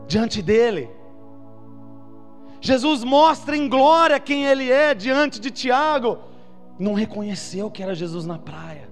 diante 0.07 0.41
dele. 0.41 0.89
Jesus 2.59 3.03
mostra 3.03 3.55
em 3.55 3.69
glória 3.69 4.19
quem 4.19 4.45
ele 4.45 4.71
é 4.71 4.95
diante 4.95 5.39
de 5.39 5.51
Tiago. 5.51 6.17
Não 6.79 6.95
reconheceu 6.95 7.69
que 7.69 7.83
era 7.83 7.93
Jesus 7.93 8.25
na 8.25 8.39
praia. 8.39 8.89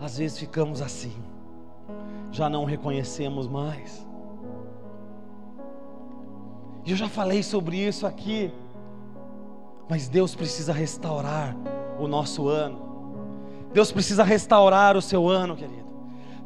Às 0.00 0.18
vezes 0.18 0.36
ficamos 0.36 0.82
assim 0.82 1.14
já 2.34 2.50
não 2.50 2.64
reconhecemos 2.64 3.46
mais. 3.46 4.04
E 6.84 6.90
eu 6.90 6.96
já 6.96 7.08
falei 7.08 7.44
sobre 7.44 7.76
isso 7.76 8.06
aqui, 8.06 8.52
mas 9.88 10.08
Deus 10.08 10.34
precisa 10.34 10.72
restaurar 10.72 11.56
o 11.98 12.08
nosso 12.08 12.48
ano. 12.48 12.82
Deus 13.72 13.92
precisa 13.92 14.24
restaurar 14.24 14.96
o 14.96 15.02
seu 15.02 15.28
ano, 15.28 15.56
querido. 15.56 15.84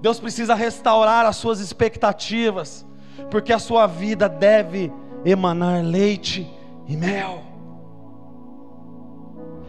Deus 0.01 0.21
precisa 0.21 0.55
restaurar 0.55 1.25
as 1.25 1.37
suas 1.37 1.59
expectativas, 1.59 2.87
porque 3.31 3.53
a 3.53 3.59
sua 3.59 3.87
vida 3.87 4.29
deve 4.29 4.93
emanar 5.25 5.83
leite 5.83 6.47
e 6.87 6.97
mel. 6.97 7.43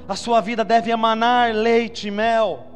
A 0.07 0.15
sua 0.17 0.41
vida 0.41 0.65
deve 0.65 0.91
emanar 0.91 1.53
leite 1.53 2.09
e 2.09 2.11
mel. 2.11 2.68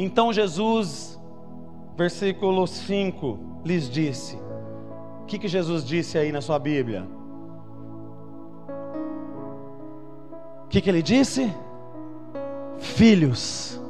Então 0.00 0.32
Jesus, 0.32 1.20
versículo 1.96 2.68
5, 2.68 3.36
lhes 3.64 3.90
disse: 3.90 4.38
O 5.22 5.26
que, 5.26 5.40
que 5.40 5.48
Jesus 5.48 5.84
disse 5.84 6.16
aí 6.16 6.30
na 6.30 6.40
sua 6.40 6.56
Bíblia? 6.56 7.04
O 10.64 10.68
que, 10.68 10.80
que 10.80 10.88
ele 10.88 11.02
disse? 11.02 11.52
Filhos, 12.78 13.80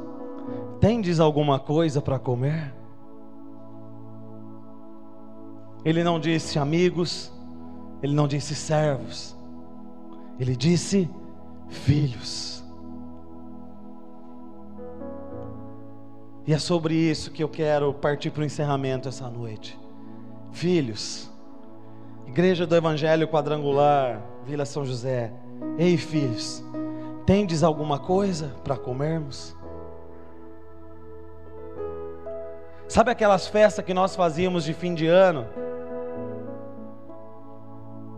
tendes 0.79 1.19
alguma 1.19 1.59
coisa 1.59 2.01
para 2.01 2.17
comer? 2.17 2.73
Ele 5.85 6.03
não 6.03 6.19
disse 6.19 6.57
amigos, 6.57 7.31
ele 8.01 8.15
não 8.15 8.27
disse 8.27 8.55
servos, 8.55 9.37
ele 10.39 10.55
disse 10.55 11.07
filhos. 11.67 12.48
E 16.49 16.53
é 16.53 16.57
sobre 16.57 16.95
isso 16.95 17.29
que 17.29 17.43
eu 17.43 17.47
quero 17.47 17.93
partir 17.93 18.31
para 18.31 18.41
o 18.41 18.43
encerramento 18.43 19.07
essa 19.07 19.29
noite. 19.29 19.79
Filhos, 20.51 21.29
Igreja 22.25 22.65
do 22.65 22.75
Evangelho 22.75 23.27
Quadrangular, 23.27 24.19
Vila 24.47 24.65
São 24.65 24.83
José. 24.83 25.31
Ei, 25.77 25.95
filhos, 25.95 26.63
tendes 27.23 27.61
alguma 27.61 27.99
coisa 27.99 28.55
para 28.63 28.75
comermos? 28.75 29.55
Sabe 32.87 33.11
aquelas 33.11 33.45
festas 33.47 33.85
que 33.85 33.93
nós 33.93 34.15
fazíamos 34.15 34.63
de 34.63 34.73
fim 34.73 34.95
de 34.95 35.05
ano? 35.05 35.45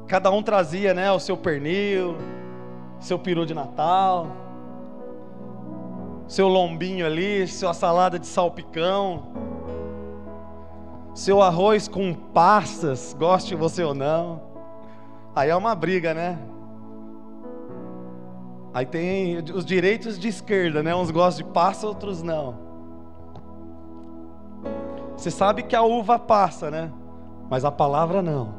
Cada 0.08 0.32
um 0.32 0.42
trazia, 0.42 0.94
né, 0.94 1.12
o 1.12 1.20
seu 1.20 1.36
pernil, 1.36 2.16
seu 2.98 3.20
peru 3.20 3.46
de 3.46 3.54
Natal 3.54 4.51
seu 6.28 6.48
lombinho 6.48 7.06
ali, 7.06 7.48
sua 7.48 7.74
salada 7.74 8.18
de 8.18 8.28
salpicão, 8.28 9.24
seu 11.14 11.42
arroz 11.42 11.88
com 11.88 12.14
passas, 12.14 13.16
goste 13.18 13.56
você 13.56 13.84
ou 13.84 13.94
não. 13.94 14.42
Aí 15.36 15.50
é 15.50 15.56
uma 15.56 15.76
briga, 15.76 16.14
né? 16.14 16.40
Aí 18.74 18.86
tem 18.86 19.38
os 19.38 19.66
direitos 19.66 20.18
de 20.18 20.30
esquerda, 20.30 20.82
né? 20.82 20.96
Uns 20.96 21.12
gostam 21.12 21.46
de 21.46 21.54
passa, 21.54 21.86
outros 21.86 22.24
não. 22.24 22.56
Você 25.18 25.30
sabe 25.30 25.64
que 25.64 25.76
a 25.76 25.84
uva 25.84 26.18
passa, 26.18 26.72
né? 26.72 26.92
Mas 27.50 27.66
a 27.66 27.72
palavra 27.72 28.22
não. 28.22 28.54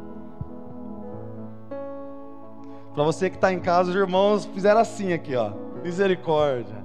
Para 2.94 3.04
você 3.04 3.30
que 3.30 3.36
está 3.36 3.50
em 3.52 3.58
casa, 3.58 3.90
os 3.90 3.96
irmãos 3.96 4.44
fizeram 4.44 4.80
assim 4.80 5.14
aqui, 5.14 5.34
ó. 5.34 5.52
Misericórdia. 5.82 6.81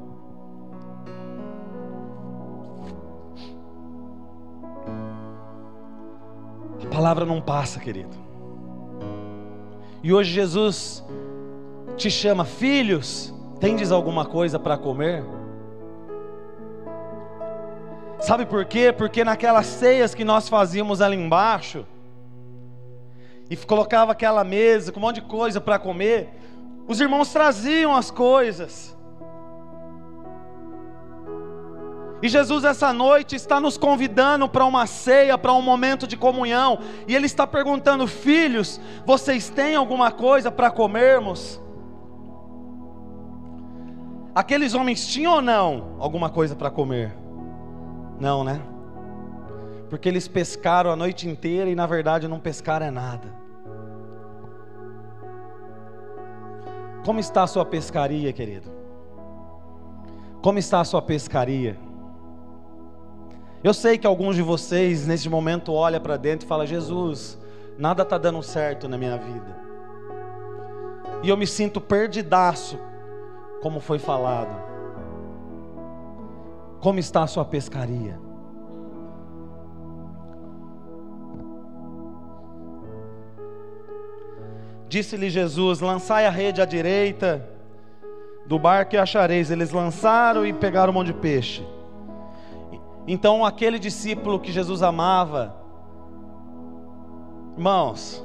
A 6.87 6.89
palavra 6.89 7.25
não 7.25 7.39
passa, 7.39 7.79
querido. 7.79 8.15
E 10.01 10.11
hoje 10.11 10.31
Jesus 10.31 11.03
te 11.95 12.09
chama, 12.09 12.45
filhos, 12.45 13.33
tendes 13.59 13.91
alguma 13.91 14.25
coisa 14.25 14.57
para 14.57 14.77
comer? 14.77 15.23
Sabe 18.19 18.45
por 18.45 18.65
quê? 18.65 18.91
Porque 18.91 19.23
naquelas 19.23 19.67
ceias 19.67 20.15
que 20.15 20.23
nós 20.23 20.49
fazíamos 20.49 21.01
ali 21.01 21.15
embaixo, 21.15 21.85
e 23.49 23.55
colocava 23.55 24.11
aquela 24.11 24.43
mesa 24.43 24.91
com 24.91 24.99
um 24.99 25.03
monte 25.03 25.21
de 25.21 25.27
coisa 25.27 25.61
para 25.61 25.79
comer, 25.79 26.29
os 26.87 26.99
irmãos 26.99 27.31
traziam 27.31 27.95
as 27.95 28.11
coisas. 28.11 28.96
E 32.21 32.27
Jesus, 32.27 32.63
essa 32.63 32.91
noite, 32.91 33.35
está 33.35 33.59
nos 33.59 33.77
convidando 33.77 34.49
para 34.49 34.65
uma 34.65 34.87
ceia, 34.87 35.37
para 35.37 35.53
um 35.53 35.61
momento 35.61 36.07
de 36.07 36.17
comunhão. 36.17 36.79
E 37.07 37.15
Ele 37.15 37.27
está 37.27 37.45
perguntando: 37.45 38.07
Filhos, 38.07 38.81
vocês 39.05 39.49
têm 39.49 39.75
alguma 39.75 40.11
coisa 40.11 40.49
para 40.49 40.71
comermos? 40.71 41.61
Aqueles 44.33 44.73
homens 44.73 45.07
tinham 45.07 45.33
ou 45.33 45.41
não 45.41 45.95
alguma 45.99 46.29
coisa 46.29 46.55
para 46.55 46.69
comer? 46.69 47.15
Não, 48.19 48.43
né? 48.43 48.61
Porque 49.89 50.09
eles 50.09 50.27
pescaram 50.27 50.91
a 50.91 50.95
noite 50.95 51.27
inteira 51.27 51.69
e 51.69 51.75
na 51.75 51.85
verdade 51.85 52.27
não 52.27 52.39
pescaram 52.39 52.85
é 52.85 52.91
nada. 52.91 53.27
Como 57.05 57.19
está 57.19 57.43
a 57.43 57.47
sua 57.47 57.63
pescaria, 57.63 58.33
querido? 58.33 58.69
Como 60.41 60.59
está 60.59 60.81
a 60.81 60.83
sua 60.83 61.01
pescaria? 61.01 61.86
Eu 63.63 63.73
sei 63.73 63.97
que 63.97 64.05
alguns 64.05 64.35
de 64.35 64.41
vocês 64.41 65.07
nesse 65.07 65.27
momento 65.27 65.73
olha 65.73 65.99
para 65.99 66.17
dentro 66.17 66.45
e 66.45 66.47
fala: 66.47 66.65
Jesus, 66.65 67.37
nada 67.77 68.03
está 68.03 68.17
dando 68.17 68.41
certo 68.43 68.87
na 68.87 68.97
minha 68.97 69.17
vida. 69.17 69.57
E 71.23 71.29
eu 71.29 71.37
me 71.37 71.47
sinto 71.47 71.81
perdidaço, 71.81 72.77
como 73.61 73.79
foi 73.79 73.97
falado. 73.97 74.55
Como 76.79 76.99
está 76.99 77.23
a 77.23 77.27
sua 77.27 77.43
pescaria? 77.43 78.19
Disse-lhe 84.87 85.29
Jesus: 85.29 85.79
Lançai 85.79 86.27
a 86.27 86.29
rede 86.29 86.61
à 86.61 86.65
direita 86.65 87.43
do 88.45 88.59
barco 88.59 88.93
e 88.93 88.97
achareis. 88.97 89.49
Eles 89.49 89.71
lançaram 89.71 90.45
e 90.45 90.53
pegaram 90.53 90.91
um 90.91 90.93
monte 90.93 91.07
de 91.07 91.13
peixe. 91.13 91.65
Então 93.07 93.45
aquele 93.45 93.79
discípulo 93.79 94.39
que 94.39 94.51
Jesus 94.51 94.83
amava, 94.83 95.55
irmãos, 97.55 98.21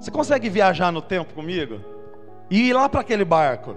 você 0.00 0.10
consegue 0.10 0.50
viajar 0.50 0.90
no 0.90 1.00
tempo 1.00 1.32
comigo? 1.32 1.80
E 2.50 2.68
ir 2.68 2.72
lá 2.72 2.88
para 2.88 3.00
aquele 3.00 3.24
barco? 3.24 3.76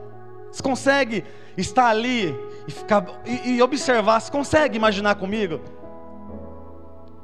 Você 0.52 0.64
consegue 0.64 1.24
estar 1.56 1.88
ali 1.88 2.36
e, 2.68 2.72
ficar, 2.72 3.06
e, 3.24 3.52
e 3.52 3.62
observar? 3.62 4.20
Você 4.20 4.32
consegue 4.32 4.76
imaginar 4.76 5.16
comigo? 5.16 5.62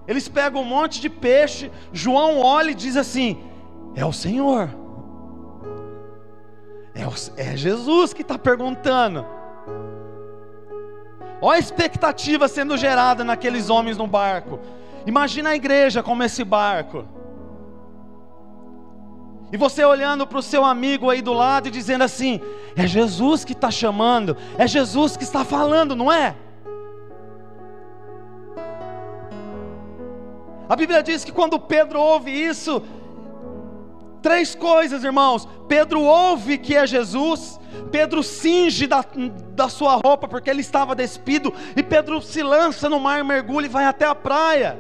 Eles 0.08 0.28
pegam 0.30 0.62
um 0.62 0.66
monte 0.66 1.02
de 1.02 1.10
peixe, 1.10 1.72
João 1.92 2.40
olha 2.40 2.72
e 2.72 2.76
diz 2.76 2.96
assim: 2.96 3.44
É 3.96 4.06
o 4.06 4.14
Senhor. 4.14 4.70
É, 6.94 7.08
o, 7.08 7.14
é 7.38 7.58
Jesus 7.58 8.14
que 8.14 8.22
está 8.22 8.38
perguntando. 8.38 9.26
Olha 11.42 11.56
a 11.56 11.60
expectativa 11.60 12.48
sendo 12.48 12.78
gerada 12.78 13.24
naqueles 13.24 13.70
homens 13.70 13.98
no 13.98 14.06
barco. 14.06 14.60
Imagina 15.06 15.50
a 15.50 15.56
igreja 15.56 16.04
como 16.04 16.22
esse 16.24 16.44
barco. 16.44 17.04
E 19.52 19.58
você 19.58 19.84
olhando 19.84 20.26
para 20.26 20.38
o 20.38 20.42
seu 20.42 20.64
amigo 20.64 21.10
aí 21.10 21.22
do 21.22 21.34
lado 21.34 21.68
e 21.68 21.72
dizendo 21.72 22.04
assim: 22.04 22.40
é 22.76 22.86
Jesus 22.86 23.44
que 23.44 23.54
está 23.54 23.72
chamando, 23.72 24.38
é 24.58 24.68
Jesus 24.68 25.18
que 25.18 25.24
está 25.24 25.44
falando, 25.44 25.96
não 25.96 26.12
é? 26.12 26.36
A 30.70 30.76
Bíblia 30.76 31.04
diz 31.04 31.26
que 31.26 31.34
quando 31.34 31.60
Pedro 31.60 32.00
ouve 32.00 32.32
isso, 32.32 32.82
três 34.22 34.56
coisas, 34.56 35.04
irmãos: 35.04 35.48
Pedro 35.68 36.02
ouve 36.02 36.58
que 36.58 36.76
é 36.76 36.86
Jesus, 36.86 37.60
Pedro 37.92 38.24
cinge 38.24 38.88
da, 38.88 39.04
da 39.54 39.70
sua 39.70 39.96
roupa 39.96 40.28
porque 40.28 40.50
ele 40.50 40.62
estava 40.62 40.96
despido, 40.96 41.54
e 41.76 41.84
Pedro 41.84 42.22
se 42.22 42.42
lança 42.44 42.88
no 42.90 43.00
mar, 43.00 43.24
mergulha 43.24 43.66
e 43.66 43.70
vai 43.70 43.86
até 43.86 44.06
a 44.06 44.16
praia. 44.16 44.78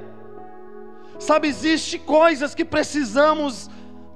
Sabe, 1.19 1.47
existe 1.47 1.99
coisas 1.99 2.55
que 2.55 2.65
precisamos 2.65 3.69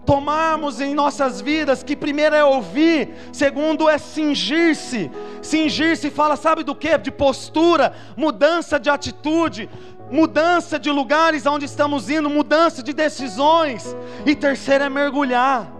tomarmos 0.05 0.79
em 0.79 0.93
nossas 0.93 1.41
vidas, 1.41 1.83
que 1.83 1.95
primeiro 1.95 2.35
é 2.35 2.43
ouvir, 2.43 3.13
segundo 3.33 3.89
é 3.89 3.97
cingir-se. 3.97 5.11
Cingir-se 5.41 6.09
fala, 6.09 6.35
sabe 6.35 6.63
do 6.63 6.75
que? 6.75 6.97
De 6.97 7.11
postura, 7.11 7.93
mudança 8.15 8.79
de 8.79 8.89
atitude, 8.89 9.69
mudança 10.15 10.79
de 10.79 10.89
lugares 10.89 11.45
aonde 11.45 11.65
estamos 11.65 12.09
indo, 12.09 12.29
mudança 12.29 12.81
de 12.81 12.93
decisões. 12.93 13.95
E 14.25 14.33
terceiro 14.33 14.85
é 14.85 14.89
mergulhar. 14.89 15.71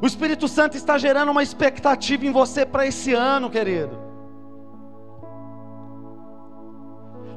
O 0.00 0.06
Espírito 0.06 0.48
Santo 0.48 0.76
está 0.76 0.96
gerando 0.98 1.30
uma 1.30 1.42
expectativa 1.42 2.24
em 2.26 2.32
você 2.32 2.64
para 2.64 2.86
esse 2.86 3.12
ano, 3.12 3.50
querido. 3.50 3.98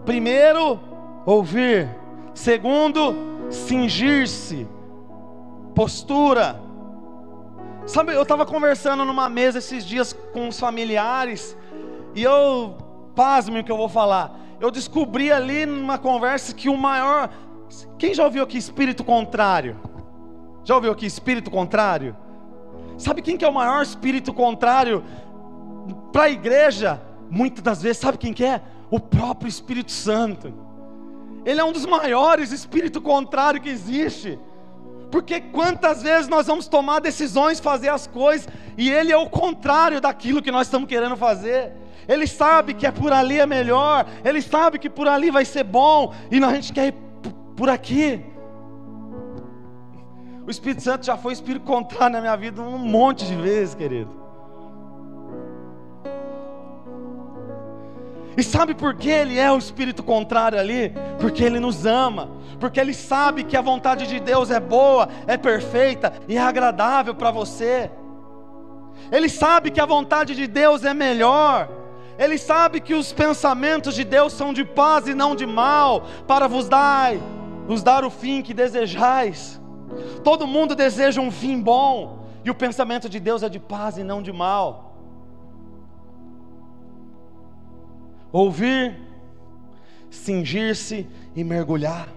Primeiro, 0.06 0.80
ouvir. 1.26 1.90
Segundo, 2.34 3.16
cingir-se. 3.52 4.68
Postura. 5.76 6.62
Sabe, 7.86 8.14
eu 8.14 8.22
estava 8.22 8.46
conversando 8.46 9.04
numa 9.04 9.30
mesa 9.30 9.60
esses 9.60 9.86
dias 9.86 10.14
com 10.34 10.48
os 10.48 10.60
familiares. 10.60 11.58
E 12.16 12.24
eu, 12.24 12.78
pasme 13.16 13.60
o 13.60 13.64
que 13.64 13.72
eu 13.72 13.78
vou 13.78 13.90
falar. 13.90 14.49
Eu 14.60 14.70
descobri 14.70 15.32
ali 15.32 15.66
numa 15.66 15.98
conversa 15.98 16.54
que 16.54 16.70
o 16.70 16.78
maior. 16.78 17.30
Quem 17.98 18.14
já 18.14 18.26
ouviu 18.26 18.44
aqui 18.44 18.58
espírito 18.58 19.04
contrário? 19.04 19.80
Já 20.64 20.76
ouviu 20.76 20.92
aqui 20.92 21.06
espírito 21.06 21.50
contrário? 21.50 22.16
Sabe 22.98 23.22
quem 23.22 23.38
que 23.38 23.46
é 23.46 23.48
o 23.48 23.54
maior 23.54 23.82
espírito 23.82 24.34
contrário 24.34 25.04
para 26.12 26.24
a 26.24 26.30
igreja? 26.30 27.02
Muitas 27.30 27.64
das 27.64 27.82
vezes, 27.82 28.00
sabe 28.00 28.18
quem 28.18 28.34
que 28.34 28.44
é? 28.44 28.62
O 28.90 29.00
próprio 29.00 29.48
Espírito 29.48 29.92
Santo. 29.92 30.54
Ele 31.46 31.62
é 31.62 31.64
um 31.64 31.72
dos 31.72 31.86
maiores 31.86 32.52
espírito 32.52 33.00
contrário 33.02 33.62
que 33.62 33.70
existe. 33.70 34.38
Porque 35.12 35.40
quantas 35.40 36.04
vezes 36.04 36.28
nós 36.28 36.48
vamos 36.48 36.68
tomar 36.68 37.00
decisões, 37.00 37.60
fazer 37.60 37.90
as 37.90 38.06
coisas, 38.06 38.48
e 38.78 38.92
ele 38.92 39.12
é 39.12 39.18
o 39.18 39.30
contrário 39.30 40.02
daquilo 40.02 40.42
que 40.42 40.52
nós 40.52 40.68
estamos 40.68 40.90
querendo 40.90 41.16
fazer. 41.16 41.72
Ele 42.10 42.26
sabe 42.26 42.74
que 42.74 42.88
é 42.88 42.92
por 42.92 43.14
ali 43.14 43.40
é 43.40 43.46
melhor, 43.46 44.04
ele 44.26 44.42
sabe 44.42 44.80
que 44.80 44.90
por 44.90 45.08
ali 45.08 45.30
vai 45.30 45.46
ser 45.46 45.64
bom, 45.64 46.12
e 46.32 46.44
a 46.44 46.54
gente 46.56 46.74
quer 46.74 46.88
ir 46.88 46.96
por 47.56 47.70
aqui. 47.70 48.26
O 50.48 50.50
Espírito 50.50 50.82
Santo 50.82 51.06
já 51.06 51.16
foi 51.16 51.34
espírito 51.34 51.64
contrário 51.64 52.14
na 52.14 52.22
minha 52.22 52.36
vida 52.36 52.60
um 52.64 52.80
monte 52.80 53.28
de 53.28 53.36
vezes, 53.36 53.76
querido. 53.76 54.10
E 58.36 58.42
sabe 58.42 58.74
por 58.74 58.96
que 58.96 59.10
ele 59.10 59.38
é 59.38 59.52
o 59.52 59.60
espírito 59.60 60.02
contrário 60.02 60.58
ali? 60.58 60.92
Porque 61.20 61.44
ele 61.44 61.60
nos 61.60 61.86
ama, 61.86 62.32
porque 62.60 62.80
ele 62.80 62.96
sabe 62.96 63.44
que 63.44 63.56
a 63.56 63.62
vontade 63.62 64.08
de 64.08 64.20
Deus 64.20 64.50
é 64.50 64.60
boa, 64.60 65.08
é 65.28 65.38
perfeita 65.38 66.12
e 66.28 66.38
é 66.38 66.42
agradável 66.42 67.14
para 67.14 67.30
você. 67.30 67.92
Ele 69.12 69.30
sabe 69.30 69.70
que 69.70 69.80
a 69.80 69.86
vontade 69.86 70.34
de 70.34 70.48
Deus 70.48 70.84
é 70.84 70.94
melhor. 70.96 71.79
Ele 72.20 72.38
sabe 72.38 72.82
que 72.82 72.94
os 72.94 73.14
pensamentos 73.14 73.96
de 73.96 74.04
Deus 74.04 74.34
são 74.34 74.52
de 74.52 74.66
paz 74.66 75.08
e 75.08 75.14
não 75.14 75.34
de 75.34 75.46
mal, 75.46 76.04
para 76.28 76.50
vos 76.50 76.68
dar, 76.68 77.14
vos 77.66 77.82
dar 77.82 78.04
o 78.04 78.10
fim 78.10 78.42
que 78.42 78.54
desejais. 78.54 79.60
Todo 80.22 80.46
mundo 80.46 80.76
deseja 80.76 81.22
um 81.22 81.32
fim 81.32 81.62
bom, 81.62 82.28
e 82.44 82.52
o 82.52 82.56
pensamento 82.56 83.08
de 83.08 83.22
Deus 83.22 83.42
é 83.42 83.48
de 83.48 83.58
paz 83.58 83.98
e 83.98 84.04
não 84.04 84.22
de 84.22 84.34
mal. 84.34 84.98
Ouvir, 88.34 89.00
cingir-se 90.12 91.08
e 91.34 91.42
mergulhar. 91.42 92.10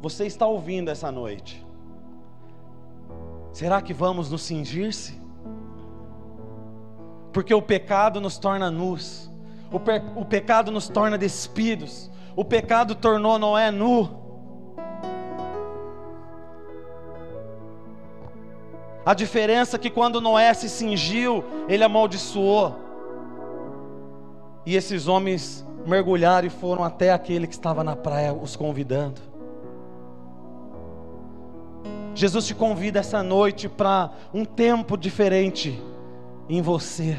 Você 0.00 0.26
está 0.26 0.46
ouvindo 0.46 0.90
essa 0.90 1.12
noite? 1.12 1.64
Será 3.52 3.80
que 3.80 3.94
vamos 3.94 4.32
nos 4.32 4.42
cingir-se? 4.42 5.21
Porque 7.32 7.54
o 7.54 7.62
pecado 7.62 8.20
nos 8.20 8.36
torna 8.36 8.70
nus, 8.70 9.30
o, 9.70 9.80
pe 9.80 10.02
o 10.14 10.24
pecado 10.24 10.70
nos 10.70 10.88
torna 10.88 11.16
despidos, 11.16 12.10
o 12.36 12.44
pecado 12.44 12.94
tornou 12.94 13.38
Noé 13.38 13.70
nu. 13.70 14.20
A 19.04 19.14
diferença 19.14 19.76
é 19.76 19.78
que 19.78 19.90
quando 19.90 20.20
Noé 20.20 20.52
se 20.54 20.68
cingiu, 20.68 21.44
ele 21.68 21.82
amaldiçoou. 21.82 22.76
E 24.64 24.76
esses 24.76 25.08
homens 25.08 25.66
mergulharam 25.84 26.46
e 26.46 26.50
foram 26.50 26.84
até 26.84 27.12
aquele 27.12 27.48
que 27.48 27.54
estava 27.54 27.82
na 27.82 27.96
praia 27.96 28.32
os 28.32 28.54
convidando. 28.54 29.20
Jesus 32.14 32.46
te 32.46 32.54
convida 32.54 33.00
essa 33.00 33.22
noite 33.22 33.68
para 33.68 34.12
um 34.32 34.44
tempo 34.44 34.96
diferente 34.96 35.82
em 36.56 36.62
você, 36.62 37.16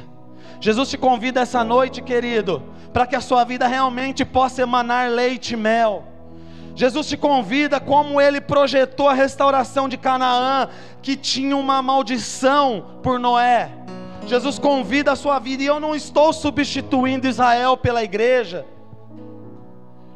Jesus 0.60 0.90
te 0.90 0.98
convida 0.98 1.42
essa 1.42 1.64
noite, 1.64 2.02
querido, 2.02 2.64
para 2.94 3.06
que 3.06 3.16
a 3.16 3.22
sua 3.22 3.44
vida 3.44 3.68
realmente 3.68 4.24
possa 4.24 4.62
emanar 4.62 5.10
leite 5.10 5.56
e 5.56 5.58
mel. 5.58 6.06
Jesus 6.76 7.08
te 7.08 7.18
convida 7.18 7.80
como 7.80 8.20
ele 8.20 8.40
projetou 8.40 9.10
a 9.10 9.14
restauração 9.14 9.90
de 9.90 9.98
Canaã, 9.98 10.70
que 11.02 11.16
tinha 11.16 11.56
uma 11.56 11.82
maldição 11.82 13.00
por 13.04 13.20
Noé. 13.20 13.70
Jesus 14.26 14.58
convida 14.58 15.12
a 15.12 15.16
sua 15.16 15.38
vida, 15.38 15.64
e 15.64 15.66
eu 15.66 15.80
não 15.80 15.94
estou 15.94 16.32
substituindo 16.32 17.28
Israel 17.28 17.76
pela 17.76 18.04
igreja. 18.04 18.66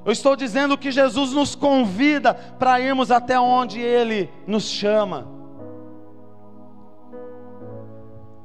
Eu 0.06 0.14
estou 0.14 0.36
dizendo 0.36 0.78
que 0.78 0.90
Jesus 0.90 1.34
nos 1.34 1.56
convida 1.56 2.34
para 2.34 2.80
irmos 2.80 3.12
até 3.12 3.38
onde 3.38 3.82
Ele 3.82 4.30
nos 4.48 4.64
chama. 4.64 5.37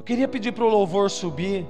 Eu 0.02 0.04
queria 0.04 0.26
pedir 0.26 0.50
para 0.50 0.64
o 0.64 0.68
louvor 0.68 1.08
subir. 1.08 1.64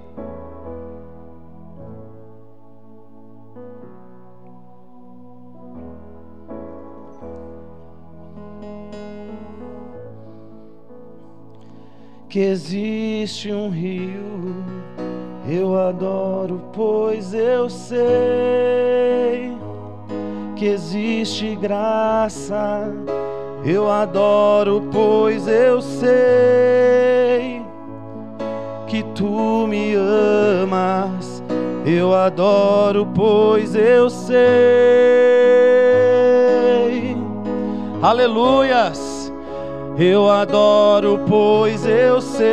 que 12.27 12.39
existe 12.39 13.53
um 13.53 13.69
rio. 13.69 14.55
Eu 15.47 15.79
adoro, 15.79 16.71
pois 16.73 17.35
eu 17.35 17.69
sei 17.69 19.53
que 20.57 20.65
existe 20.65 21.55
graça. 21.55 22.91
Eu 23.63 23.91
adoro, 23.91 24.89
pois 24.91 25.47
eu 25.47 25.83
sei 25.83 27.02
tu 29.15 29.67
me 29.67 29.95
amas. 29.95 31.43
Eu 31.85 32.15
adoro, 32.15 33.07
pois 33.15 33.75
eu 33.75 34.09
sei. 34.09 34.37
Aleluias. 38.01 39.33
Eu 39.99 40.31
adoro, 40.31 41.21
pois 41.29 41.85
eu 41.87 42.21
sei 42.21 42.53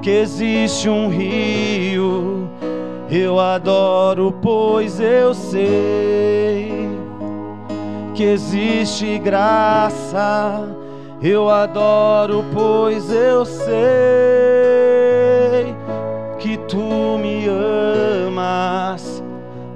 que 0.00 0.10
existe 0.10 0.88
um 0.88 1.08
rio. 1.08 2.48
Eu 3.10 3.40
adoro, 3.40 4.32
pois 4.40 5.00
eu 5.00 5.34
sei 5.34 6.88
que 8.14 8.22
existe 8.22 9.18
graça. 9.18 10.68
Eu 11.28 11.50
adoro, 11.50 12.44
pois 12.54 13.10
eu 13.10 13.44
sei 13.44 13.66
que 16.38 16.56
tu 16.68 17.18
me 17.18 17.48
amas. 18.28 19.24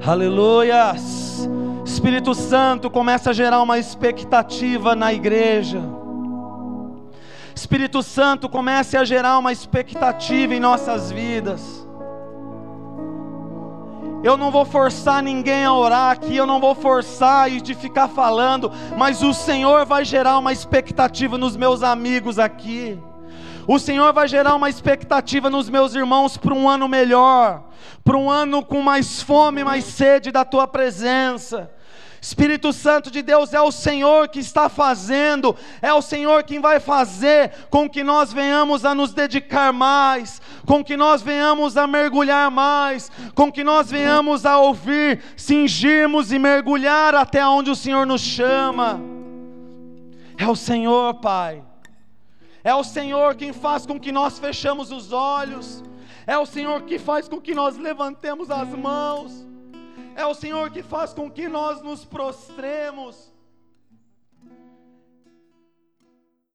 Aleluias. 0.07 1.51
Espírito 1.85 2.37
Santo 2.37 2.89
começa 2.89 3.31
a 3.31 3.33
gerar 3.33 3.61
uma 3.63 3.81
expectativa 3.81 4.95
na 4.95 5.13
igreja. 5.13 5.83
Espírito 7.53 8.01
Santo 8.01 8.49
comece 8.49 8.97
a 8.97 9.03
gerar 9.03 9.37
uma 9.37 9.51
expectativa 9.51 10.55
em 10.55 10.61
nossas 10.61 11.11
vidas. 11.11 11.80
Eu 14.23 14.37
não 14.37 14.51
vou 14.51 14.67
forçar 14.67 15.23
ninguém 15.23 15.65
a 15.65 15.73
orar 15.73 16.11
aqui, 16.11 16.37
eu 16.37 16.47
não 16.47 16.61
vou 16.61 16.75
forçar 16.75 17.51
e 17.51 17.59
de 17.59 17.75
ficar 17.75 18.07
falando, 18.09 18.71
mas 18.97 19.23
o 19.23 19.33
Senhor 19.33 19.87
vai 19.87 20.05
gerar 20.05 20.39
uma 20.39 20.53
expectativa 20.53 21.39
nos 21.39 21.57
meus 21.57 21.83
amigos 21.83 22.39
aqui. 22.39 22.99
O 23.67 23.79
Senhor 23.79 24.13
vai 24.13 24.29
gerar 24.29 24.55
uma 24.55 24.69
expectativa 24.69 25.49
nos 25.49 25.71
meus 25.71 25.95
irmãos 25.95 26.37
para 26.37 26.53
um 26.53 26.69
ano 26.69 26.87
melhor, 26.87 27.65
para 28.05 28.17
um 28.17 28.29
ano 28.29 28.63
com 28.63 28.83
mais 28.83 29.23
fome, 29.23 29.65
mais 29.65 29.85
sede 29.85 30.31
da 30.31 30.45
tua 30.45 30.67
presença. 30.67 31.71
Espírito 32.21 32.71
Santo 32.71 33.11
de 33.11 33.23
Deus 33.23 33.55
é 33.55 33.61
o 33.61 33.73
Senhor 33.73 34.29
que 34.29 34.41
está 34.41 34.69
fazendo, 34.69 35.57
é 35.81 35.93
o 35.93 36.03
Senhor 36.03 36.43
quem 36.45 36.61
vai 36.61 36.79
fazer 36.79 37.51
com 37.71 37.89
que 37.89 38.05
nós 38.05 38.31
venhamos 38.31 38.85
a 38.85 38.95
nos 38.95 39.15
dedicar 39.15 39.73
mais, 39.73 40.43
com 40.67 40.85
que 40.85 40.99
nós 40.99 41.23
venhamos 41.23 41.79
a 41.79 41.87
mergulhar 41.87 42.51
mais, 42.51 43.11
com 43.35 43.51
que 43.51 43.65
nós 43.65 43.91
venhamos 43.91 44.45
a 44.45 44.59
ouvir, 44.59 45.23
cingirmos 45.35 46.31
e 46.31 46.39
mergulhar 46.39 47.15
até 47.15 47.47
onde 47.47 47.71
o 47.71 47.77
Senhor 47.77 48.07
nos 48.07 48.21
chama. 48.21 49.01
É 50.37 50.47
o 50.47 50.57
Senhor, 50.57 51.15
Pai. 51.15 51.63
É 52.63 52.75
o 52.75 52.85
Senhor 52.85 53.35
quem 53.35 53.55
faz 53.55 53.87
com 53.87 53.99
que 53.99 54.13
nós 54.13 54.39
fechamos 54.39 54.93
os 54.93 55.11
olhos. 55.11 55.83
É 56.27 56.37
o 56.37 56.45
Senhor 56.45 56.83
que 56.83 56.99
faz 56.99 57.29
com 57.29 57.41
que 57.41 57.55
nós 57.55 57.79
levantemos 57.79 58.51
as 58.51 58.69
mãos. 58.69 59.50
É 60.21 60.27
o 60.27 60.35
Senhor 60.35 60.71
que 60.71 60.83
faz 60.83 61.15
com 61.15 61.31
que 61.31 61.49
nós 61.49 61.81
nos 61.81 62.05
prostremos. 62.05 63.30